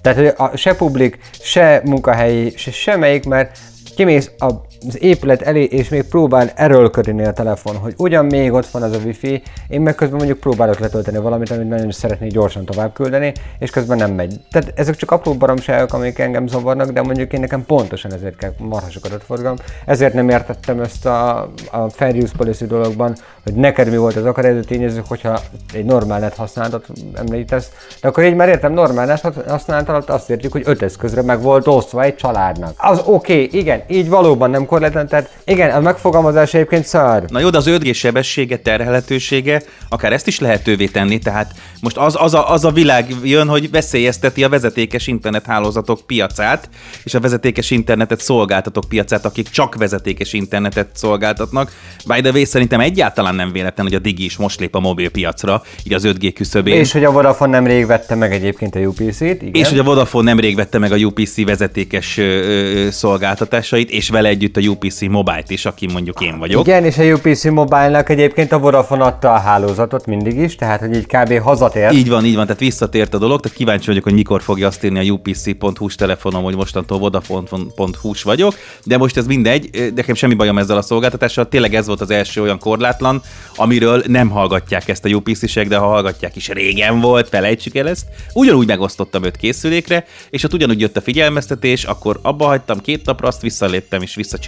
Tehát, 0.02 0.18
hogy 0.18 0.34
a, 0.38 0.58
se 0.58 0.76
publik, 0.76 1.20
se 1.32 1.82
munkahelyi, 1.86 2.54
se 2.56 2.72
semmelyik, 2.72 3.26
mert 3.26 3.58
kimész 3.96 4.32
a 4.38 4.52
az 4.88 5.02
épület 5.04 5.42
elé, 5.42 5.64
és 5.64 5.90
még 5.90 6.04
próbál 6.04 6.52
erőlködni 6.56 7.26
a 7.26 7.32
telefon, 7.34 7.76
hogy 7.76 7.94
ugyan 7.98 8.26
még 8.26 8.54
ott 8.54 8.68
van 8.68 8.82
az 8.82 8.96
a 8.96 9.00
wifi, 9.06 9.42
én 9.68 9.82
meg 9.82 9.96
közben 9.96 10.18
mondjuk 10.18 10.40
próbálok 10.40 10.80
letölteni 10.80 11.18
valamit, 11.18 11.52
amit 11.52 11.70
nagyon 11.70 11.92
szeretnék 11.92 12.32
gyorsan 12.32 12.66
tovább 12.66 12.94
küldeni, 12.94 13.32
és 13.60 13.70
közben 13.70 13.98
nem 13.98 14.12
megy. 14.12 14.40
Tehát 14.52 14.74
ezek 14.76 14.96
csak 14.96 15.12
apró 15.12 15.34
baromságok, 15.34 15.94
amik 15.94 16.20
engem 16.20 16.48
zavarnak, 16.48 16.92
de 16.92 17.02
mondjuk 17.02 17.34
én 17.34 17.40
nekem 17.40 17.66
pontosan 17.66 18.14
ezért 18.14 18.36
kell 18.36 18.52
marhasok 18.58 19.06
adatforgalom. 19.06 19.58
Ezért 19.86 20.14
nem 20.14 20.30
értettem 20.30 20.80
ezt 20.80 21.06
a, 21.06 21.40
a 21.72 21.90
fair 21.90 22.16
use 22.16 22.34
policy 22.38 22.66
dologban, 22.66 23.16
hogy 23.44 23.54
neked 23.54 23.90
mi 23.90 23.98
volt 23.98 24.16
az 24.16 24.26
akadályozó 24.26 24.62
tényező, 24.62 25.02
hogyha 25.08 25.40
egy 25.74 25.86
normál 25.86 26.20
net 26.20 26.36
használatot 26.36 26.86
említesz, 27.14 27.72
de 28.02 28.08
akkor 28.08 28.24
így 28.24 28.36
már 28.36 28.50
értem, 28.50 28.74
normál 28.74 29.06
net 29.06 29.34
használat 29.48 29.90
alatt 29.90 30.10
azt 30.10 30.30
értjük, 30.30 30.52
hogy 30.52 30.64
öt 30.66 30.82
eszközre 30.82 31.22
meg 31.22 31.42
volt 31.42 31.68
osztva 31.68 32.04
egy 32.04 32.16
családnak. 32.16 32.74
Az 32.78 33.02
oké, 33.06 33.44
okay, 33.44 33.60
igen, 33.60 33.82
így 33.88 34.10
valóban 34.10 34.50
nem 34.50 34.66
korlátlan, 34.70 35.08
tehát 35.08 35.30
igen, 35.46 35.70
a 35.70 35.80
megfogalmazás 35.80 36.54
egyébként 36.54 36.86
szar. 36.86 37.24
Na 37.28 37.40
jó, 37.40 37.50
de 37.50 37.58
az 37.58 37.70
5G 37.70 37.96
sebessége, 37.96 38.58
terhelhetősége, 38.58 39.62
akár 39.90 40.14
ezt 40.14 40.28
is 40.28 40.40
lehetővé 40.40 40.86
tenni, 40.86 41.20
tehát 41.20 41.52
most 41.82 41.98
az, 41.98 42.16
az, 42.20 42.34
a, 42.34 42.52
az 42.52 42.66
a 42.66 42.72
világ 42.72 43.16
jön, 43.24 43.48
hogy 43.48 43.72
veszélyezteti 43.72 44.44
a 44.44 44.50
vezetékes 44.50 45.08
internethálózatok 45.08 46.00
piacát, 46.06 46.70
és 47.04 47.14
a 47.14 47.20
vezetékes 47.20 47.72
internetet 47.72 48.22
szolgáltatók 48.22 48.84
piacát, 48.90 49.26
akik 49.26 49.50
csak 49.50 49.76
vezetékes 49.76 50.34
internetet 50.34 50.90
szolgáltatnak. 50.94 51.72
By 52.06 52.22
the 52.22 52.32
way, 52.32 52.46
szerintem 52.46 52.80
egyáltalán 52.80 53.36
nem 53.36 53.52
véletlen, 53.52 53.86
hogy 53.86 53.96
a 53.96 54.00
Digi 54.00 54.24
is 54.24 54.38
most 54.38 54.60
lép 54.60 54.76
a 54.76 54.80
mobil 54.80 55.10
piacra, 55.10 55.64
így 55.84 55.94
az 55.94 56.04
5G 56.06 56.32
küszöbén. 56.36 56.76
És 56.76 56.92
hogy 56.92 57.04
a 57.04 57.12
Vodafone 57.12 57.52
nemrég 57.52 57.86
vette 57.86 58.16
meg 58.16 58.34
egyébként 58.34 58.76
a 58.76 58.80
UPC-t, 58.80 59.22
igen. 59.22 59.54
És 59.54 59.70
hogy 59.70 59.80
a 59.80 59.84
Vodafone 59.84 60.24
nemrég 60.24 60.56
vette 60.56 60.78
meg 60.78 60.92
a 60.92 60.96
UPC 60.96 61.46
vezetékes 61.46 62.18
ö, 62.18 62.24
ö, 62.24 62.90
szolgáltatásait, 62.90 63.90
és 63.90 64.10
vele 64.10 64.30
együtt 64.30 64.58
a 64.66 64.70
UPC 64.70 65.02
Mobile-t 65.02 65.50
is, 65.50 65.66
aki 65.66 65.88
mondjuk 65.92 66.22
én 66.22 66.38
vagyok. 66.38 66.68
Igen, 66.68 66.84
és 66.84 66.98
a 66.98 67.04
UPC 67.04 67.44
Mobile-nak 67.44 68.10
egyébként 68.10 68.52
a 68.52 68.60
Vodafone 68.60 69.04
adta 69.04 69.34
a 69.34 69.38
hálózatot 69.38 70.06
mindig 70.06 70.38
is, 70.38 70.56
tehát 70.56 70.80
hogy 70.80 70.96
így 70.96 71.06
kb. 71.06 71.40
hazatért. 71.40 71.94
Így 71.94 72.10
van, 72.10 72.26
így 72.26 72.36
van, 72.36 72.46
tehát 72.46 72.60
visszatért 72.60 73.14
a 73.14 73.18
dolog, 73.18 73.40
tehát 73.40 73.58
kíváncsi 73.58 73.86
vagyok, 73.86 74.04
hogy 74.04 74.14
mikor 74.14 74.42
fogja 74.42 74.68
azt 74.68 74.84
írni 74.84 75.10
a 75.10 75.12
upc.hu-s 75.12 75.96
telefonom, 75.96 76.44
hogy 76.44 76.56
mostantól 76.56 77.00
vodafone.hu 77.00 78.12
vagyok, 78.24 78.54
de 78.84 78.98
most 78.98 79.18
ez 79.18 79.26
mindegy, 79.26 79.92
nekem 79.96 80.16
semmi 80.16 80.34
bajom 80.34 80.58
ezzel 80.58 80.78
a 80.78 80.82
szolgáltatással, 80.82 81.48
tényleg 81.48 81.76
ez 81.76 81.88
volt 81.88 82.02
az 82.02 82.10
első 82.10 82.42
olyan 82.42 82.60
korlátlan, 82.60 83.22
amiről 83.56 84.04
nem 84.08 84.30
hallgatják 84.30 84.88
ezt 84.88 85.06
a 85.06 85.10
UPC-sek, 85.10 85.68
de 85.68 85.78
ha 85.78 85.88
hallgatják 85.88 86.36
is 86.36 86.48
régen 86.48 87.00
volt, 87.00 87.30
felejtsük 87.30 87.76
el 87.76 87.90
ezt. 87.90 88.06
Ugyanúgy 88.34 88.68
megosztottam 88.68 89.24
öt 89.24 89.38
készülékre, 89.38 90.06
és 90.30 90.44
ott 90.44 90.54
ugyanúgy 90.54 90.80
jött 90.80 90.98
a 90.98 91.02
figyelmeztetés, 91.02 91.84
akkor 91.84 92.20
abba 92.22 92.46
hagytam 92.46 92.82
két 92.82 93.06
napra, 93.06 93.28
azt 93.28 93.42
visszaléptem 93.42 94.02
és 94.02 94.16
visszacsináltam, 94.16 94.48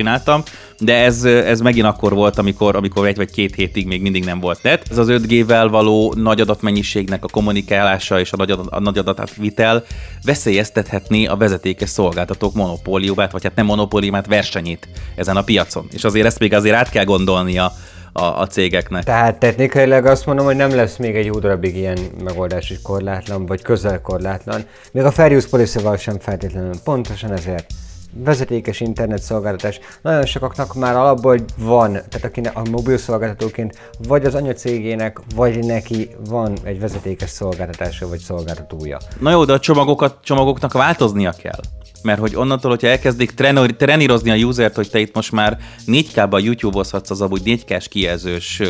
de 0.79 1.03
ez, 1.03 1.23
ez 1.23 1.59
megint 1.61 1.85
akkor 1.85 2.13
volt, 2.13 2.37
amikor, 2.37 2.75
amikor 2.75 3.07
egy 3.07 3.15
vagy 3.15 3.31
két 3.31 3.55
hétig 3.55 3.87
még 3.87 4.01
mindig 4.01 4.25
nem 4.25 4.39
volt 4.39 4.63
net. 4.63 4.85
Ez 4.89 4.97
az 4.97 5.07
5G-vel 5.09 5.67
való 5.69 6.13
nagy 6.17 6.41
adatmennyiségnek 6.41 7.23
a 7.23 7.27
kommunikálása 7.27 8.19
és 8.19 8.31
a 8.31 8.37
nagy, 8.37 8.51
adat, 8.51 8.67
a 8.69 8.79
nagy 8.79 8.97
adatvitel 8.97 9.83
veszélyeztethetné 10.25 11.25
a 11.25 11.35
vezetékes 11.35 11.89
szolgáltatók 11.89 12.53
monopóliumát, 12.53 13.31
vagy 13.31 13.43
hát 13.43 13.55
nem 13.55 13.65
monopóliumát, 13.65 14.27
versenyét 14.27 14.87
ezen 15.15 15.37
a 15.37 15.43
piacon. 15.43 15.87
És 15.93 16.03
azért 16.03 16.25
ezt 16.25 16.39
még 16.39 16.53
azért 16.53 16.75
át 16.75 16.89
kell 16.89 17.03
gondolnia 17.03 17.73
a, 18.13 18.23
a 18.23 18.47
cégeknek. 18.47 19.03
Tehát 19.03 19.39
technikailag 19.39 20.05
azt 20.05 20.25
mondom, 20.25 20.45
hogy 20.45 20.55
nem 20.55 20.75
lesz 20.75 20.97
még 20.97 21.15
egy 21.15 21.25
jó 21.25 21.39
darabig 21.39 21.75
ilyen 21.75 21.97
megoldás 22.23 22.69
is 22.69 22.81
korlátlan, 22.81 23.45
vagy 23.45 23.61
közel 23.61 24.01
korlátlan. 24.01 24.61
Még 24.91 25.03
a 25.03 25.11
Fair 25.11 25.35
Use 25.35 25.97
sem 25.97 26.19
feltétlenül. 26.19 26.73
Pontosan 26.83 27.31
ezért 27.31 27.65
vezetékes 28.13 28.79
internet 28.79 29.21
szolgáltatás. 29.21 29.79
Nagyon 30.01 30.25
sokaknak 30.25 30.73
már 30.73 30.95
alapból 30.95 31.39
van, 31.57 31.91
tehát 31.91 32.23
akinek 32.23 32.57
a 32.57 32.61
mobil 32.71 32.97
szolgáltatóként 32.97 33.91
vagy 34.07 34.25
az 34.25 34.35
anyacégének, 34.35 35.19
vagy 35.35 35.65
neki 35.65 36.09
van 36.29 36.57
egy 36.63 36.79
vezetékes 36.79 37.29
szolgáltatása 37.29 38.07
vagy 38.07 38.19
szolgáltatója. 38.19 38.97
Na 39.19 39.31
jó, 39.31 39.45
de 39.45 39.53
a 39.53 39.59
csomagokat, 39.59 40.17
csomagoknak 40.23 40.73
változnia 40.73 41.31
kell 41.31 41.59
mert 42.03 42.19
hogy 42.19 42.35
onnantól, 42.35 42.71
hogyha 42.71 42.87
elkezdik 42.87 43.31
trenírozni 43.77 44.31
a 44.31 44.47
usert, 44.47 44.75
hogy 44.75 44.89
te 44.89 44.99
itt 44.99 45.15
most 45.15 45.31
már 45.31 45.57
4K-ban 45.87 46.43
YouTube-ozhatsz 46.43 47.09
az 47.09 47.21
amúgy 47.21 47.41
4K-s 47.45 47.87
kijelzős 47.87 48.61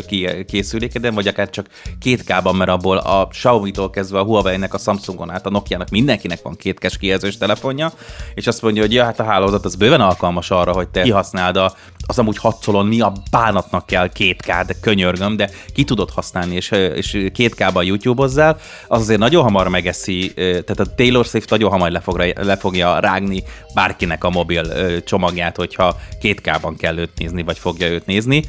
készülékeden, 0.46 1.14
vagy 1.14 1.26
akár 1.26 1.50
csak 1.50 1.66
2K-ban, 2.04 2.56
mert 2.56 2.70
abból 2.70 2.96
a 2.96 3.26
Xiaomi-tól 3.26 3.90
kezdve 3.90 4.18
a 4.18 4.24
Huawei-nek, 4.24 4.74
a 4.74 4.78
Samsungon 4.78 5.30
át, 5.30 5.46
a 5.46 5.50
Nokia-nak 5.50 5.90
mindenkinek 5.90 6.42
van 6.42 6.56
2K-s 6.62 6.98
kijelzős 6.98 7.36
telefonja, 7.36 7.92
és 8.34 8.46
azt 8.46 8.62
mondja, 8.62 8.82
hogy 8.82 8.92
ja, 8.92 9.04
hát 9.04 9.20
a 9.20 9.24
hálózat 9.24 9.64
az 9.64 9.74
bőven 9.74 10.00
alkalmas 10.00 10.50
arra, 10.50 10.72
hogy 10.72 10.88
te 10.88 11.02
kihasználd 11.02 11.56
a, 11.56 11.74
az 12.06 12.18
amúgy 12.18 12.38
hatszolon 12.38 12.86
mi 12.86 13.00
a 13.00 13.12
bánatnak 13.30 13.86
kell 13.86 14.10
2K, 14.18 14.64
de 14.66 14.74
könyörgöm, 14.80 15.36
de 15.36 15.50
ki 15.74 15.84
tudod 15.84 16.10
használni, 16.10 16.54
és, 16.54 16.70
és 16.70 17.10
2K-ban 17.12 17.84
YouTube-ozzál, 17.84 18.58
az 18.88 19.00
azért 19.00 19.18
nagyon 19.18 19.42
hamar 19.42 19.68
megeszi, 19.68 20.32
tehát 20.34 20.80
a 20.80 20.94
Taylor 20.94 21.24
Swift 21.24 21.50
nagyon 21.50 21.70
hamar 21.70 21.90
le, 21.90 22.00
fog, 22.00 22.34
le 22.34 22.56
fogja 22.56 22.98
rágni 22.98 23.42
bárkinek 23.74 24.24
a 24.24 24.30
mobil 24.30 24.64
csomagját, 25.04 25.56
hogyha 25.56 25.96
2K-ban 26.22 26.74
kell 26.78 26.98
őt 26.98 27.18
nézni, 27.18 27.42
vagy 27.42 27.58
fogja 27.58 27.88
őt 27.88 28.06
nézni. 28.06 28.44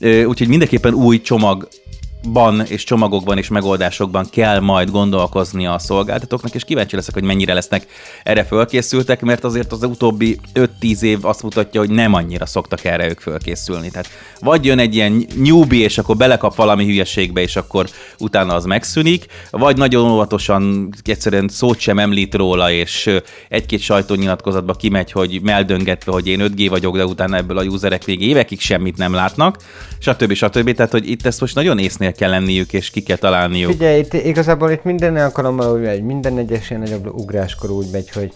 Úgyhogy 0.00 0.48
mindenképpen 0.48 0.94
új 0.94 1.20
csomag 1.20 1.68
ban 2.32 2.64
és 2.66 2.84
csomagokban 2.84 3.38
és 3.38 3.48
megoldásokban 3.48 4.26
kell 4.30 4.60
majd 4.60 4.90
gondolkozni 4.90 5.66
a 5.66 5.78
szolgáltatóknak, 5.78 6.54
és 6.54 6.64
kíváncsi 6.64 6.96
leszek, 6.96 7.14
hogy 7.14 7.22
mennyire 7.22 7.54
lesznek 7.54 7.86
erre 8.22 8.44
fölkészültek, 8.44 9.20
mert 9.20 9.44
azért 9.44 9.72
az 9.72 9.82
utóbbi 9.82 10.40
5-10 10.54 11.00
év 11.00 11.24
azt 11.24 11.42
mutatja, 11.42 11.80
hogy 11.80 11.90
nem 11.90 12.14
annyira 12.14 12.46
szoktak 12.46 12.84
erre 12.84 13.08
ők 13.08 13.20
fölkészülni. 13.20 13.90
Tehát 13.90 14.08
vagy 14.40 14.64
jön 14.64 14.78
egy 14.78 14.94
ilyen 14.94 15.26
newbie, 15.36 15.84
és 15.84 15.98
akkor 15.98 16.16
belekap 16.16 16.54
valami 16.54 16.84
hülyeségbe, 16.84 17.40
és 17.40 17.56
akkor 17.56 17.88
utána 18.18 18.54
az 18.54 18.64
megszűnik, 18.64 19.26
vagy 19.50 19.76
nagyon 19.76 20.10
óvatosan 20.10 20.88
egyszerűen 21.04 21.48
szót 21.48 21.78
sem 21.78 21.98
említ 21.98 22.34
róla, 22.34 22.70
és 22.70 23.10
egy-két 23.48 23.80
sajtónyilatkozatba 23.80 24.72
kimegy, 24.72 25.12
hogy 25.12 25.40
meldöngetve, 25.42 26.12
hogy 26.12 26.26
én 26.26 26.40
5G 26.42 26.66
vagyok, 26.70 26.96
de 26.96 27.06
utána 27.06 27.36
ebből 27.36 27.58
a 27.58 27.62
userek 27.62 28.06
még 28.06 28.20
évekig 28.20 28.60
semmit 28.60 28.96
nem 28.96 29.12
látnak, 29.12 29.56
stb. 29.98 30.32
stb. 30.32 30.74
Tehát, 30.74 30.92
hogy 30.92 31.10
itt 31.10 31.26
ezt 31.26 31.40
most 31.40 31.54
nagyon 31.54 31.78
észnél 31.78 32.12
kell 32.12 32.30
lenniük, 32.30 32.72
és 32.72 32.90
ki 32.90 33.02
kell 33.02 33.16
találniuk. 33.16 33.70
Figyelj, 33.70 33.98
itt, 33.98 34.12
igazából 34.12 34.70
itt 34.70 34.84
minden 34.84 35.16
alkalommal 35.16 35.74
úgy 35.74 35.82
megy, 35.82 36.02
minden 36.02 36.38
egyes 36.38 36.70
ilyen 36.70 36.82
nagyobb 36.82 37.14
ugráskor 37.14 37.70
úgy 37.70 37.86
megy, 37.92 38.10
hogy 38.10 38.32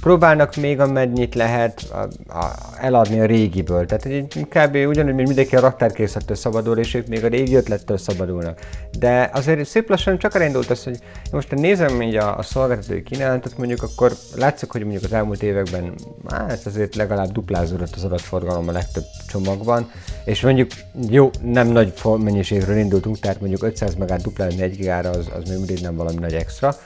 próbálnak 0.00 0.56
még 0.56 0.80
amennyit 0.80 1.34
lehet 1.34 1.82
a, 1.92 1.96
a, 2.38 2.52
eladni 2.80 3.20
a 3.20 3.24
régiből. 3.24 3.86
Tehát 3.86 4.02
hogy 4.02 4.46
kb. 4.48 4.88
ugyanúgy, 4.88 5.14
mint 5.14 5.26
mindenki 5.26 5.56
a 5.56 5.60
raktárkészlettől 5.60 6.36
szabadul, 6.36 6.78
és 6.78 6.94
ők 6.94 7.06
még 7.06 7.24
a 7.24 7.28
régi 7.28 7.54
ötlettől 7.54 7.98
szabadulnak. 7.98 8.58
De 8.98 9.30
azért 9.32 9.64
szép 9.64 9.88
lassan 9.88 10.18
csak 10.18 10.34
elindult 10.34 10.70
az, 10.70 10.84
hogy 10.84 10.98
most 11.30 11.50
nézem 11.50 12.02
így 12.02 12.16
a, 12.16 12.38
a 12.38 12.42
szolgáltatói 12.42 13.02
kínálatot, 13.02 13.58
mondjuk 13.58 13.82
akkor 13.82 14.12
látszik, 14.36 14.70
hogy 14.70 14.80
mondjuk 14.80 15.04
az 15.04 15.12
elmúlt 15.12 15.42
években 15.42 15.94
hát 16.28 16.66
azért 16.66 16.94
legalább 16.94 17.32
duplázódott 17.32 17.94
az 17.94 18.04
adatforgalom 18.04 18.68
a 18.68 18.72
legtöbb 18.72 19.04
csomagban, 19.28 19.90
és 20.24 20.40
mondjuk 20.40 20.70
jó, 21.08 21.30
nem 21.42 21.68
nagy 21.68 21.92
mennyiségről 22.18 22.76
indultunk, 22.76 23.18
tehát 23.18 23.40
mondjuk 23.40 23.62
500 23.62 23.94
megát 23.94 24.22
duplázni 24.22 24.62
1 24.62 24.76
gigára 24.76 25.10
az, 25.10 25.28
az 25.36 25.48
még 25.48 25.56
mindig 25.56 25.80
nem 25.80 25.96
valami 25.96 26.18
nagy 26.18 26.34
extra, 26.34 26.76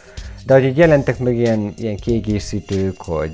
de 0.46 0.54
hogy 0.54 0.64
így 0.64 0.76
jelentek 0.76 1.18
meg 1.18 1.36
ilyen, 1.36 1.74
ilyen 1.78 1.96
kiegészítők, 1.96 3.02
hogy 3.02 3.30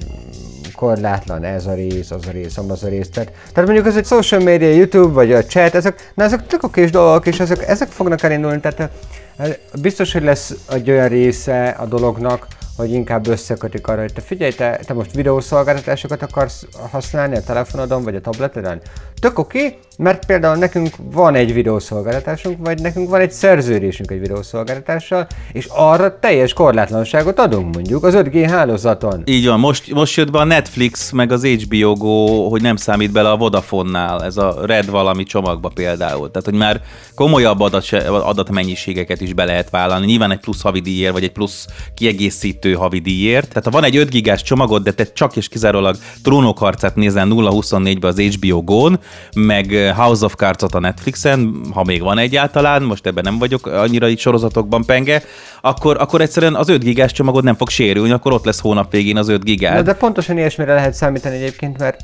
korlátlan 0.75 1.45
ez 1.45 1.67
a 1.67 1.75
rész, 1.75 2.11
az 2.11 2.27
a 2.27 2.31
rész, 2.31 2.59
az 2.59 2.83
a 2.83 2.89
rész. 2.89 3.09
Tehát, 3.09 3.33
tehát 3.53 3.65
mondjuk 3.65 3.87
ez 3.87 3.97
egy 3.97 4.07
social 4.07 4.41
media, 4.41 4.69
YouTube 4.69 5.13
vagy 5.13 5.33
a 5.33 5.45
chat, 5.45 5.75
ezek, 5.75 6.13
na 6.15 6.25
ezek 6.25 6.47
tök 6.47 6.63
okés 6.63 6.91
dolgok, 6.91 7.27
és 7.27 7.41
ezek, 7.41 7.69
ezek 7.69 7.89
fognak 7.89 8.23
elindulni, 8.23 8.61
tehát 8.61 8.91
eh, 9.37 9.55
biztos, 9.81 10.13
hogy 10.13 10.23
lesz 10.23 10.55
egy 10.71 10.91
olyan 10.91 11.09
része 11.09 11.69
a 11.69 11.87
dolognak, 11.87 12.47
hogy 12.77 12.91
inkább 12.91 13.27
összekötik 13.27 13.87
arra, 13.87 14.01
hogy 14.01 14.13
te 14.13 14.21
figyelj, 14.21 14.53
te, 14.53 14.81
te 14.87 14.93
most 14.93 15.15
videószolgáltatásokat 15.15 16.23
akarsz 16.23 16.67
használni 16.91 17.37
a 17.37 17.43
telefonodon 17.43 18.03
vagy 18.05 18.15
a 18.15 18.21
tableteden? 18.21 18.81
Tök 19.23 19.39
oké, 19.39 19.65
okay, 19.65 19.79
mert 19.99 20.27
például 20.27 20.57
nekünk 20.57 20.95
van 21.13 21.35
egy 21.35 21.53
videószolgáltatásunk, 21.53 22.57
vagy 22.61 22.81
nekünk 22.81 23.09
van 23.11 23.21
egy 23.21 23.33
szerződésünk 23.33 24.11
egy 24.11 24.21
videószolgáltatással, 24.21 25.27
és 25.53 25.67
arra 25.71 26.19
teljes 26.19 26.53
korlátlanságot 26.53 27.39
adunk 27.39 27.75
mondjuk 27.75 28.05
az 28.05 28.15
5G 28.17 28.47
hálózaton. 28.51 29.23
Így 29.25 29.47
van, 29.47 29.59
most, 29.59 29.93
most 29.93 30.17
jött 30.17 30.31
be 30.31 30.39
a 30.39 30.45
Netflix, 30.45 31.11
meg 31.11 31.33
az 31.33 31.47
HBO 31.47 31.95
Go, 31.95 32.49
hogy 32.49 32.63
nem 32.63 32.77
számít 32.77 33.13
bele 33.13 33.31
a 33.31 33.37
Vodafone-nál, 33.37 34.25
ez 34.25 34.37
a 34.37 34.57
Red 34.67 34.91
valami 34.91 35.23
csomagba 35.23 35.69
például. 35.69 36.31
Tehát, 36.31 36.49
hogy 36.49 36.59
már 36.59 36.81
komolyabb 37.15 37.61
adat, 37.61 37.93
adatmennyiségeket 38.09 39.21
is 39.21 39.33
be 39.33 39.45
lehet 39.45 39.71
vállalni. 39.71 40.07
Nyilván 40.07 40.31
egy 40.31 40.41
plusz 40.41 40.63
havidíjért, 40.63 41.13
vagy 41.13 41.25
egy 41.25 41.33
plusz 41.33 41.67
kiegészítő 41.95 42.73
havidíjért. 42.73 43.49
Tehát 43.49 43.65
ha 43.65 43.71
van 43.71 43.85
egy 43.85 43.97
5 43.97 44.11
gigás 44.11 44.43
csomagod, 44.43 44.83
de 44.83 44.93
te 44.93 45.13
csak 45.13 45.37
és 45.37 45.49
kizárólag 45.49 45.97
trónokharcát 46.23 46.97
nézel 46.97 47.27
0-24-be 47.31 48.07
az 48.07 48.21
HBO 48.21 48.63
Go-n, 48.63 49.01
meg 49.35 49.93
House 49.97 50.25
of 50.25 50.35
Cards-ot 50.35 50.75
a 50.75 50.81
Netflixen, 50.81 51.61
ha 51.75 51.85
még 51.85 52.03
van 52.03 52.19
egyáltalán, 52.19 52.83
most 52.83 53.07
ebben 53.07 53.25
nem 53.25 53.39
vagyok 53.39 53.67
annyira 53.67 54.09
itt 54.09 54.19
sorozatokban 54.19 54.85
penge, 54.85 55.23
akkor, 55.61 55.97
akkor 56.01 56.21
egyszerűen 56.21 56.55
az 56.55 56.69
5 56.69 56.83
gigás 56.83 57.13
csomagod 57.13 57.45
nem 57.45 57.55
fog 57.55 57.69
sérülni, 57.69 58.13
akkor 58.13 58.33
ott 58.33 58.45
lesz 58.45 58.61
hónap 58.61 58.91
végén 58.91 59.17
az 59.17 59.29
5 59.29 59.45
gigád. 59.45 59.85
De 59.85 59.95
pontosan 59.95 60.37
ilyesmire 60.37 60.75
lehet 60.75 60.95
számítani 60.95 61.37
egyébként, 61.37 61.79
mert 61.79 62.01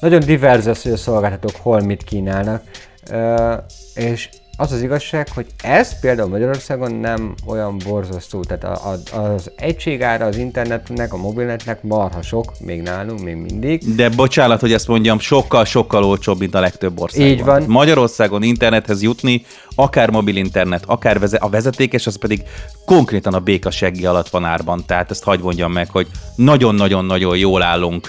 nagyon 0.00 0.20
divers 0.20 0.66
az, 0.66 0.82
hogy 0.82 0.92
a 0.92 0.96
szolgáltatók 0.96 1.56
hol 1.62 1.80
mit 1.80 2.04
kínálnak, 2.04 2.62
uh, 3.10 3.52
és 3.94 4.28
az 4.60 4.72
az 4.72 4.82
igazság, 4.82 5.28
hogy 5.34 5.46
ez 5.62 6.00
például 6.00 6.28
Magyarországon 6.28 6.94
nem 6.94 7.34
olyan 7.46 7.76
borzasztó, 7.84 8.40
tehát 8.40 8.64
a, 8.64 8.92
a, 9.12 9.18
az 9.18 9.50
egységára 9.56 10.24
az 10.24 10.36
internetnek, 10.36 11.12
a 11.12 11.16
mobilnetnek 11.16 11.82
marha 11.82 12.22
sok, 12.22 12.52
még 12.58 12.82
nálunk, 12.82 13.20
még 13.22 13.36
mindig. 13.36 13.94
De 13.94 14.08
bocsánat, 14.08 14.60
hogy 14.60 14.72
ezt 14.72 14.88
mondjam, 14.88 15.18
sokkal-sokkal 15.18 16.04
olcsóbb, 16.04 16.38
mint 16.38 16.54
a 16.54 16.60
legtöbb 16.60 17.00
országban. 17.00 17.30
Így 17.30 17.44
van. 17.44 17.64
Magyarországon 17.66 18.42
internethez 18.42 19.02
jutni, 19.02 19.44
akár 19.74 20.10
mobil 20.10 20.36
internet, 20.36 20.82
akár 20.86 21.18
veze- 21.18 21.42
a 21.42 21.48
vezetékes, 21.48 22.06
az 22.06 22.18
pedig 22.18 22.42
konkrétan 22.84 23.34
a 23.34 23.40
béka 23.40 23.70
seggi 23.70 24.06
alatt 24.06 24.28
van 24.28 24.44
árban. 24.44 24.82
Tehát 24.86 25.10
ezt 25.10 25.24
hagyd 25.24 25.42
mondjam 25.42 25.72
meg, 25.72 25.90
hogy 25.90 26.06
nagyon-nagyon-nagyon 26.34 27.36
jól 27.36 27.62
állunk 27.62 28.08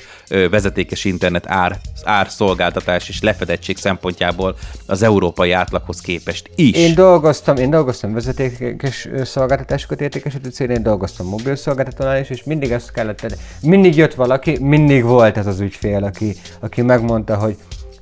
vezetékes 0.49 1.05
internet 1.05 1.43
ár, 1.47 1.79
árszolgáltatás 2.03 3.09
és 3.09 3.21
lefedettség 3.21 3.77
szempontjából 3.77 4.55
az 4.85 5.01
európai 5.01 5.51
átlaghoz 5.51 6.01
képest 6.01 6.49
is. 6.55 6.77
Én 6.77 6.95
dolgoztam, 6.95 7.55
én 7.55 7.69
dolgoztam 7.69 8.13
vezetékes 8.13 9.07
szolgáltatásokat 9.23 10.01
értékesítő 10.01 10.49
célén, 10.49 10.75
én 10.75 10.83
dolgoztam 10.83 11.27
mobil 11.27 11.55
szolgáltatónál 11.55 12.19
is, 12.19 12.29
és 12.29 12.43
mindig 12.43 12.71
ezt 12.71 12.91
kellett 12.91 13.17
tenni. 13.17 13.35
Mindig 13.61 13.95
jött 13.95 14.13
valaki, 14.13 14.57
mindig 14.59 15.03
volt 15.03 15.37
ez 15.37 15.47
az 15.47 15.59
ügyfél, 15.59 16.03
aki, 16.03 16.35
aki 16.59 16.81
megmondta, 16.81 17.35
hogy 17.35 17.57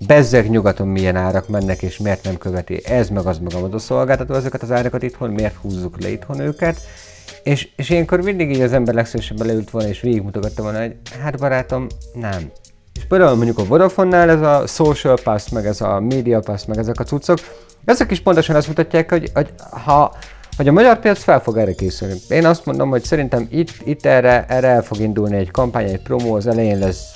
bezzeg 0.07 0.49
nyugaton 0.49 0.87
milyen 0.87 1.15
árak 1.15 1.47
mennek, 1.47 1.81
és 1.81 1.97
miért 1.97 2.23
nem 2.23 2.37
követi 2.37 2.85
ez 2.85 3.09
meg 3.09 3.25
az 3.25 3.37
meg 3.37 3.73
a 3.73 3.79
szolgáltató 3.79 4.33
ezeket 4.33 4.61
az 4.61 4.71
árakat 4.71 5.03
itthon, 5.03 5.29
miért 5.29 5.55
húzzuk 5.55 6.01
le 6.01 6.09
itthon 6.09 6.39
őket. 6.39 6.81
És, 7.43 7.69
és 7.75 7.89
ilyenkor 7.89 8.21
mindig 8.21 8.51
így 8.51 8.61
az 8.61 8.73
ember 8.73 8.93
legszívesebben 8.93 9.47
leült 9.47 9.69
volna, 9.69 9.87
és 9.87 10.01
végigmutogatta 10.01 10.61
volna, 10.61 10.79
hogy 10.79 10.95
hát 11.21 11.39
barátom, 11.39 11.87
nem. 12.13 12.51
És 12.95 13.05
például 13.05 13.35
mondjuk 13.35 13.57
a 13.57 13.65
Vodafone-nál 13.65 14.29
ez 14.29 14.41
a 14.41 14.67
Social 14.67 15.17
Pass, 15.23 15.49
meg 15.49 15.65
ez 15.65 15.81
a 15.81 15.99
Media 15.99 16.39
Pass, 16.39 16.65
meg 16.65 16.77
ezek 16.77 16.99
a 16.99 17.03
cuccok, 17.03 17.37
ezek 17.85 18.11
is 18.11 18.19
pontosan 18.19 18.55
azt 18.55 18.67
mutatják, 18.67 19.09
hogy, 19.09 19.31
hogy 19.33 19.49
ha 19.83 20.15
hogy 20.59 20.67
a 20.67 20.71
magyar 20.71 20.99
piac 20.99 21.23
fel 21.23 21.41
fog 21.41 21.57
erre 21.57 21.73
készülni. 21.73 22.15
Én 22.29 22.45
azt 22.45 22.65
mondom, 22.65 22.89
hogy 22.89 23.03
szerintem 23.03 23.47
itt, 23.51 23.69
itt 23.83 24.05
erre, 24.05 24.45
erre 24.47 24.67
el 24.67 24.83
fog 24.83 24.99
indulni 24.99 25.37
egy 25.37 25.51
kampány, 25.51 25.89
egy 25.89 26.01
promó, 26.01 26.33
az 26.33 26.47
elején 26.47 26.79
lesz 26.79 27.11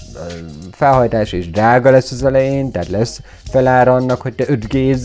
felhajtás 0.72 1.32
és 1.32 1.50
drága 1.50 1.92
lesz 1.92 2.12
az 2.12 2.24
elején, 2.24 2.72
tehát 2.72 2.88
lesz 2.88 3.22
felára 3.52 3.94
annak, 3.94 4.22
hogy 4.22 4.34
te 4.34 4.44
5 4.48 4.68
g 4.68 4.96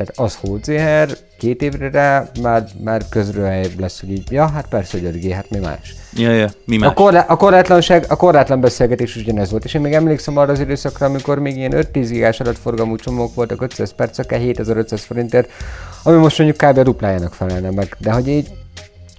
tehát 0.00 0.18
az 0.18 0.38
hócéher, 0.40 1.08
két 1.38 1.62
évre 1.62 1.90
rá 1.90 2.30
már, 2.42 2.64
már 2.84 3.02
közről 3.10 3.66
lesz, 3.78 4.00
hogy 4.00 4.10
így, 4.10 4.30
ja, 4.30 4.46
hát 4.46 4.66
persze, 4.68 4.98
hogy 4.98 5.10
5G, 5.14 5.30
hát 5.34 5.50
mi 5.50 5.58
más. 5.58 5.94
Ja, 6.12 6.30
ja, 6.30 6.48
mi 6.64 6.76
más? 6.76 6.90
A, 6.90 6.92
korlá- 6.92 7.30
a 7.30 7.36
korlátlanság, 7.36 8.04
a 8.08 8.16
korlátlan 8.16 8.60
beszélgetés 8.60 9.16
is 9.16 9.22
ugyanez 9.22 9.50
volt, 9.50 9.64
és 9.64 9.74
én 9.74 9.80
még 9.80 9.92
emlékszem 9.92 10.36
arra 10.36 10.52
az 10.52 10.60
időszakra, 10.60 11.06
amikor 11.06 11.38
még 11.38 11.56
ilyen 11.56 11.72
5-10 11.74 12.06
gigás 12.10 12.40
adatforgalmú 12.40 12.96
csomók 12.96 13.34
voltak 13.34 13.62
500 13.62 13.92
percekkel, 13.92 14.38
7500 14.38 15.02
forintért, 15.02 15.50
ami 16.02 16.16
most 16.16 16.38
mondjuk 16.38 16.70
kb. 16.70 16.78
a 16.78 16.82
duplájának 16.82 17.34
felelne 17.34 17.70
meg, 17.70 17.96
de 17.98 18.12
hogy 18.12 18.28
így 18.28 18.52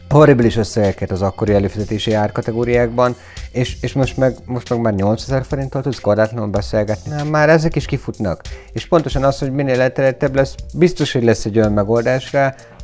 horribilis 0.10 0.56
összegeket 0.56 1.12
az 1.12 1.22
akkori 1.22 1.54
előfizetési 1.54 2.14
árkategóriákban, 2.14 3.16
és, 3.52 3.78
és 3.82 3.94
most, 3.94 4.18
meg, 4.18 4.36
most 4.46 4.70
meg 4.70 4.80
már 4.80 4.94
8000 4.94 5.46
forinttal 5.46 5.82
tudsz 5.82 6.00
korlátlanul 6.00 6.50
beszélgetni, 6.50 7.12
nem, 7.12 7.28
már 7.28 7.50
ezek 7.50 7.76
is 7.76 7.86
kifutnak. 7.86 8.42
És 8.72 8.88
pontosan 8.88 9.24
az, 9.24 9.40
hogy 9.40 9.52
minél 9.52 9.82
elterjedtebb 9.82 10.36
lesz, 10.36 10.56
biztos, 10.74 11.12
hogy 11.12 11.24
lesz 11.24 11.46
egy 11.46 11.58
olyan 11.58 11.72
megoldás 11.72 12.30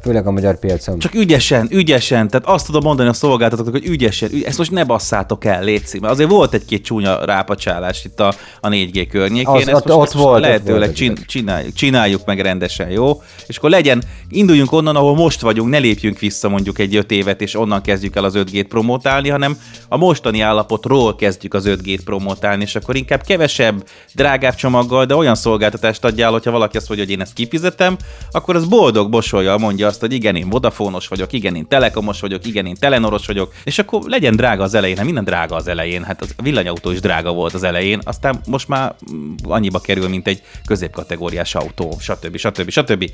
főleg 0.07 0.27
a 0.27 0.31
magyar 0.31 0.59
piacon. 0.59 0.99
Csak 0.99 1.13
ügyesen, 1.13 1.67
ügyesen, 1.71 2.27
tehát 2.27 2.47
azt 2.47 2.65
tudom 2.65 2.83
mondani 2.83 3.09
a 3.09 3.13
szolgáltatóknak, 3.13 3.73
hogy 3.73 3.85
ügyesen, 3.85 4.29
ügy, 4.31 4.43
ezt 4.43 4.57
most 4.57 4.71
ne 4.71 4.83
basszátok 4.83 5.45
el, 5.45 5.63
létszik, 5.63 6.01
mert 6.01 6.13
azért 6.13 6.29
volt 6.29 6.53
egy-két 6.53 6.83
csúnya 6.83 7.25
rápacsálás 7.25 8.05
itt 8.05 8.19
a, 8.19 8.33
a 8.61 8.67
4G 8.69 9.07
környékén, 9.11 9.47
az, 9.47 9.67
ezt 9.67 9.67
ott, 9.67 9.73
most, 9.73 9.85
ott 9.85 9.97
most 9.97 10.13
volt, 10.13 10.41
lehetőleg 10.41 10.89
ott 10.89 10.95
csin, 10.95 11.17
csináljuk, 11.25 11.73
csináljuk 11.73 12.25
meg 12.25 12.39
rendesen, 12.39 12.89
jó? 12.89 13.21
És 13.47 13.57
akkor 13.57 13.69
legyen, 13.69 14.03
induljunk 14.29 14.71
onnan, 14.71 14.95
ahol 14.95 15.15
most 15.15 15.41
vagyunk, 15.41 15.69
ne 15.69 15.77
lépjünk 15.77 16.19
vissza 16.19 16.49
mondjuk 16.49 16.79
egy 16.79 16.95
öt 16.95 17.11
évet, 17.11 17.41
és 17.41 17.55
onnan 17.55 17.81
kezdjük 17.81 18.15
el 18.15 18.23
az 18.23 18.33
5G-t 18.35 18.65
promotálni, 18.69 19.29
hanem 19.29 19.57
a 19.89 19.97
mostani 19.97 20.41
állapotról 20.41 21.15
kezdjük 21.15 21.53
az 21.53 21.63
5G-t 21.67 22.01
promotálni, 22.05 22.63
és 22.63 22.75
akkor 22.75 22.95
inkább 22.95 23.21
kevesebb, 23.21 23.87
drágább 24.15 24.55
csomaggal, 24.55 25.05
de 25.05 25.15
olyan 25.15 25.35
szolgáltatást 25.35 26.05
adjál, 26.05 26.31
hogyha 26.31 26.51
valaki 26.51 26.77
azt 26.77 26.87
mondja, 26.87 27.05
hogy 27.05 27.15
én 27.15 27.21
ezt 27.21 27.33
kifizetem, 27.33 27.97
akkor 28.31 28.55
az 28.55 28.65
boldog 28.65 29.09
bosolja 29.09 29.57
mondja 29.57 29.87
azt, 29.87 29.96
hogy 29.99 30.13
igen, 30.13 30.35
én 30.35 30.49
Vodafonos 30.49 31.07
vagyok, 31.07 31.33
igen, 31.33 31.55
én 31.55 31.67
Telekomos 31.67 32.19
vagyok, 32.19 32.45
igen, 32.45 32.65
én 32.65 32.75
Telenoros 32.79 33.25
vagyok, 33.25 33.53
és 33.63 33.79
akkor 33.79 34.01
legyen 34.05 34.35
drága 34.35 34.63
az 34.63 34.73
elején, 34.73 34.95
hát 34.95 35.05
minden 35.05 35.23
drága 35.23 35.55
az 35.55 35.67
elején, 35.67 36.03
hát 36.03 36.21
az 36.21 36.35
villanyautó 36.43 36.91
is 36.91 36.99
drága 36.99 37.31
volt 37.31 37.53
az 37.53 37.63
elején, 37.63 37.99
aztán 38.03 38.39
most 38.45 38.67
már 38.67 38.95
annyiba 39.43 39.79
kerül, 39.79 40.07
mint 40.07 40.27
egy 40.27 40.41
középkategóriás 40.65 41.55
autó, 41.55 41.97
stb. 41.99 42.37
stb. 42.37 42.69
stb. 42.69 43.11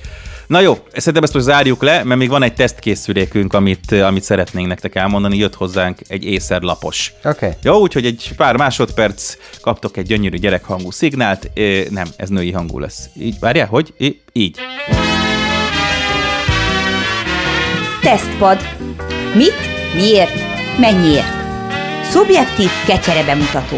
Na 0.48 0.60
jó, 0.60 0.78
szerintem 0.96 1.24
ezt 1.24 1.34
most 1.34 1.46
zárjuk 1.46 1.82
le, 1.82 2.04
mert 2.04 2.20
még 2.20 2.30
van 2.30 2.44
egy 2.44 2.54
tesztkészülékünk, 2.54 3.54
amit, 3.54 3.92
amit 3.92 4.24
szeretnénk 4.24 4.68
nektek 4.68 4.96
elmondani, 4.96 5.38
jött 5.38 5.56
hozzánk 5.56 6.00
egy 6.08 6.26
észer 6.26 6.62
lapos. 6.62 7.14
Oké. 7.18 7.30
Okay. 7.30 7.58
Jó, 7.64 7.80
úgyhogy 7.80 8.06
egy 8.06 8.32
pár 8.36 8.58
másodperc 8.58 9.38
kaptok 9.62 9.98
egy 9.98 10.06
gyönyörű 10.06 10.38
gyerekhangú 10.38 10.92
szignált, 10.92 11.52
nem, 11.90 12.08
ez 12.16 12.30
női 12.30 12.52
hangú 12.52 12.80
lesz. 12.80 13.10
Így, 13.20 13.40
várjál, 13.40 13.68
hogy? 13.68 13.94
Így. 14.32 14.58
Tesztpad. 18.04 18.58
Mit, 19.36 19.56
miért, 19.95 20.39
mennyiért? 20.80 21.34
Szubjektív 22.04 22.70
kecsere 22.86 23.24
bemutató. 23.24 23.78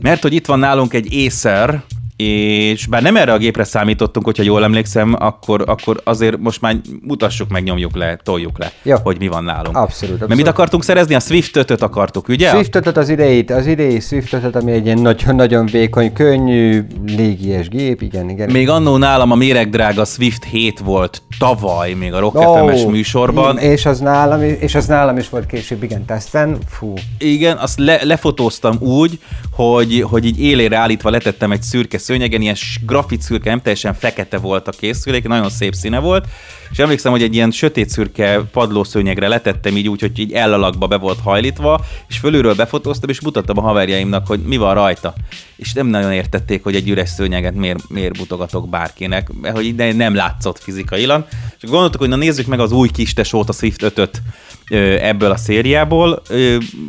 Mert 0.00 0.22
hogy 0.22 0.32
itt 0.32 0.46
van 0.46 0.58
nálunk 0.58 0.94
egy 0.94 1.12
észer, 1.12 1.82
és 2.24 2.86
bár 2.86 3.02
nem 3.02 3.16
erre 3.16 3.32
a 3.32 3.38
gépre 3.38 3.64
számítottunk, 3.64 4.26
hogyha 4.26 4.42
jól 4.42 4.64
emlékszem, 4.64 5.14
akkor, 5.18 5.64
akkor 5.66 6.00
azért 6.04 6.38
most 6.38 6.60
már 6.60 6.76
mutassuk 7.02 7.48
meg, 7.48 7.62
nyomjuk 7.62 7.96
le, 7.96 8.16
toljuk 8.22 8.58
le, 8.58 8.72
Jó. 8.82 8.96
hogy 9.02 9.18
mi 9.18 9.28
van 9.28 9.44
nálunk. 9.44 9.66
Abszolút, 9.66 9.90
abszolút. 9.90 10.28
Mert 10.28 10.40
mit 10.40 10.46
akartunk 10.46 10.84
szerezni? 10.84 11.14
A 11.14 11.20
Swift 11.20 11.56
5 11.56 11.82
akartuk, 11.82 12.28
ugye? 12.28 12.48
Swift 12.48 12.74
5 12.74 12.96
az 12.96 13.08
idejét, 13.08 13.50
az 13.50 13.66
idei 13.66 14.00
Swift 14.00 14.32
5 14.32 14.56
ami 14.56 14.72
egy 14.72 14.84
ilyen 14.84 14.98
nagyon-nagyon 14.98 15.66
vékony, 15.66 16.12
könnyű, 16.12 16.86
légies 17.06 17.68
gép, 17.68 18.02
igen, 18.02 18.28
igen. 18.28 18.50
Még 18.50 18.68
annó 18.68 18.96
nálam 18.96 19.30
a 19.30 19.34
méregdrága 19.34 20.04
Swift 20.04 20.44
7 20.44 20.78
volt 20.78 21.22
tavaly, 21.38 21.92
még 21.92 22.12
a 22.12 22.18
Rock 22.18 22.36
Ó, 22.36 22.54
FM-es 22.54 22.84
műsorban. 22.84 23.58
És 23.58 23.86
az, 23.86 23.98
nálam, 23.98 24.42
és 24.42 24.74
az 24.74 24.86
nálam 24.86 25.18
is 25.18 25.28
volt 25.28 25.46
később, 25.46 25.82
igen, 25.82 26.04
teszten. 26.04 26.58
Fú, 26.68 26.94
Igen, 27.18 27.56
azt 27.56 27.78
le, 27.78 28.04
lefotóztam 28.04 28.76
úgy, 28.80 29.20
hogy, 29.50 30.04
hogy 30.10 30.24
így 30.24 30.40
élére 30.40 30.76
állítva 30.76 31.10
letettem 31.10 31.52
egy 31.52 31.62
szürke 31.62 31.98
szőnyegen, 32.08 32.40
ilyen 32.40 32.56
grafit 32.86 33.22
szürke, 33.22 33.50
nem 33.50 33.60
teljesen 33.60 33.94
fekete 33.94 34.38
volt 34.38 34.68
a 34.68 34.70
készülék, 34.70 35.28
nagyon 35.28 35.50
szép 35.50 35.74
színe 35.74 35.98
volt, 35.98 36.26
és 36.70 36.78
emlékszem, 36.78 37.12
hogy 37.12 37.22
egy 37.22 37.34
ilyen 37.34 37.50
sötét 37.50 37.88
szürke 37.88 38.40
padlószőnyegre 38.52 39.28
letettem 39.28 39.76
így 39.76 39.88
úgy, 39.88 40.00
hogy 40.00 40.18
így 40.18 40.32
ellalakba 40.32 40.86
be 40.86 40.96
volt 40.96 41.18
hajlítva, 41.20 41.84
és 42.08 42.18
fölülről 42.18 42.54
befotóztam, 42.54 43.08
és 43.08 43.20
mutattam 43.20 43.58
a 43.58 43.60
haverjaimnak, 43.60 44.26
hogy 44.26 44.40
mi 44.40 44.56
van 44.56 44.74
rajta. 44.74 45.14
És 45.56 45.72
nem 45.72 45.86
nagyon 45.86 46.12
értették, 46.12 46.62
hogy 46.62 46.74
egy 46.74 46.88
üres 46.88 47.08
szőnyeget 47.08 47.54
miért, 47.54 47.88
miért 47.88 48.18
mutogatok 48.18 48.68
bárkinek, 48.68 49.28
mert 49.40 49.56
hogy 49.56 49.66
ide 49.66 49.92
nem 49.92 50.14
látszott 50.14 50.58
fizikailag. 50.58 51.26
És 51.60 51.68
gondoltuk, 51.68 52.00
hogy 52.00 52.08
na 52.08 52.16
nézzük 52.16 52.46
meg 52.46 52.60
az 52.60 52.72
új 52.72 52.88
kis 52.88 53.12
tesót, 53.12 53.48
a 53.48 53.52
Swift 53.52 53.82
5-öt 53.82 54.22
ö, 54.70 54.76
ebből 55.00 55.30
a 55.30 55.36
szériából, 55.36 56.22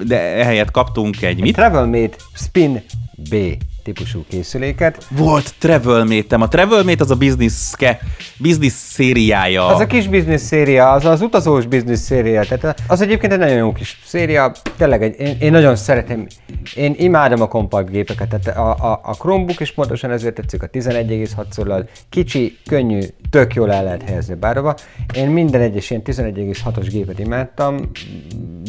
de 0.03 0.19
ehelyett 0.19 0.71
kaptunk 0.71 1.21
egy 1.21 1.41
mit? 1.41 1.55
Travelmate 1.55 2.15
Spin 2.33 2.83
B 3.29 3.35
típusú 3.83 4.25
készüléket. 4.27 5.05
Volt 5.09 5.53
Travelmate-em. 5.59 6.41
A 6.41 6.47
Travelmate 6.47 7.03
az 7.03 7.11
a 7.11 7.15
business, 7.15 7.71
ke, 7.75 7.99
business 8.37 8.73
szériája. 8.73 9.65
Az 9.65 9.79
a 9.79 9.85
kis 9.85 10.07
biznisz 10.07 10.41
széria, 10.41 10.91
az 10.91 11.05
az 11.05 11.21
utazós 11.21 11.65
biznisz 11.65 11.99
széria, 11.99 12.43
tehát 12.43 12.81
az 12.87 13.01
egyébként 13.01 13.33
egy 13.33 13.39
nagyon 13.39 13.57
jó 13.57 13.71
kis 13.71 13.99
széria, 14.05 14.51
tényleg 14.77 15.03
egy, 15.03 15.19
én, 15.19 15.37
én 15.39 15.51
nagyon 15.51 15.75
szeretem, 15.75 16.27
én 16.75 16.95
imádom 16.97 17.41
a 17.41 17.47
kompakt 17.47 17.89
gépeket, 17.89 18.27
tehát 18.29 18.57
a, 18.57 18.91
a, 18.91 19.01
a 19.03 19.13
Chromebook 19.13 19.59
is 19.59 19.71
pontosan 19.71 20.11
ezért 20.11 20.35
tetszik 20.35 20.63
a 20.63 20.67
11,6-szorral, 20.67 21.87
kicsi, 22.09 22.57
könnyű, 22.65 22.99
tök 23.29 23.53
jól 23.53 23.71
el 23.71 23.83
lehet 23.83 24.03
helyezni 24.03 24.35
bárhova. 24.35 24.75
Én 25.15 25.29
minden 25.29 25.61
egyes 25.61 25.89
ilyen 25.89 26.01
11,6-os 26.05 26.87
gépet 26.91 27.19
imádtam, 27.19 27.91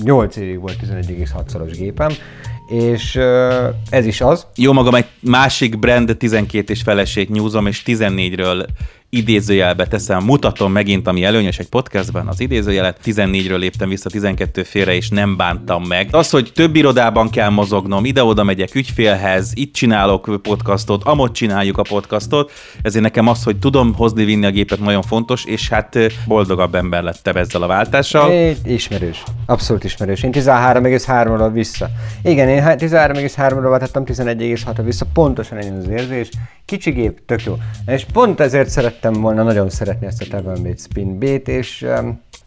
8 0.02 0.36
évig 0.36 0.60
volt 0.60 0.76
11,6-szoros 0.86 1.76
gépem, 1.76 2.10
és 2.70 3.18
ez 3.90 4.06
is 4.06 4.20
az. 4.20 4.46
Jó 4.56 4.72
magam 4.72 4.94
egy 4.94 5.06
másik 5.20 5.78
brand 5.78 6.16
12 6.16 6.72
és 6.72 6.82
feleség 6.82 7.30
nyúzom, 7.30 7.66
és 7.66 7.82
14-ről 7.86 8.66
idézőjelbe 9.10 9.86
teszem, 9.86 10.24
mutatom 10.24 10.72
megint, 10.72 11.06
ami 11.06 11.24
előnyös 11.24 11.58
egy 11.58 11.68
podcastben, 11.68 12.26
az 12.26 12.40
idézőjelet, 12.40 12.98
14-ről 13.04 13.58
léptem 13.58 13.88
vissza 13.88 14.10
12 14.10 14.62
félre, 14.62 14.94
és 14.94 15.08
nem 15.08 15.36
bántam 15.36 15.82
meg. 15.82 16.08
Az, 16.10 16.30
hogy 16.30 16.52
több 16.54 16.76
irodában 16.76 17.30
kell 17.30 17.48
mozognom, 17.48 18.04
ide-oda 18.04 18.44
megyek 18.44 18.74
ügyfélhez, 18.74 19.50
itt 19.54 19.74
csinálok 19.74 20.40
podcastot, 20.42 21.04
amott 21.04 21.32
csináljuk 21.32 21.78
a 21.78 21.82
podcastot, 21.82 22.52
ezért 22.82 23.04
nekem 23.04 23.26
az, 23.26 23.42
hogy 23.42 23.56
tudom 23.58 23.94
hozni 23.94 24.24
vinni 24.24 24.46
a 24.46 24.50
gépet 24.50 24.80
nagyon 24.80 25.02
fontos, 25.02 25.44
és 25.44 25.68
hát 25.68 25.98
boldogabb 26.26 26.74
ember 26.74 27.02
lettem 27.02 27.36
ezzel 27.36 27.62
a 27.62 27.66
váltással. 27.66 28.30
É, 28.30 28.56
ismerős. 28.64 29.22
Abszolút 29.46 29.84
ismerős. 29.84 30.22
Én 30.22 30.30
13,3-ról 30.32 31.50
vissza. 31.52 31.88
Igen, 32.22 32.48
én 32.48 32.62
hát 32.62 32.82
13,3-ról 32.82 33.66
váltottam 33.68 34.04
11,6-ra 34.06 34.82
vissza. 34.84 35.06
Pontosan 35.12 35.58
ennyi 35.58 35.78
az 35.78 35.88
érzés. 35.88 36.28
Kicsi 36.64 36.90
gép, 36.90 37.20
tök 37.26 37.44
jó. 37.44 37.56
És 37.86 38.06
pont 38.12 38.40
ezért 38.40 38.68
szerettem 39.00 39.22
volna 39.22 39.42
nagyon 39.42 39.70
szeretni 39.70 40.06
ezt 40.06 40.22
a 40.22 40.24
Travelmate 40.24 40.76
Spin 40.76 41.18
B-t, 41.18 41.48
és 41.48 41.86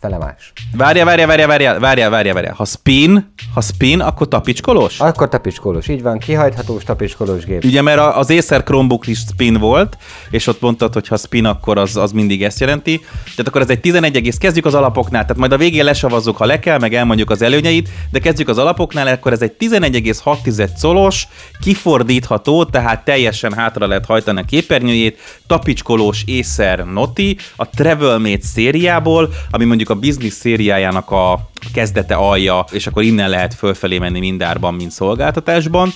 fele 0.03 0.17
más. 0.17 0.53
Várja, 0.77 1.05
várja, 1.05 1.27
várja, 1.27 1.47
várja, 1.47 1.79
várja, 1.79 2.09
várja, 2.09 2.33
várja. 2.33 2.53
Ha 2.55 2.65
spin, 2.65 3.33
ha 3.53 3.61
spin, 3.61 3.99
akkor 3.99 4.27
tapicskolós? 4.27 4.99
Akkor 4.99 5.29
tapicskolós, 5.29 5.87
így 5.87 6.01
van, 6.01 6.17
kihajthatós 6.17 6.83
tapicskolós 6.83 7.45
gép. 7.45 7.63
Ugye, 7.63 7.81
mert 7.81 7.99
az 7.99 8.31
Acer 8.31 8.63
Chromebook 8.63 9.07
is 9.07 9.19
spin 9.19 9.57
volt, 9.57 9.97
és 10.29 10.47
ott 10.47 10.61
mondtad, 10.61 10.93
hogy 10.93 11.07
ha 11.07 11.17
spin, 11.17 11.45
akkor 11.45 11.77
az, 11.77 11.95
az 11.97 12.11
mindig 12.11 12.43
ezt 12.43 12.59
jelenti. 12.59 12.99
Tehát 13.23 13.47
akkor 13.47 13.61
ez 13.61 13.69
egy 13.69 13.79
11 13.79 14.15
egész, 14.15 14.37
kezdjük 14.37 14.65
az 14.65 14.73
alapoknál, 14.73 15.21
tehát 15.21 15.37
majd 15.37 15.51
a 15.51 15.57
végén 15.57 15.83
lesavazzuk, 15.83 16.37
ha 16.37 16.45
le 16.45 16.59
kell, 16.59 16.79
meg 16.79 16.93
elmondjuk 16.93 17.29
az 17.29 17.41
előnyeit, 17.41 17.89
de 18.11 18.19
kezdjük 18.19 18.47
az 18.47 18.57
alapoknál, 18.57 19.07
akkor 19.07 19.31
ez 19.31 19.41
egy 19.41 19.55
11,6 19.59 20.69
colos, 20.81 21.27
kifordítható, 21.61 22.63
tehát 22.63 23.05
teljesen 23.05 23.53
hátra 23.53 23.87
lehet 23.87 24.05
hajtani 24.05 24.39
a 24.39 24.43
képernyőjét, 24.43 25.19
tapicskolós 25.47 26.23
Acer 26.39 26.85
Noti, 26.85 27.37
a 27.55 27.69
Travelmate 27.69 28.45
szériából, 28.45 29.29
ami 29.51 29.65
mondjuk 29.65 29.89
a 29.89 29.92
business 29.95 30.33
szériájának 30.33 31.11
a 31.11 31.49
kezdete 31.73 32.15
alja, 32.15 32.65
és 32.71 32.87
akkor 32.87 33.03
innen 33.03 33.29
lehet 33.29 33.53
fölfelé 33.53 33.97
menni 33.97 34.19
mindárban, 34.19 34.73
mint 34.73 34.91
szolgáltatásban. 34.91 35.89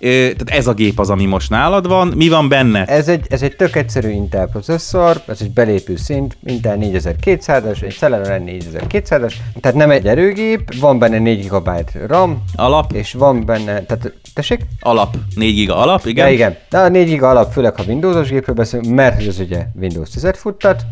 Tehát 0.00 0.50
ez 0.50 0.66
a 0.66 0.72
gép 0.72 0.98
az, 0.98 1.10
ami 1.10 1.24
most 1.24 1.50
nálad 1.50 1.88
van. 1.88 2.12
Mi 2.16 2.28
van 2.28 2.48
benne? 2.48 2.84
Ez 2.84 3.08
egy, 3.08 3.26
ez 3.28 3.42
egy 3.42 3.56
tök 3.56 3.76
egyszerű 3.76 4.10
Intel 4.10 4.46
processzor, 4.46 5.22
ez 5.26 5.38
egy 5.40 5.50
belépő 5.50 5.96
szint, 5.96 6.36
Intel 6.44 6.78
4200-as, 6.80 7.82
egy 7.82 7.94
Celeron 7.94 8.42
4200-as, 8.46 9.32
tehát 9.60 9.76
nem 9.76 9.90
egy 9.90 10.06
erőgép, 10.06 10.74
van 10.80 10.98
benne 10.98 11.18
4 11.18 11.48
GB 11.48 11.70
RAM, 12.06 12.42
Alap? 12.54 12.92
és 12.92 13.12
van 13.12 13.44
benne, 13.44 13.82
tehát 13.82 14.12
tessék? 14.34 14.60
Alap. 14.80 15.16
4 15.34 15.54
giga 15.54 15.76
alap, 15.76 16.06
igen? 16.06 16.26
Ja, 16.26 16.32
igen. 16.32 16.56
De 16.70 16.78
a 16.78 16.88
4 16.88 17.16
GB 17.16 17.22
alap, 17.22 17.52
főleg 17.52 17.76
ha 17.76 17.82
Windows-os 17.86 18.28
gépről 18.28 18.54
beszélünk, 18.54 18.94
mert 18.94 19.26
az 19.26 19.38
ugye 19.38 19.66
Windows 19.80 20.08
10-et 20.14 20.36
futtat, 20.36 20.82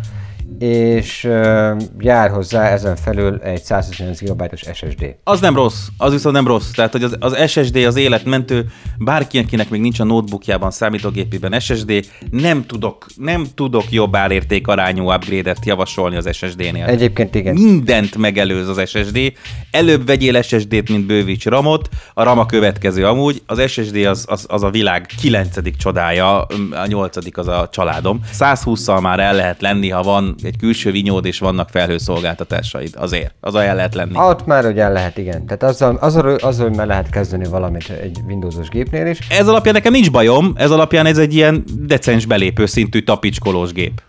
és 0.59 1.25
uh, 1.25 1.77
jár 1.99 2.31
hozzá 2.31 2.69
ezen 2.69 2.97
felül 2.97 3.39
egy 3.43 3.63
128 3.63 4.21
GB-os 4.21 4.65
SSD. 4.73 5.17
Az 5.25 5.41
nem 5.41 5.55
rossz, 5.55 5.87
az 5.97 6.13
viszont 6.13 6.35
nem 6.35 6.47
rossz. 6.47 6.71
Tehát, 6.71 6.93
hogy 6.93 7.03
az, 7.03 7.17
az 7.21 7.51
SSD 7.51 7.77
az 7.77 7.97
életmentő, 7.97 8.67
bárki, 8.99 9.39
akinek 9.39 9.71
még 9.71 9.81
nincs 9.81 10.01
a 10.01 10.05
notebookjában, 10.05 10.71
számítógépében 10.71 11.61
SSD, 11.61 12.07
nem 12.31 12.67
tudok, 12.67 13.07
nem 13.17 13.47
tudok 13.55 13.85
jobb 13.91 14.17
árérték 14.17 14.67
arányú 14.67 15.13
upgrade-et 15.13 15.65
javasolni 15.65 16.17
az 16.17 16.29
SSD-nél. 16.33 16.85
Egyébként 16.85 17.35
igen. 17.35 17.55
Mindent 17.55 18.17
megelőz 18.17 18.69
az 18.69 18.89
SSD. 18.89 19.33
Előbb 19.71 20.07
vegyél 20.07 20.43
SSD-t, 20.43 20.89
mint 20.89 21.07
bővíts 21.07 21.45
ramot. 21.45 21.89
A 22.15 22.23
RAM 22.23 22.39
a 22.39 22.47
következő 22.47 23.07
amúgy. 23.07 23.43
Az 23.47 23.71
SSD 23.71 23.97
az, 23.97 24.25
az, 24.29 24.47
az 24.49 24.63
a 24.63 24.71
világ 24.71 25.07
kilencedik 25.21 25.77
csodája, 25.77 26.43
a 26.71 26.87
nyolcadik 26.87 27.39
az 27.39 27.49
a 27.49 27.69
családom. 27.73 28.21
120-szal 28.39 29.01
már 29.01 29.21
el 29.21 29.35
lehet 29.35 29.61
lenni, 29.61 29.89
ha 29.89 30.03
van 30.03 30.37
egy 30.45 30.57
külső 30.57 30.91
vinyód 30.91 31.25
és 31.25 31.39
vannak 31.39 31.69
felhőszolgáltatásaid. 31.69 32.95
Azért. 32.97 33.35
Az 33.41 33.55
el 33.55 33.75
lehet 33.75 33.95
lenni. 33.95 34.19
Ott 34.19 34.47
már 34.47 34.67
ugye 34.67 34.89
lehet, 34.89 35.19
igen. 35.19 35.47
Tehát 35.47 35.63
azzal, 35.63 35.97
azzal, 35.97 36.35
azzal 36.35 36.69
már 36.69 36.87
lehet 36.87 37.11
kezdeni 37.11 37.49
valamit 37.49 37.91
egy 37.91 38.19
Windows-os 38.27 38.69
gépnél 38.69 39.07
is. 39.07 39.19
Ez 39.31 39.49
alapján 39.49 39.75
nekem 39.75 39.93
nincs 39.93 40.11
bajom, 40.11 40.53
ez 40.57 40.71
alapján 40.71 41.07
ez 41.07 41.19
egy 41.19 41.35
ilyen 41.35 41.65
decens 41.79 42.27
belépő 42.27 42.67
szintű 42.67 43.01
tapicskolós 43.01 43.73
gép. 43.73 44.03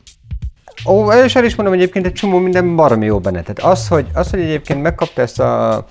Ó, 0.85 1.11
és 1.11 1.35
el 1.35 1.45
is 1.45 1.55
mondom, 1.55 1.73
hogy 1.73 1.83
egyébként 1.83 2.05
egy 2.05 2.13
csomó 2.13 2.37
minden 2.37 2.75
baromi 2.75 3.05
jó 3.05 3.19
benne. 3.19 3.41
Tehát 3.41 3.71
az, 3.73 3.87
hogy, 3.87 4.05
az, 4.13 4.29
hogy 4.29 4.39
egyébként 4.39 4.81
megkapta 4.81 5.21
ezt 5.21 5.39
a 5.39 5.85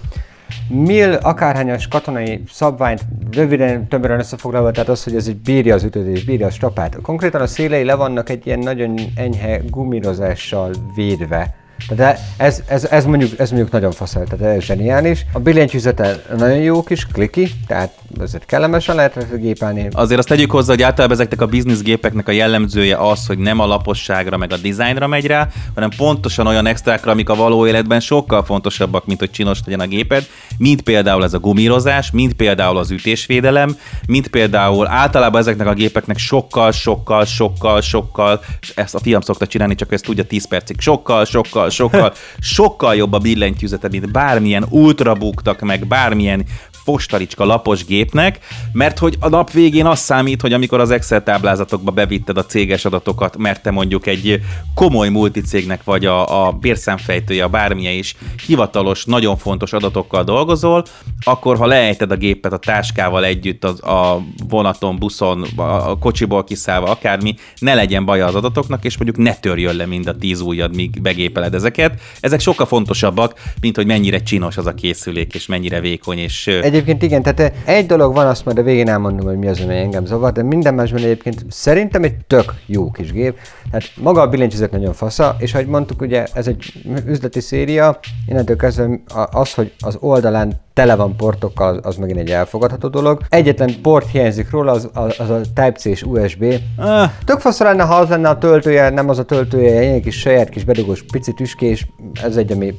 mill 0.69 1.15
akárhányas 1.15 1.89
katonai 1.89 2.43
szabványt, 2.49 3.05
röviden, 3.33 3.89
többen 3.89 4.19
összefoglalva, 4.19 4.71
tehát 4.71 4.89
az, 4.89 5.05
hogy 5.05 5.15
ez 5.15 5.27
egy 5.27 5.37
bírja 5.37 5.75
az 5.75 5.85
ütődés, 5.85 6.25
bírja 6.25 6.47
a 6.47 6.51
strapát. 6.51 6.99
Konkrétan 7.03 7.41
a 7.41 7.47
szélei 7.47 7.85
le 7.85 7.95
vannak 7.95 8.29
egy 8.29 8.47
ilyen 8.47 8.59
nagyon 8.59 8.99
enyhe 9.15 9.61
gumírozással 9.71 10.71
védve. 10.95 11.58
Tehát 11.97 12.21
ez, 12.37 12.63
ez, 12.67 12.85
ez, 12.85 13.05
mondjuk, 13.05 13.39
ez 13.39 13.51
mondjuk 13.51 13.73
nagyon 13.73 13.93
faszal, 13.93 14.25
tehát 14.25 14.57
ez 14.57 14.63
zseniális. 14.63 15.27
A 15.33 15.39
billentyűzete 15.39 16.23
nagyon 16.37 16.59
jó 16.59 16.83
kis, 16.83 17.07
kliki, 17.07 17.51
tehát 17.67 17.93
ezért 18.21 18.47
kellemesen 18.47 18.95
lehet 18.95 19.41
gépelni. 19.41 19.89
Azért 19.93 20.19
azt 20.19 20.29
tegyük 20.29 20.51
hozzá, 20.51 20.73
hogy 20.73 20.83
általában 20.83 21.17
ezeknek 21.17 21.41
a 21.41 21.47
business 21.47 21.79
gépeknek 21.79 22.29
a 22.29 22.33
jellemzője 22.33 22.97
az, 22.97 23.27
hogy 23.27 23.39
nem 23.39 23.61
a 23.61 23.67
laposságra 23.67 24.37
meg 24.37 24.53
a 24.53 24.57
dizájnra 24.57 25.07
megy 25.07 25.27
rá, 25.27 25.49
hanem 25.75 25.91
pontosan 25.97 26.47
olyan 26.47 26.67
extrákra, 26.67 27.11
amik 27.11 27.29
a 27.29 27.35
való 27.35 27.67
életben 27.67 28.01
sokkal 28.01 28.45
fontosabbak, 28.45 29.07
mint 29.07 29.19
hogy 29.19 29.31
csinos 29.31 29.59
legyen 29.65 29.81
a 29.81 29.87
géped, 29.87 30.27
mint 30.59 30.83
például 30.83 31.25
ez 31.25 31.35
a 31.35 31.39
gumírozás, 31.39 32.11
mint 32.11 32.33
például 32.33 32.77
az 32.77 32.91
ütésvédelem, 32.91 33.77
mint 34.07 34.29
például 34.29 34.87
általában 34.87 35.41
ezeknek 35.41 35.67
a 35.67 35.75
gépeknek 35.75 36.19
sokkal, 36.19 36.73
sokkal, 36.73 37.25
sokkal, 37.25 37.81
sokkal, 37.81 38.41
és 38.61 38.73
ezt 38.75 38.95
a 38.95 38.99
fiam 38.99 39.21
szokta 39.21 39.47
csinálni, 39.47 39.75
csak 39.75 39.93
ezt 39.93 40.05
tudja 40.05 40.25
10 40.25 40.49
percig, 40.49 40.81
sokkal, 40.81 41.25
sokkal, 41.25 41.68
sokkal, 41.71 41.99
sokkal, 41.99 42.15
sokkal 42.39 42.95
jobb 42.95 43.13
a 43.13 43.19
billentyűzete, 43.19 43.89
mint 43.89 44.13
bármilyen 44.13 44.67
ultrabuktak, 44.71 45.61
meg 45.61 45.87
bármilyen 45.87 46.45
fostalicska 46.89 47.45
lapos 47.45 47.85
gépnek, 47.85 48.39
mert 48.73 48.99
hogy 48.99 49.17
a 49.21 49.29
nap 49.29 49.51
végén 49.51 49.87
az 49.87 49.99
számít, 49.99 50.41
hogy 50.41 50.53
amikor 50.53 50.81
az 50.81 50.91
Excel 50.91 51.23
táblázatokba 51.23 51.91
bevitted 51.91 52.39
a 52.39 52.47
céges 52.47 52.85
adatokat, 52.85 53.37
mert 53.37 53.63
te 53.63 53.71
mondjuk 53.71 54.07
egy 54.07 54.41
komoly 54.75 55.09
multicégnek 55.09 55.85
vagy 55.85 56.07
a, 56.07 56.47
a 56.47 56.53
bérszámfejtője, 56.53 57.45
a 57.45 57.49
bármilyen 57.49 57.95
is 57.95 58.17
hivatalos, 58.47 59.05
nagyon 59.05 59.37
fontos 59.37 59.73
adatokkal 59.73 60.25
dolgozol, 60.25 60.85
akkor 61.23 61.57
ha 61.57 61.67
leejted 61.67 62.11
a 62.11 62.17
gépet 62.17 62.53
a 62.53 62.57
táskával 62.57 63.25
együtt 63.25 63.65
az, 63.65 63.83
a 63.83 64.23
vonaton, 64.49 64.99
buszon, 64.99 65.45
a 65.57 65.99
kocsiból 65.99 66.45
kiszállva, 66.45 66.91
akármi, 66.91 67.35
ne 67.59 67.75
legyen 67.75 68.05
baja 68.05 68.27
az 68.27 68.35
adatoknak, 68.35 68.85
és 68.85 68.97
mondjuk 68.97 69.27
ne 69.27 69.35
törjön 69.35 69.77
le 69.77 69.87
mind 69.87 70.07
a 70.07 70.17
tíz 70.17 70.41
ujjad, 70.41 70.75
míg 70.75 71.03
begépeled 71.03 71.55
ezeket. 71.55 72.01
Ezek 72.21 72.41
sokkal 72.41 72.67
fontosabbak, 72.67 73.41
mint 73.61 73.77
hogy 73.77 73.87
mennyire 73.87 74.23
csinos 74.23 74.57
az 74.57 74.67
a 74.67 74.75
készülék, 74.75 75.35
és 75.35 75.47
mennyire 75.47 75.81
vékony, 75.81 76.19
és 76.19 76.47
egy 76.47 76.78
Egyébként 76.79 77.03
igen, 77.03 77.23
tehát 77.23 77.53
egy 77.65 77.87
dolog 77.87 78.15
van, 78.15 78.27
azt 78.27 78.45
majd 78.45 78.59
a 78.59 78.63
végén 78.63 78.89
elmondom, 78.89 79.27
hogy 79.27 79.39
mi 79.39 79.49
az, 79.49 79.61
ami 79.61 79.77
engem 79.77 80.05
zavar, 80.05 80.33
de 80.33 80.43
minden 80.43 80.75
másban 80.75 81.03
egyébként 81.03 81.45
szerintem 81.49 82.03
egy 82.03 82.15
tök 82.27 82.55
jó 82.67 82.91
kis 82.91 83.13
gép. 83.13 83.39
Tehát 83.71 83.87
maga 83.97 84.21
a 84.21 84.29
billentyűzet 84.29 84.71
nagyon 84.71 84.93
fasza, 84.93 85.37
és 85.39 85.55
ahogy 85.55 85.67
mondtuk, 85.67 86.01
ugye 86.01 86.27
ez 86.33 86.47
egy 86.47 86.73
üzleti 87.07 87.41
széria, 87.41 87.99
innentől 88.27 88.57
kezdve 88.57 89.01
az, 89.31 89.55
hogy 89.55 89.73
az 89.79 89.97
oldalán 90.01 90.61
tele 90.79 90.95
van 90.95 91.17
portokkal, 91.17 91.77
az, 91.77 91.79
az 91.83 91.97
megint 91.97 92.19
egy 92.19 92.31
elfogadható 92.31 92.89
dolog. 92.89 93.21
Egyetlen 93.29 93.81
port 93.83 94.11
hiányzik 94.11 94.51
róla, 94.51 94.73
az, 94.73 94.89
az, 94.93 95.15
az 95.19 95.31
a 95.31 95.41
Type-C 95.41 95.85
és 95.85 96.03
USB. 96.03 96.55
Ah. 96.77 97.11
Tök 97.25 97.41
fasz 97.41 97.59
lenne, 97.61 97.83
ha 97.83 97.95
az 97.95 98.09
lenne 98.09 98.29
a 98.29 98.39
töltője, 98.39 98.91
nem 98.91 99.09
az 99.09 99.19
a 99.19 99.25
töltője, 99.25 99.79
egy 99.79 99.83
ilyen 99.83 100.03
kis 100.03 100.19
saját 100.19 100.49
kis 100.49 100.65
bedugós 100.65 101.03
pici 101.13 101.33
tüskés, 101.33 101.87
ez 102.23 102.37
egy, 102.37 102.53
ami 102.53 102.75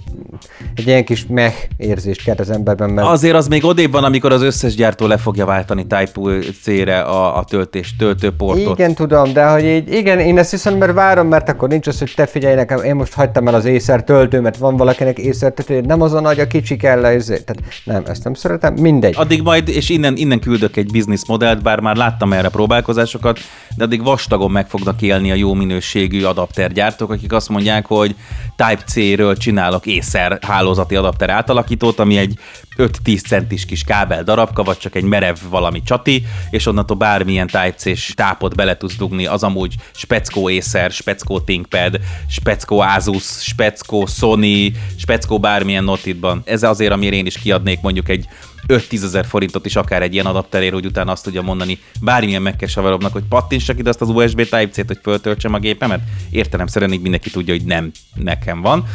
egy 0.76 0.88
ilyen 0.88 1.06
kis 1.06 1.26
meh 1.28 1.54
érzést 1.78 2.24
kelt 2.24 2.40
az 2.40 2.50
emberben. 2.50 2.90
Mert... 2.90 3.08
Azért 3.08 3.36
az 3.36 3.48
még 3.48 3.66
odébb 3.66 3.89
van, 3.92 4.04
amikor 4.04 4.32
az 4.32 4.42
összes 4.42 4.76
gyártó 4.76 5.08
le 5.08 5.18
fogja 5.18 5.46
váltani 5.46 5.86
Type-C-re 5.88 7.00
a, 7.00 7.38
a 7.38 7.44
töltés, 7.44 7.96
töltőportot. 7.96 8.80
Igen, 8.80 8.94
tudom, 8.94 9.34
de 9.34 9.46
hogy 9.46 9.66
így, 9.66 9.94
igen, 9.94 10.20
én 10.20 10.38
ezt 10.38 10.52
hiszem, 10.52 10.78
mert 10.78 10.94
várom, 10.94 11.28
mert 11.28 11.50
akkor 11.50 11.70
nincs 11.70 11.88
az, 11.88 12.00
hogy 12.00 12.14
te 12.16 12.26
figyelj 12.26 12.56
nekem, 12.56 12.84
én 12.84 12.96
most 12.96 13.14
hagytam 13.14 13.48
el 13.48 13.54
az 13.54 13.66
észer 13.66 14.04
mert 14.42 14.58
van 14.58 14.78
valakinek 14.78 15.18
észer 15.18 15.52
töltő, 15.52 15.82
nem 15.82 16.02
az 16.02 16.14
a 16.14 16.20
nagy, 16.20 16.40
a 16.40 16.48
kicsi 16.48 16.78
kell 16.78 17.00
le, 17.00 17.18
tehát 17.18 17.60
nem, 17.84 18.04
ezt 18.08 18.24
nem 18.24 18.34
szeretem, 18.34 18.74
mindegy. 18.74 19.14
Addig 19.18 19.42
majd, 19.42 19.68
és 19.68 19.90
innen, 19.90 20.18
innen 20.18 20.40
küldök 20.40 20.78
egy 20.78 20.92
business 20.92 21.22
modellt, 21.28 21.62
bár 21.62 21.80
már 21.80 21.96
láttam 21.96 22.34
erre 22.34 22.50
próbálkozásokat, 22.50 23.40
de 23.78 23.84
addig 23.84 24.04
vastagon 24.04 24.52
meg 24.52 24.68
fognak 24.68 25.02
élni 25.02 25.32
a 25.32 25.36
jó 25.36 25.54
minőségű 25.54 26.24
adaptergyártók, 26.24 27.12
akik 27.12 27.34
azt 27.34 27.50
mondják, 27.50 27.86
hogy 27.86 28.16
Type-C-ről 28.56 29.38
csinálok 29.38 29.86
észer 29.86 30.40
hálózati 30.42 30.96
adapter 30.96 31.30
átalakítót, 31.30 32.00
ami 32.00 32.18
egy 32.18 32.40
5-10 32.78 33.28
centis 33.28 33.66
kis 33.66 33.79
kábel 33.84 34.24
darabka, 34.24 34.64
vagy 34.64 34.78
csak 34.78 34.96
egy 34.96 35.04
merev 35.04 35.38
valami 35.50 35.82
csati, 35.84 36.26
és 36.50 36.66
onnantól 36.66 36.98
bármilyen 36.98 37.48
Type-C-s 37.48 38.14
tápot 38.16 38.56
bele 38.56 38.78
tudsz 38.78 38.96
dugni, 38.96 39.26
az 39.26 39.44
amúgy 39.44 39.76
speckó 39.96 40.50
észer, 40.50 40.92
speckó 40.92 41.40
ThinkPad, 41.40 42.00
speckó 42.30 42.80
Asus, 42.80 43.24
speckó 43.24 44.06
Sony, 44.06 44.72
speckó 44.98 45.40
bármilyen 45.40 45.84
notitban. 45.84 46.42
Ez 46.46 46.64
azért, 46.64 46.92
amire 46.92 47.16
én 47.16 47.26
is 47.26 47.38
kiadnék 47.38 47.82
mondjuk 47.82 48.10
egy 48.10 48.28
5-10 48.70 49.04
ezer 49.04 49.26
forintot 49.26 49.66
is 49.66 49.76
akár 49.76 50.02
egy 50.02 50.14
ilyen 50.14 50.26
adapterér, 50.26 50.74
hogy 50.74 50.86
utána 50.86 51.12
azt 51.12 51.24
tudja 51.24 51.42
mondani 51.42 51.80
bármilyen 52.02 52.42
megkesavarobnak, 52.42 53.14
hogy 53.14 53.24
pattintsak 53.30 53.80
ide 53.80 53.90
azt 53.90 54.02
az 54.02 54.10
USB 54.10 54.38
Type-C-t, 54.38 54.88
hogy 54.88 55.00
föltöltsem 55.02 55.54
a 55.54 55.60
gépemet. 55.60 56.00
Értelemszerűen 56.30 56.94
így 56.94 57.02
mindenki 57.02 57.30
tudja, 57.30 57.54
hogy 57.54 57.66
nem 57.66 57.92
nekem 58.16 58.62
van. 58.62 58.86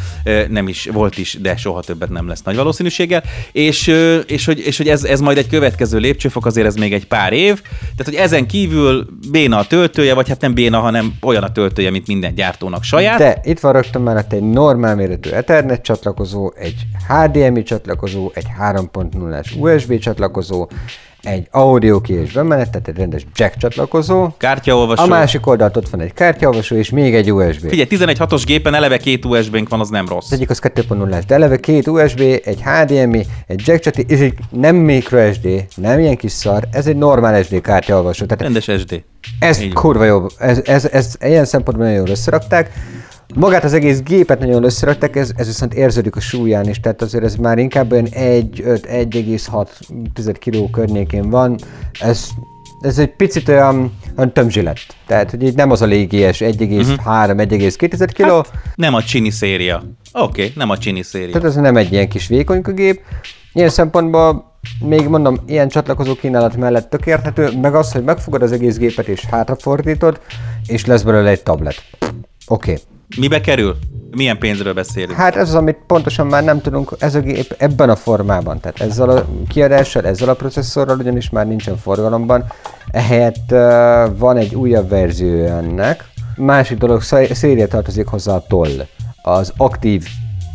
Nem 0.49 0.69
is 0.69 0.89
volt 0.93 1.19
is, 1.19 1.39
de 1.41 1.57
soha 1.57 1.83
többet 1.83 2.09
nem 2.09 2.29
lesz 2.29 2.43
nagy 2.43 2.57
valószínűséggel. 2.57 3.23
És, 3.53 3.87
és, 4.27 4.45
hogy, 4.45 4.59
és 4.59 4.77
hogy 4.77 4.89
ez, 4.89 5.05
ez 5.05 5.21
majd 5.21 5.39
egy 5.39 5.49
következő 5.49 5.99
lépcsőfok, 5.99 6.47
azért 6.47 6.67
ez 6.67 6.75
még 6.75 6.93
egy 6.93 7.07
pár 7.07 7.33
év. 7.33 7.63
Tehát, 7.81 8.05
hogy 8.05 8.15
ezen 8.15 8.47
kívül 8.47 9.07
béna 9.31 9.59
a 9.59 9.67
töltője, 9.67 10.15
vagy 10.15 10.29
hát 10.29 10.41
nem 10.41 10.55
béna, 10.55 10.79
hanem 10.79 11.15
olyan 11.23 11.43
a 11.43 11.53
töltője, 11.53 11.91
mint 11.91 12.07
minden 12.07 12.35
gyártónak 12.35 12.83
saját. 12.83 13.19
De 13.19 13.41
itt 13.45 13.61
van 13.61 13.73
rögtön 13.73 14.03
mellett 14.03 14.33
egy 14.33 14.43
normál 14.43 14.95
méretű 14.95 15.31
Ethernet 15.31 15.83
csatlakozó, 15.83 16.53
egy 16.57 16.77
HDMI 17.09 17.63
csatlakozó, 17.63 18.31
egy 18.35 18.47
3.0-as 18.61 19.59
USB 19.65 19.99
csatlakozó, 19.99 20.69
egy 21.25 21.49
audio 21.51 22.01
ki 22.01 22.13
és 22.13 22.33
bemenet, 22.33 22.71
tehát 22.71 22.89
egy 22.89 22.97
rendes 22.97 23.27
jack 23.35 23.57
csatlakozó. 23.57 24.29
Kártyaolvasó. 24.39 25.03
A 25.03 25.07
másik 25.07 25.47
oldalt 25.47 25.77
ott 25.77 25.89
van 25.89 26.01
egy 26.01 26.13
kártyaolvasó, 26.13 26.77
és 26.77 26.91
még 26.91 27.15
egy 27.15 27.33
USB. 27.33 27.69
Figyelj, 27.69 27.89
11.6-os 27.91 28.43
gépen 28.47 28.75
eleve 28.75 28.97
két 28.97 29.25
USB-nk 29.25 29.69
van, 29.69 29.81
az 29.81 29.89
nem 29.89 30.09
rossz. 30.09 30.25
Az 30.25 30.33
egyik 30.33 30.51
az 30.51 30.61
2.0 30.63 31.23
de 31.27 31.35
eleve 31.35 31.57
két 31.57 31.87
USB, 31.87 32.21
egy 32.21 32.63
HDMI, 32.63 33.27
egy 33.47 33.63
jack 33.65 33.83
csati, 33.83 34.05
és 34.09 34.21
egy 34.21 34.35
nem 34.51 34.77
microSD, 34.77 35.49
nem 35.77 35.99
ilyen 35.99 36.17
kis 36.17 36.33
szar, 36.33 36.69
ez 36.71 36.87
egy 36.87 36.97
normál 36.97 37.43
SD 37.43 37.61
kártyaolvasó. 37.61 38.27
Tehát 38.27 38.43
rendes 38.43 38.81
SD. 38.81 39.03
Ez 39.39 39.63
kurva 39.75 40.05
jó, 40.05 40.27
ez, 40.39 40.61
ez, 40.65 40.85
ez, 40.85 41.17
ez 41.21 41.29
ilyen 41.29 41.45
szempontból 41.45 41.87
nagyon 41.87 42.01
jól 42.01 42.11
összerakták. 42.11 42.71
Magát 43.35 43.65
az 43.65 43.73
egész 43.73 44.03
gépet 44.03 44.39
nagyon 44.39 44.65
összerakták, 44.65 45.17
ez, 45.17 45.31
ez 45.37 45.47
viszont 45.47 45.75
érződik 45.75 46.17
a 46.17 46.21
súlyán 46.21 46.69
is, 46.69 46.81
tehát 46.81 47.03
azért 47.03 47.25
ez 47.25 47.35
már 47.35 47.59
inkább 47.59 47.93
olyan 47.93 48.09
1-1,6 48.11 50.37
kg 50.41 50.71
környékén 50.71 51.31
van. 51.31 51.59
Ez, 52.01 52.29
ez 52.81 52.99
egy 52.99 53.17
picit 53.17 53.49
olyan, 53.49 53.93
olyan 54.17 54.33
tömzsilet. 54.33 54.79
Tehát, 55.07 55.31
hogy 55.31 55.43
így 55.43 55.55
nem 55.55 55.71
az 55.71 55.83
a 55.83 55.87
légies 55.87 56.39
1,3-1,2 56.39 58.09
kg. 58.13 58.31
Hát, 58.31 58.51
nem 58.75 58.95
a 58.95 59.03
csini 59.03 59.31
széria. 59.31 59.83
Oké, 60.13 60.43
okay, 60.43 60.53
nem 60.55 60.71
a 60.71 60.79
csini 60.79 61.03
széria. 61.03 61.33
Tehát 61.33 61.47
ez 61.47 61.55
nem 61.55 61.77
egy 61.77 61.93
ilyen 61.93 62.09
kis 62.09 62.27
vékonyka 62.27 62.73
gép. 62.73 63.01
Ilyen 63.53 63.69
szempontból 63.69 64.53
még 64.81 65.09
mondom, 65.09 65.37
ilyen 65.47 65.69
csatlakozó 65.69 66.15
kínálat 66.15 66.57
mellett 66.57 66.91
tök 66.91 67.07
érthető, 67.07 67.51
meg 67.61 67.75
az, 67.75 67.93
hogy 67.93 68.05
megfogod 68.05 68.43
az 68.43 68.53
egész 68.53 68.77
gépet 68.77 69.09
és 69.09 69.25
hátrafordítod, 69.25 70.21
és 70.67 70.87
lesz 70.87 71.03
belőle 71.03 71.31
egy 71.31 71.43
tablet. 71.43 71.85
Oké. 72.47 72.71
Okay. 72.71 72.83
Mibe 73.17 73.41
kerül? 73.41 73.77
Milyen 74.11 74.39
pénzről 74.39 74.75
beszélünk? 74.75 75.13
Hát 75.13 75.37
ez 75.37 75.49
az, 75.49 75.55
amit 75.55 75.79
pontosan 75.87 76.27
már 76.27 76.45
nem 76.45 76.61
tudunk, 76.61 76.91
ez 76.99 77.15
a 77.15 77.21
gép 77.21 77.55
ebben 77.59 77.91
a 77.91 77.97
formában, 77.97 78.61
tehát 78.61 78.81
ezzel 78.81 79.09
a 79.09 79.27
kiadással, 79.49 80.07
ezzel 80.07 80.29
a 80.29 80.35
processzorral 80.35 80.99
ugyanis 80.99 81.31
már 81.31 81.47
nincsen 81.47 81.77
forgalomban, 81.77 82.45
ehelyett 82.91 83.51
uh, 83.51 84.19
van 84.19 84.37
egy 84.37 84.55
újabb 84.55 84.89
verzió 84.89 85.45
ennek. 85.45 86.05
Másik 86.37 86.79
dolog, 86.79 87.03
széria 87.33 87.69
tartozik 87.69 88.07
hozzá 88.07 88.35
a 88.35 88.45
toll. 88.49 88.87
Az 89.23 89.53
aktív 89.57 90.07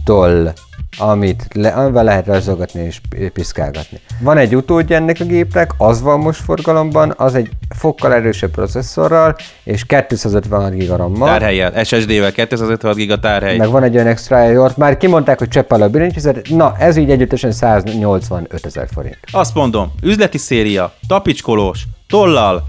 toll 0.04 0.52
amit 0.98 1.48
le, 1.54 1.70
amivel 1.70 2.04
lehet 2.04 2.26
rajzolgatni 2.26 2.82
és 2.82 3.02
piszkálgatni. 3.34 4.00
Van 4.20 4.38
egy 4.38 4.56
utódja 4.56 4.96
ennek 4.96 5.18
a 5.20 5.24
gépnek, 5.24 5.74
az 5.78 6.02
van 6.02 6.20
most 6.20 6.42
forgalomban, 6.42 7.14
az 7.18 7.36
egy 7.36 7.50
fokkal 7.76 8.14
erősebb 8.14 8.52
processzorral, 8.52 9.36
és 9.64 9.86
256 9.86 10.76
GB 10.76 10.96
RAM-mal. 10.96 11.28
Tárhelyen, 11.28 11.84
SSD-vel 11.84 12.32
256 12.32 12.96
GB 12.96 13.20
tárhely. 13.20 13.58
Meg 13.58 13.70
van 13.70 13.84
egy 13.84 13.96
olyan 13.96 14.08
extra 14.08 14.62
ott 14.62 14.78
már 14.78 14.98
kimondták, 14.98 15.38
hogy 15.38 15.48
cseppel 15.48 15.82
a 15.82 15.90
billentyűzet, 15.90 16.50
na 16.50 16.76
ez 16.78 16.98
így 16.98 17.12
együttesen 17.12 17.52
185 17.52 18.66
ezer 18.66 18.88
forint. 18.94 19.18
Azt 19.32 19.54
mondom, 19.54 19.92
üzleti 20.04 20.38
széria, 20.38 20.94
tapicskolós, 21.08 21.84
tollal, 22.08 22.64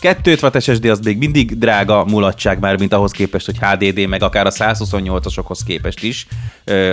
256 0.00 0.62
SSD 0.62 0.84
az 0.84 1.00
még 1.00 1.18
mindig 1.18 1.58
drága 1.58 2.04
mulatság 2.04 2.58
már, 2.58 2.78
mint 2.78 2.92
ahhoz 2.92 3.10
képest, 3.10 3.46
hogy 3.46 3.58
HDD, 3.60 4.08
meg 4.08 4.22
akár 4.22 4.46
a 4.46 4.50
128-asokhoz 4.50 5.58
képest 5.66 6.02
is. 6.02 6.26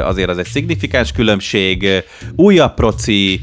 Azért 0.03 0.29
az 0.29 0.37
egy 0.37 0.45
szignifikáns 0.45 1.11
különbség. 1.11 2.03
Újabb 2.35 2.73
proci, 2.73 3.41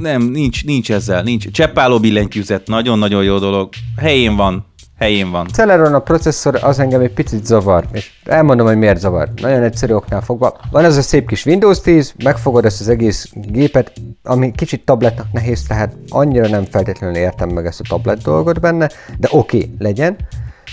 nem, 0.00 0.22
nincs, 0.22 0.64
nincs 0.64 0.90
ezzel, 0.90 1.22
nincs. 1.22 1.50
Cseppáló 1.50 2.00
billentyűzet, 2.00 2.66
nagyon-nagyon 2.66 3.24
jó 3.24 3.38
dolog. 3.38 3.68
Helyén 3.96 4.36
van, 4.36 4.66
helyén 4.98 5.30
van. 5.30 5.46
Celeron 5.52 5.94
a 5.94 5.98
processzor 5.98 6.58
az 6.62 6.78
engem 6.78 7.00
egy 7.00 7.12
picit 7.12 7.46
zavar, 7.46 7.84
és 7.92 8.10
elmondom, 8.24 8.66
hogy 8.66 8.76
miért 8.76 8.98
zavar. 8.98 9.28
Nagyon 9.40 9.62
egyszerű 9.62 9.92
oknál 9.92 10.20
fogva. 10.20 10.56
Van 10.70 10.84
ez 10.84 10.96
a 10.96 11.02
szép 11.02 11.28
kis 11.28 11.46
Windows 11.46 11.80
10, 11.80 12.14
megfogod 12.24 12.64
ezt 12.64 12.80
az 12.80 12.88
egész 12.88 13.30
gépet, 13.34 13.92
ami 14.22 14.52
kicsit 14.52 14.84
tabletnak 14.84 15.26
nehéz, 15.32 15.62
tehát 15.66 15.96
annyira 16.08 16.48
nem 16.48 16.64
feltétlenül 16.64 17.16
értem 17.16 17.48
meg 17.48 17.66
ezt 17.66 17.80
a 17.80 17.84
tablet 17.88 18.22
dolgot 18.22 18.60
benne, 18.60 18.88
de 19.18 19.28
oké, 19.30 19.56
okay, 19.56 19.74
legyen. 19.78 20.16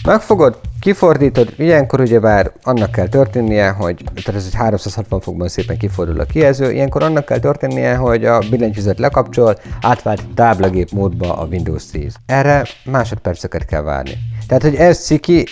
Megfogod, 0.05 0.59
kifordítod, 0.79 1.53
ilyenkor 1.57 1.99
ugyebár 1.99 2.51
annak 2.63 2.91
kell 2.91 3.07
történnie, 3.07 3.69
hogy 3.69 4.03
tehát 4.23 4.41
ez 4.41 4.45
egy 4.45 4.55
360 4.55 5.19
fokban 5.19 5.47
szépen 5.47 5.77
kifordul 5.77 6.19
a 6.19 6.25
kijelző, 6.25 6.71
ilyenkor 6.71 7.03
annak 7.03 7.25
kell 7.25 7.39
történnie, 7.39 7.95
hogy 7.95 8.25
a 8.25 8.39
billentyűzet 8.49 8.99
lekapcsol, 8.99 9.55
átvált 9.81 10.27
táblagép 10.35 10.91
módba 10.91 11.37
a 11.37 11.45
Windows 11.45 11.85
10. 11.85 12.15
Erre 12.25 12.65
másodperceket 12.83 13.65
kell 13.65 13.81
várni. 13.81 14.17
Tehát, 14.47 14.63
hogy 14.63 14.75
ez 14.75 15.05
ciki, 15.05 15.45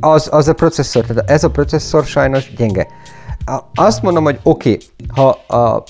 az, 0.00 0.28
az 0.32 0.48
a 0.48 0.54
processzor, 0.54 1.04
tehát 1.04 1.30
ez 1.30 1.44
a 1.44 1.50
processzor 1.50 2.04
sajnos 2.04 2.52
gyenge. 2.56 2.86
Azt 3.74 4.02
mondom, 4.02 4.24
hogy 4.24 4.38
oké, 4.42 4.70
okay, 4.70 4.86
ha 5.08 5.54
a, 5.56 5.82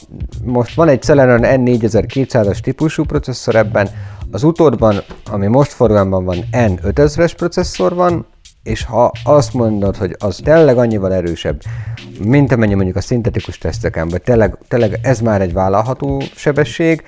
most 0.45 0.75
van 0.75 0.89
egy 0.89 1.03
Celeron 1.03 1.41
N4200-as 1.43 2.59
típusú 2.59 3.05
processzor 3.05 3.55
ebben, 3.55 3.89
az 4.31 4.43
utódban, 4.43 5.03
ami 5.31 5.47
most 5.47 5.73
forgalomban 5.73 6.25
van, 6.25 6.45
N5000-es 6.53 7.33
processzor 7.37 7.95
van, 7.95 8.27
és 8.63 8.85
ha 8.85 9.13
azt 9.25 9.55
mondod, 9.55 9.97
hogy 9.97 10.17
az 10.19 10.41
tényleg 10.45 10.79
annyival 10.79 11.13
erősebb, 11.13 11.63
mint 12.25 12.53
amennyi 12.53 12.75
mondjuk 12.75 12.97
a 12.97 13.01
szintetikus 13.01 13.59
teszteken, 13.59 14.09
vagy 14.09 14.23
tényleg, 14.23 14.59
tényleg 14.69 14.99
ez 15.03 15.21
már 15.21 15.41
egy 15.41 15.53
vállalható 15.53 16.23
sebesség, 16.35 17.05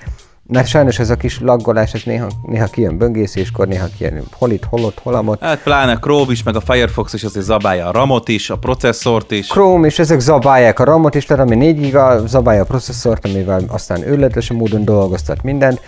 mert 0.46 0.66
sajnos 0.66 0.98
ez 0.98 1.10
a 1.10 1.16
kis 1.16 1.40
laggolás, 1.40 1.94
ez 1.94 2.02
néha, 2.04 2.26
néha 2.42 2.66
kijön 2.66 2.98
böngészéskor, 2.98 3.68
néha 3.68 3.86
kijön 3.96 4.22
hol 4.32 4.50
itt, 4.50 4.64
hol 4.64 4.84
ott, 4.84 4.98
hol 4.98 5.14
amott. 5.14 5.40
Hát 5.40 5.62
pláne 5.62 5.96
Chrome 5.96 6.32
is, 6.32 6.42
meg 6.42 6.56
a 6.56 6.60
Firefox 6.60 7.12
is 7.12 7.24
azért 7.24 7.44
zabálja 7.44 7.86
a 7.86 7.92
ramot 7.92 8.28
is, 8.28 8.50
a 8.50 8.56
processzort 8.56 9.30
is. 9.30 9.46
Chrome 9.46 9.86
és 9.86 9.98
ezek 9.98 10.20
zabálják 10.20 10.78
a 10.78 10.84
ramot 10.84 11.14
is, 11.14 11.24
tehát 11.24 11.46
ami 11.46 11.54
4 11.54 11.80
giga, 11.80 12.26
zabálja 12.26 12.62
a 12.62 12.64
processzort, 12.64 13.24
amivel 13.24 13.64
aztán 13.68 14.08
őletes 14.08 14.50
módon 14.50 14.84
dolgoztat 14.84 15.42
mindent. 15.42 15.80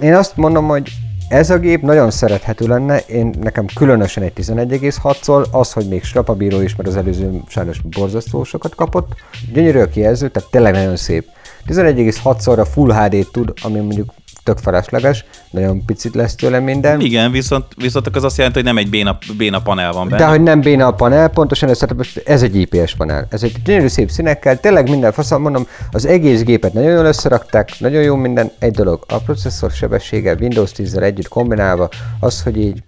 Én 0.00 0.14
azt 0.14 0.36
mondom, 0.36 0.66
hogy 0.66 0.90
ez 1.28 1.50
a 1.50 1.58
gép 1.58 1.82
nagyon 1.82 2.10
szerethető 2.10 2.66
lenne, 2.66 2.98
én 2.98 3.34
nekem 3.40 3.66
különösen 3.74 4.22
egy 4.22 4.32
11,6-szor, 4.36 5.50
az, 5.50 5.72
hogy 5.72 5.88
még 5.88 6.04
strapabíró 6.04 6.60
is, 6.60 6.76
mert 6.76 6.88
az 6.88 6.96
előző 6.96 7.42
sajnos 7.48 7.80
borzasztó 7.80 8.44
sokat 8.44 8.74
kapott. 8.74 9.14
Gyönyörű 9.52 9.78
a 9.78 9.88
kijelző, 9.88 10.28
tehát 10.28 10.50
tényleg 10.50 10.72
nagyon 10.72 10.96
szép. 10.96 11.26
11,6-szorra 11.66 12.66
Full 12.72 12.92
HD-t 12.92 13.32
tud, 13.32 13.52
ami 13.62 13.78
mondjuk 13.78 14.12
tök 14.44 14.58
felesleges, 14.58 15.24
nagyon 15.50 15.84
picit 15.84 16.14
lesz 16.14 16.34
tőle 16.34 16.58
minden. 16.58 17.00
Igen, 17.00 17.30
viszont, 17.30 17.64
viszont 17.76 18.16
az 18.16 18.24
azt 18.24 18.36
jelenti, 18.36 18.58
hogy 18.58 18.66
nem 18.68 18.78
egy 18.78 18.90
béna, 18.90 19.18
béna 19.36 19.60
panel 19.60 19.92
van 19.92 20.08
benne. 20.08 20.22
De 20.22 20.28
hogy 20.28 20.42
nem 20.42 20.60
béna 20.60 20.86
a 20.86 20.92
panel, 20.92 21.28
pontosan 21.28 21.68
ez, 21.68 21.86
ez 22.24 22.42
egy 22.42 22.56
IPS 22.56 22.94
panel. 22.94 23.26
Ez 23.30 23.42
egy 23.42 23.62
gyönyörű 23.64 23.86
szép 23.86 24.10
színekkel, 24.10 24.60
tényleg 24.60 24.88
minden 24.88 25.12
faszal, 25.12 25.38
mondom, 25.38 25.66
az 25.90 26.06
egész 26.06 26.42
gépet 26.42 26.72
nagyon 26.72 26.90
jól 26.90 27.04
összerakták, 27.04 27.70
nagyon 27.78 28.02
jó 28.02 28.16
minden. 28.16 28.50
Egy 28.58 28.72
dolog, 28.72 29.04
a 29.08 29.18
processzor 29.18 29.70
sebessége 29.70 30.34
Windows 30.40 30.70
10-zel 30.76 31.02
együtt 31.02 31.28
kombinálva, 31.28 31.88
az, 32.20 32.42
hogy 32.42 32.56
így 32.56 32.82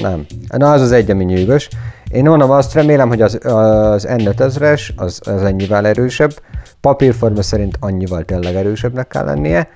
nem. 0.00 0.26
Na, 0.48 0.72
az 0.72 0.80
az 0.80 0.92
egy, 0.92 1.10
ami 1.10 1.24
nyűgös. 1.24 1.68
Én 2.10 2.24
mondom, 2.24 2.50
azt 2.50 2.74
remélem, 2.74 3.08
hogy 3.08 3.22
az, 3.22 3.38
az 3.42 4.06
N5000-es 4.08 4.88
az, 4.96 5.20
az 5.24 5.42
ennyivel 5.42 5.86
erősebb. 5.86 6.32
Papírforma 6.80 7.42
szerint 7.42 7.76
annyival 7.80 8.24
tényleg 8.24 8.54
erősebbnek 8.54 9.08
kell 9.08 9.24
lennie. 9.24 9.68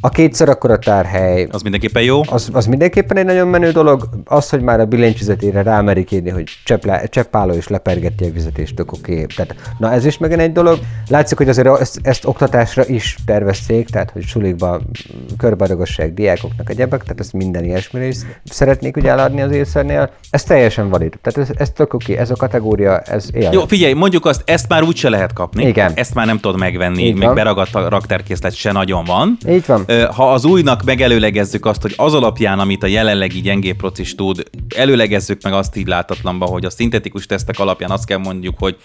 A 0.00 0.08
kétszer 0.08 0.48
akkor 0.48 0.70
a 0.70 0.78
tárhely. 0.78 1.46
Az 1.50 1.62
mindenképpen 1.62 2.02
jó. 2.02 2.20
Az, 2.28 2.48
az 2.52 2.66
mindenképpen 2.66 3.16
egy 3.16 3.24
nagyon 3.24 3.48
menő 3.48 3.70
dolog. 3.70 4.08
Az, 4.24 4.50
hogy 4.50 4.60
már 4.60 4.80
a 4.80 4.84
billentyűzetére 4.84 5.62
rámerik 5.62 6.10
írni, 6.10 6.30
hogy 6.30 6.44
cseppla, 6.64 7.08
cseppáló 7.08 7.52
és 7.52 7.68
lepergeti 7.68 8.24
a 8.24 8.30
vizet, 8.30 8.58
és 8.58 8.74
tök 8.74 8.92
oké. 8.92 9.12
Okay. 9.12 9.26
Tehát, 9.26 9.54
na 9.78 9.92
ez 9.92 10.04
is 10.04 10.18
megint 10.18 10.40
egy 10.40 10.52
dolog. 10.52 10.78
Látszik, 11.08 11.36
hogy 11.38 11.48
azért 11.48 11.80
ezt, 11.80 11.98
ezt 12.02 12.26
oktatásra 12.26 12.86
is 12.86 13.16
tervezték, 13.26 13.88
tehát 13.88 14.10
hogy 14.10 14.22
sulikba 14.22 14.80
körbeadagossák 15.38 16.14
diákoknak 16.14 16.70
egyebek, 16.70 17.02
tehát 17.02 17.20
ezt 17.20 17.32
minden 17.32 17.64
ilyesmire 17.64 18.06
is 18.06 18.16
szeretnék 18.44 18.96
ugye 18.96 19.10
eladni 19.10 19.40
az 19.40 19.52
észernél. 19.52 20.10
Ez 20.30 20.42
teljesen 20.42 20.88
valid. 20.88 21.18
Tehát 21.22 21.50
ez, 21.50 21.56
ez 21.58 21.70
tök 21.70 21.94
oké, 21.94 22.12
okay. 22.12 22.24
ez 22.24 22.30
a 22.30 22.36
kategória, 22.36 22.98
ez 23.00 23.28
él. 23.32 23.50
Jó, 23.52 23.66
figyelj, 23.66 23.92
mondjuk 23.92 24.24
azt, 24.24 24.42
ezt 24.44 24.68
már 24.68 24.82
úgyse 24.82 25.08
lehet 25.08 25.32
kapni. 25.32 25.66
Igen. 25.66 25.92
Ezt 25.94 26.14
már 26.14 26.26
nem 26.26 26.38
tudod 26.38 26.58
megvenni, 26.58 27.02
Így 27.02 27.14
még 27.14 27.26
van. 27.26 27.34
beragadt 27.34 27.74
a 27.74 27.88
raktárkészlet 27.88 28.54
se 28.54 28.72
nagyon 28.72 29.04
van. 29.04 29.36
Így 29.48 29.66
van. 29.66 29.84
Ha 30.14 30.32
az 30.32 30.44
újnak 30.44 30.82
megelőlegezzük 30.82 31.66
azt, 31.66 31.82
hogy 31.82 31.94
az 31.96 32.14
alapján, 32.14 32.58
amit 32.58 32.82
a 32.82 32.86
jelenlegi 32.86 33.40
gyengébb 33.40 33.76
procis 33.76 34.14
tud, 34.14 34.42
előlegezzük 34.76 35.42
meg 35.42 35.52
azt 35.52 35.76
így 35.76 35.86
látatlanba, 35.86 36.46
hogy 36.46 36.64
a 36.64 36.70
szintetikus 36.70 37.26
tesztek 37.26 37.58
alapján 37.58 37.90
azt 37.90 38.06
kell 38.06 38.18
mondjuk, 38.18 38.54
hogy 38.58 38.76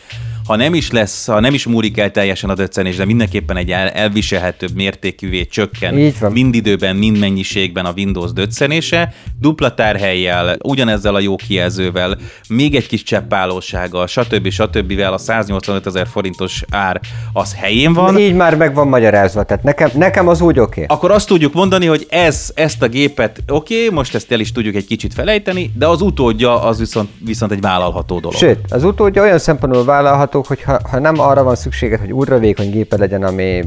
ha 0.46 0.56
nem 0.56 0.74
is 0.74 0.92
lesz, 0.92 1.28
ha 1.28 1.40
nem 1.40 1.54
is 1.54 1.66
múlik 1.66 1.98
el 1.98 2.12
teljesen 2.12 2.50
a 2.50 2.54
döccenés, 2.54 2.96
de 2.96 3.06
mindenképpen 3.06 3.58
egy 3.58 3.72
el, 3.72 3.90
elviselhetőbb 3.90 4.76
mértékűvé 4.76 5.46
csökken 5.46 5.98
Így 5.98 6.20
van. 6.20 6.32
mind 6.32 6.56
időben, 6.56 6.96
mind 6.96 7.20
mennyiségben 7.20 7.86
a 7.86 7.94
Windows 7.96 8.34
döccenése, 8.34 9.14
dupla 9.40 9.74
tárhelyjel, 9.74 10.58
ugyanezzel 10.64 11.16
a 11.16 11.20
jó 11.20 11.36
kijelzővel, 11.36 12.18
még 12.50 12.76
egy 12.76 12.88
kis 12.88 13.04
cseppálósággal, 13.04 14.08
stb. 14.08 14.50
stb. 14.50 15.00
a 15.12 15.18
185 15.18 15.86
ezer 15.86 16.08
forintos 16.08 16.64
ár 16.72 17.00
az 17.34 17.56
helyén 17.56 17.94
van. 17.94 18.20
Így 18.20 18.34
már 18.34 18.56
meg 18.56 18.74
van 18.74 18.88
magyarázva, 18.88 19.44
tehát 19.44 19.64
nekem, 19.64 19.90
nekem 19.94 20.28
az 20.28 20.42
úgy 20.42 20.60
oké. 20.60 20.84
Okay. 20.84 20.96
Akkor 20.98 21.12
azt 21.12 21.28
tudjuk 21.28 21.54
mondani, 21.54 21.86
hogy 21.86 22.06
ez, 22.10 22.52
ezt 22.56 22.82
a 22.82 22.88
gépet, 22.88 23.44
oké, 23.48 23.84
okay, 23.84 23.96
most 23.96 24.16
ezt 24.16 24.32
el 24.32 24.40
is 24.40 24.52
tudjuk 24.52 24.76
egy 24.76 24.86
kicsit 24.86 25.14
felejteni, 25.14 25.72
de 25.78 25.88
az 25.88 26.02
utódja 26.02 26.62
az 26.62 26.80
viszont, 26.80 27.10
viszont 27.26 27.52
egy 27.52 27.62
vállalható 27.62 28.20
dolog. 28.20 28.38
Sőt, 28.38 28.60
az 28.70 28.84
utódja 28.84 29.22
olyan 29.22 29.40
szempontból 29.40 29.86
vállalható, 29.86 30.35
hogy 30.44 30.62
ha, 30.62 30.80
ha 30.90 31.00
nem 31.00 31.20
arra 31.20 31.44
van 31.44 31.56
szükséged, 31.56 32.00
hogy 32.00 32.14
ultravékony 32.14 32.70
gépe 32.70 32.98
legyen, 32.98 33.24
ami 33.24 33.64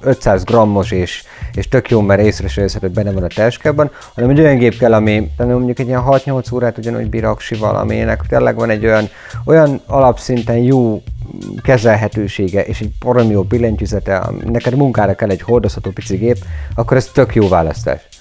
500 0.00 0.44
grammos 0.44 0.90
és, 0.90 1.22
és 1.54 1.68
tök 1.68 1.90
jó, 1.90 2.00
mert 2.00 2.20
észre 2.20 2.48
se 2.48 2.62
észre, 2.62 2.78
hogy 2.80 2.90
benne 2.90 3.12
van 3.12 3.22
a 3.22 3.26
táskában, 3.26 3.90
hanem 4.14 4.30
egy 4.30 4.40
olyan 4.40 4.58
gép 4.58 4.78
kell, 4.78 4.94
ami 4.94 5.30
mondjuk 5.36 5.78
egy 5.78 5.86
ilyen 5.86 6.02
6-8 6.06 6.54
órát 6.54 6.78
ugyanúgy 6.78 7.08
bír 7.08 7.24
aksival, 7.24 7.76
aminek 7.76 8.20
tényleg 8.28 8.54
van 8.54 8.70
egy 8.70 8.84
olyan, 8.84 9.08
olyan 9.44 9.80
alapszinten 9.86 10.56
jó 10.56 11.02
kezelhetősége 11.62 12.64
és 12.64 12.80
egy 12.80 12.90
baromi 12.98 13.32
jó 13.32 13.42
billentyűzete, 13.42 14.30
neked 14.44 14.76
munkára 14.76 15.14
kell 15.14 15.30
egy 15.30 15.42
hordozható 15.42 15.90
pici 15.90 16.16
gép, 16.16 16.36
akkor 16.74 16.96
ez 16.96 17.06
tök 17.06 17.34
jó 17.34 17.48
választás. 17.48 18.13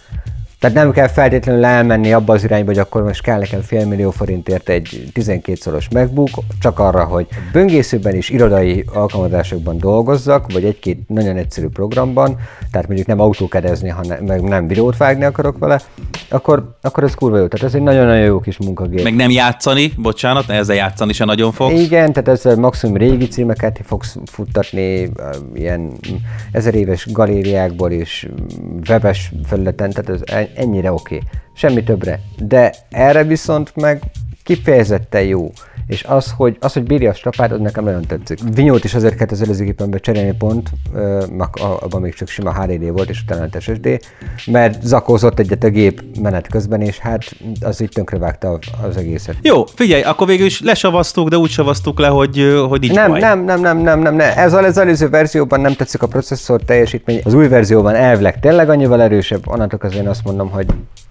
Tehát 0.64 0.78
nem 0.78 0.92
kell 0.92 1.08
feltétlenül 1.08 1.66
elmenni 1.66 2.14
abba 2.14 2.34
az 2.34 2.44
irányba, 2.44 2.66
hogy 2.66 2.80
akkor 2.80 3.04
most 3.04 3.22
kell 3.22 3.40
nekem 3.40 3.62
fél 3.62 3.86
millió 3.86 4.12
forintért 4.12 4.70
egy 4.70 5.10
12 5.14 5.58
szoros 5.62 5.88
MacBook, 5.90 6.30
csak 6.60 6.80
arra, 6.80 7.04
hogy 7.04 7.28
böngészőben 7.52 8.16
és 8.16 8.30
irodai 8.30 8.86
alkalmazásokban 8.94 9.78
dolgozzak, 9.78 10.52
vagy 10.52 10.64
egy-két 10.64 11.08
nagyon 11.08 11.38
egyszerű 11.38 11.68
programban, 11.68 12.38
tehát 12.72 12.88
mondjuk 12.88 13.08
nem 13.08 13.20
autókedezni, 13.20 13.90
hanem 13.90 14.24
meg 14.24 14.42
nem 14.42 14.68
videót 14.68 14.98
vágni 14.98 15.24
akarok 15.24 15.58
vele, 15.58 15.80
akkor, 16.30 16.76
akkor 16.82 17.04
ez 17.04 17.14
kurva 17.14 17.38
jó. 17.38 17.48
Tehát 17.48 17.66
ez 17.66 17.76
egy 17.76 17.82
nagyon-nagyon 17.82 18.26
jó 18.26 18.40
kis 18.40 18.58
munkagép. 18.58 19.04
Meg 19.04 19.16
nem 19.16 19.30
játszani, 19.30 19.92
bocsánat, 19.98 20.50
ezzel 20.50 20.76
játszani 20.76 21.14
se 21.14 21.26
nagyon 21.26 21.52
fogsz. 21.52 21.80
Igen, 21.80 22.14
tehát 22.14 22.28
ezzel 22.28 22.56
maximum 22.56 22.98
régi 22.98 23.28
címeket 23.28 23.80
fogsz 23.84 24.18
futtatni, 24.26 25.10
ilyen 25.54 25.92
ezer 26.52 26.76
éves 26.76 27.12
galériákból 27.12 27.92
és 27.92 28.28
webes 28.90 29.32
felületen, 29.46 29.90
tehát 29.90 30.10
ez 30.10 30.22
en- 30.36 30.52
ennyire 30.56 30.92
oké. 30.92 31.16
Okay. 31.16 31.28
Semmi 31.56 31.84
többre. 31.84 32.20
De 32.38 32.72
erre 32.90 33.24
viszont 33.24 33.76
meg 33.76 34.02
kifejezetten 34.44 35.24
jó. 35.24 35.52
És 35.88 36.04
az, 36.04 36.34
hogy, 36.38 36.58
az, 36.60 36.74
hogy 36.74 36.84
bírja 36.84 37.10
a 37.10 37.14
strapát, 37.14 37.52
az 37.52 37.60
nekem 37.60 37.84
nagyon 37.84 38.02
tetszik. 38.02 38.40
Vinyót 38.56 38.84
is 38.84 38.94
azért 38.94 39.14
kellett 39.16 39.32
az 39.32 39.42
előző 39.42 39.64
gépembe 39.64 39.98
cserélni 39.98 40.36
pont, 40.38 40.70
a- 41.38 41.78
abban 41.82 42.02
még 42.02 42.14
csak 42.14 42.28
sima 42.28 42.54
HDD 42.62 42.92
volt, 42.92 43.10
és 43.10 43.22
utána 43.22 43.42
lett 43.42 43.62
SSD, 43.62 44.00
mert 44.46 44.82
zakózott 44.84 45.40
egyet 45.40 45.64
a 45.64 45.70
gép 45.70 46.04
menet 46.22 46.48
közben, 46.48 46.82
és 46.82 46.98
hát 46.98 47.36
az 47.62 47.82
így 47.82 47.90
tönkrevágta 47.90 48.60
az 48.82 48.98
egészet. 48.98 49.36
Jó, 49.42 49.66
figyelj, 49.66 50.02
akkor 50.02 50.28
végül 50.28 50.46
is 50.46 50.62
lesavaztuk, 50.62 51.30
de 51.30 51.38
úgy 51.38 51.50
savaztuk 51.50 52.00
le, 52.00 52.08
hogy, 52.08 52.56
hogy 52.70 52.80
nincs 52.80 52.94
Nem, 52.94 53.10
baj. 53.10 53.20
nem, 53.20 53.44
nem, 53.44 53.62
nem, 53.62 53.78
nem, 53.78 54.00
nem, 54.00 54.16
nem. 54.16 54.32
Ez 54.36 54.54
az 54.54 54.78
előző 54.78 55.10
verzióban 55.10 55.62
nem 55.62 55.74
tetszik 55.74 56.02
a 56.02 56.08
processzor 56.08 56.62
teljesítmény. 56.64 57.22
Az 57.24 57.34
új 57.34 57.48
verzióban 57.48 57.96
elvileg 57.96 58.40
tényleg 58.40 58.70
annyival 58.70 59.02
erősebb, 59.02 59.48
onnantól 59.48 59.80
kezdve 59.80 60.02
én 60.02 60.08
azt 60.08 60.24
mondom, 60.24 60.50
hogy 60.50 60.66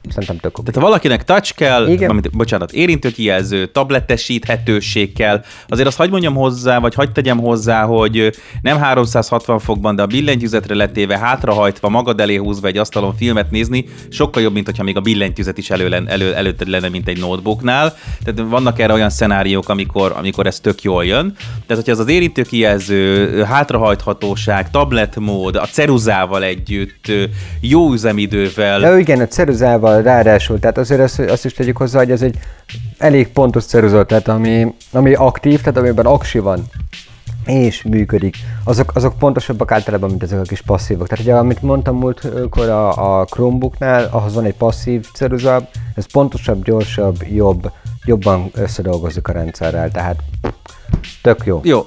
szerintem 0.08 0.36
tök 0.38 0.58
oké. 0.58 0.70
Tehát 0.70 0.80
ha 0.82 0.86
valakinek 0.88 1.24
touch 1.24 1.54
kell, 1.54 1.88
Igen. 1.88 2.10
amit, 2.10 2.30
bocsánat, 2.36 2.72
érintőkijelző, 2.72 3.20
tabletesíthetőség 3.72 5.12
kell, 5.12 5.44
azért 5.68 5.86
azt 5.86 5.96
hagyd 5.96 6.10
mondjam 6.10 6.34
hozzá, 6.34 6.78
vagy 6.78 6.94
hagyd 6.94 7.12
tegyem 7.12 7.38
hozzá, 7.38 7.82
hogy 7.82 8.30
nem 8.62 8.78
360 8.78 9.58
fokban, 9.58 9.96
de 9.96 10.02
a 10.02 10.06
billentyűzetre 10.06 10.74
letéve, 10.74 11.18
hátrahajtva, 11.18 11.88
magad 11.88 12.20
elé 12.20 12.36
húzva 12.36 12.66
egy 12.66 12.78
asztalon 12.78 13.14
filmet 13.16 13.50
nézni, 13.50 13.84
sokkal 14.08 14.42
jobb, 14.42 14.52
mint 14.52 14.66
hogyha 14.66 14.82
még 14.82 14.96
a 14.96 15.00
billentyűzet 15.00 15.58
is 15.58 15.70
elő, 15.70 16.04
elő, 16.06 16.34
előtted 16.34 16.68
lenne, 16.68 16.88
mint 16.88 17.08
egy 17.08 17.18
notebooknál. 17.18 17.94
Tehát 18.24 18.50
vannak 18.50 18.78
erre 18.78 18.92
olyan 18.92 19.10
szenáriók, 19.10 19.68
amikor, 19.68 20.14
amikor 20.16 20.46
ez 20.46 20.60
tök 20.60 20.82
jól 20.82 21.04
jön. 21.04 21.34
Tehát, 21.36 21.84
hogyha 21.84 21.92
az 21.92 21.98
az 21.98 22.08
érintőkijelző, 22.08 23.30
ö, 23.32 23.42
hátrahajthatóság, 23.42 24.70
tabletmód, 24.70 25.56
a 25.56 25.66
ceruzával 25.66 26.42
együtt, 26.44 27.12
jó 27.60 27.92
üzemidővel, 27.92 28.80
De 28.80 28.98
igen, 28.98 29.20
a 29.20 29.26
ceruzával 29.26 30.02
ráadásul, 30.02 30.58
tehát 30.58 30.78
azért 30.78 31.00
azt, 31.00 31.18
azt 31.18 31.44
is 31.44 31.52
tegyük 31.52 31.76
hozzá, 31.76 31.98
hogy 31.98 32.10
ez 32.10 32.22
egy 32.22 32.38
elég 32.98 33.28
pontos 33.28 33.64
ceruza, 33.64 34.04
tehát 34.04 34.28
ami, 34.28 34.74
ami 34.92 35.14
aktív, 35.14 35.60
tehát 35.60 35.76
amiben 35.76 36.06
aksi 36.06 36.38
van 36.38 36.64
és 37.46 37.82
működik, 37.82 38.36
azok, 38.64 38.90
azok 38.94 39.18
pontosabbak 39.18 39.72
általában, 39.72 40.10
mint 40.10 40.22
ezek 40.22 40.38
a 40.38 40.42
kis 40.42 40.60
passzívok. 40.60 41.08
Tehát 41.08 41.24
ugye, 41.24 41.34
amit 41.34 41.62
mondtam 41.62 41.96
múltkor 41.96 42.68
a, 42.68 43.20
a 43.20 43.24
Chromebooknál, 43.24 44.08
ahhoz 44.10 44.34
van 44.34 44.44
egy 44.44 44.54
passzív 44.54 45.06
ceruza, 45.12 45.68
ez 45.94 46.06
pontosabb, 46.12 46.64
gyorsabb, 46.64 47.16
jobb, 47.32 47.70
jobban 48.04 48.50
összedolgozik 48.54 49.28
a 49.28 49.32
rendszerrel, 49.32 49.90
tehát 49.90 50.22
tök 51.22 51.44
jó. 51.44 51.60
Jó, 51.64 51.86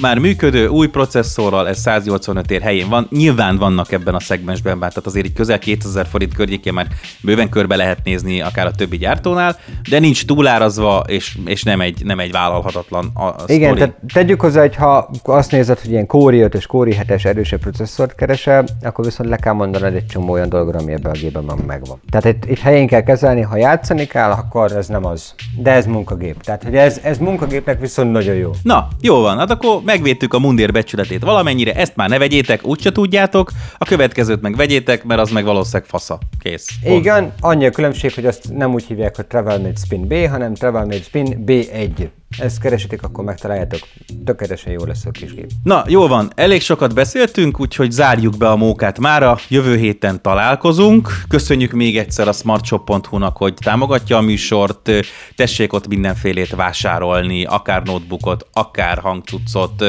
már 0.00 0.18
működő, 0.18 0.66
új 0.66 0.86
processzorral, 0.86 1.68
ez 1.68 1.78
185 1.78 2.50
ér 2.50 2.62
helyén 2.62 2.88
van. 2.88 3.06
Nyilván 3.10 3.58
vannak 3.58 3.92
ebben 3.92 4.14
a 4.14 4.20
szegmensben, 4.20 4.78
bár 4.78 4.90
tehát 4.90 5.06
azért 5.06 5.26
így 5.26 5.32
közel 5.32 5.58
2000 5.58 6.06
forint 6.06 6.34
környékén 6.34 6.72
már 6.72 6.86
bőven 7.20 7.48
körbe 7.48 7.76
lehet 7.76 8.04
nézni 8.04 8.40
akár 8.40 8.66
a 8.66 8.70
többi 8.70 8.96
gyártónál, 8.96 9.58
de 9.90 9.98
nincs 9.98 10.26
túlárazva, 10.26 11.04
és, 11.06 11.38
és 11.44 11.62
nem, 11.62 11.80
egy, 11.80 12.04
nem 12.04 12.18
egy 12.18 12.32
vállalhatatlan 12.32 13.10
a, 13.14 13.24
a 13.24 13.34
Igen, 13.46 13.74
sztori. 13.74 13.78
tehát 13.78 13.96
tegyük 14.12 14.40
hozzá, 14.40 14.60
hogy 14.60 14.74
ha 14.74 15.10
azt 15.22 15.50
nézed, 15.50 15.80
hogy 15.80 15.90
ilyen 15.90 16.06
Core 16.06 16.36
5 16.36 16.54
és 16.54 16.66
Core 16.66 17.04
7-es 17.06 17.24
erősebb 17.24 17.60
processzort 17.60 18.14
keresel, 18.14 18.64
akkor 18.82 19.04
viszont 19.04 19.28
le 19.28 19.36
kell 19.36 19.52
mondanod 19.52 19.94
egy 19.94 20.06
csomó 20.06 20.32
olyan 20.32 20.48
dologra, 20.48 20.78
ami 20.78 20.92
ebben 20.92 21.12
a 21.12 21.14
gépben 21.14 21.44
már 21.44 21.56
megvan. 21.56 22.00
Tehát 22.10 22.36
itt, 22.36 22.50
itt 22.50 22.58
helyén 22.58 22.86
kell 22.86 23.02
kezelni, 23.02 23.40
ha 23.40 23.56
játszani 23.56 24.06
kell, 24.06 24.30
akkor 24.30 24.72
ez 24.72 24.86
nem 24.86 25.04
az. 25.04 25.34
De 25.56 25.70
ez 25.70 25.86
munkagép. 25.86 26.42
Tehát, 26.42 26.62
hogy 26.62 26.76
ez, 26.76 27.00
ez 27.02 27.18
munkagépnek 27.18 27.80
viszont 27.80 28.12
nagyon 28.12 28.34
jó. 28.34 28.50
Na, 28.62 28.88
jó 29.00 29.20
van, 29.20 29.38
hát 29.38 29.50
akkor 29.50 29.63
megvédtük 29.84 30.34
a 30.34 30.38
mundér 30.38 30.72
becsületét 30.72 31.22
valamennyire, 31.22 31.72
ezt 31.74 31.96
már 31.96 32.08
ne 32.08 32.18
vegyétek, 32.18 32.66
úgyse 32.66 32.92
tudjátok, 32.92 33.50
a 33.78 33.84
következőt 33.84 34.40
meg 34.40 34.56
vegyétek, 34.56 35.04
mert 35.04 35.20
az 35.20 35.30
meg 35.30 35.44
valószínűleg 35.44 35.88
fasza. 35.88 36.18
Kész. 36.40 36.68
Pont. 36.82 36.98
Igen, 37.00 37.32
annyi 37.40 37.66
a 37.66 37.70
különbség, 37.70 38.14
hogy 38.14 38.26
azt 38.26 38.52
nem 38.52 38.74
úgy 38.74 38.84
hívják, 38.84 39.16
hogy 39.16 39.26
Travel 39.26 39.58
Made 39.58 39.78
Spin 39.84 40.06
B, 40.06 40.14
hanem 40.28 40.54
Travel 40.54 40.84
Made 40.84 41.02
Spin 41.02 41.44
B1. 41.46 42.08
Ezt 42.38 42.60
keresitek, 42.60 43.02
akkor 43.02 43.24
megtaláljátok. 43.24 43.80
Tökéletesen 44.24 44.72
jó 44.72 44.84
lesz 44.84 45.04
a 45.04 45.10
kis 45.10 45.34
gép. 45.34 45.50
Na, 45.62 45.84
jó 45.86 46.06
van, 46.06 46.30
elég 46.34 46.60
sokat 46.60 46.94
beszéltünk, 46.94 47.60
úgyhogy 47.60 47.90
zárjuk 47.90 48.36
be 48.36 48.48
a 48.50 48.56
mókát 48.56 48.98
mára. 48.98 49.38
Jövő 49.48 49.76
héten 49.76 50.22
találkozunk. 50.22 51.08
Köszönjük 51.28 51.72
még 51.72 51.98
egyszer 51.98 52.28
a 52.28 52.32
smartshop.hu-nak, 52.32 53.36
hogy 53.36 53.54
támogatja 53.54 54.16
a 54.16 54.20
műsort. 54.20 54.90
Tessék 55.36 55.72
ott 55.72 55.88
mindenfélét 55.88 56.54
vásárolni, 56.54 57.44
akár 57.44 57.82
notebookot, 57.82 58.46
akár 58.52 58.98
hangcuccot, 58.98 59.84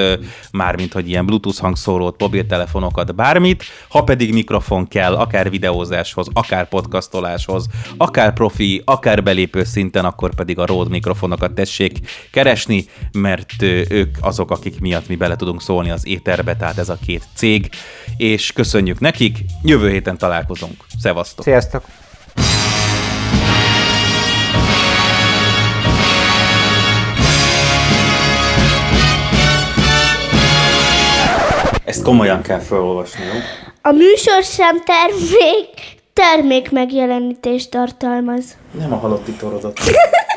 mármint 0.52 0.93
hogy 0.93 1.10
ilyen 1.10 1.26
Bluetooth 1.26 1.60
hangszórót, 1.60 2.22
mobiltelefonokat, 2.22 3.16
bármit. 3.16 3.64
Ha 3.88 4.04
pedig 4.04 4.34
mikrofon 4.34 4.88
kell, 4.88 5.16
akár 5.16 5.50
videózáshoz, 5.50 6.28
akár 6.34 6.68
podcastoláshoz, 6.70 7.68
akár 7.98 8.34
profi, 8.34 8.82
akár 8.86 9.24
belépő 9.24 9.64
szinten, 9.64 10.06
akkor 10.06 10.36
pedig 10.36 10.60
a 10.60 10.66
Rode 10.66 10.89
mikrofonokat 10.89 11.54
tessék 11.54 12.00
keresni, 12.36 12.86
mert 13.12 13.62
ők 13.90 14.18
azok, 14.22 14.52
akik 14.52 14.80
miatt 14.80 15.08
mi 15.08 15.16
bele 15.16 15.36
tudunk 15.36 15.62
szólni 15.62 15.90
az 15.90 16.08
éterbe, 16.08 16.56
tehát 16.56 16.78
ez 16.78 16.90
a 16.90 16.98
két 17.06 17.24
cég, 17.36 17.70
és 18.18 18.52
köszönjük 18.52 19.00
nekik, 19.00 19.38
jövő 19.64 19.90
héten 19.90 20.18
találkozunk. 20.18 20.86
Szevasztok! 21.00 21.44
Sziasztok! 21.44 21.84
Ezt 31.86 32.04
komolyan 32.04 32.42
kell 32.42 32.60
felolvasni, 32.60 33.24
jó? 33.24 33.40
A 33.82 33.92
műsor 33.92 34.44
sem 34.44 34.84
termék, 34.84 35.98
termék 36.14 36.72
megjelenítést 36.72 37.70
tartalmaz. 37.70 38.58
Nem 38.80 38.94
a 38.94 38.98
halotti 38.98 39.32
torodat. 39.32 39.80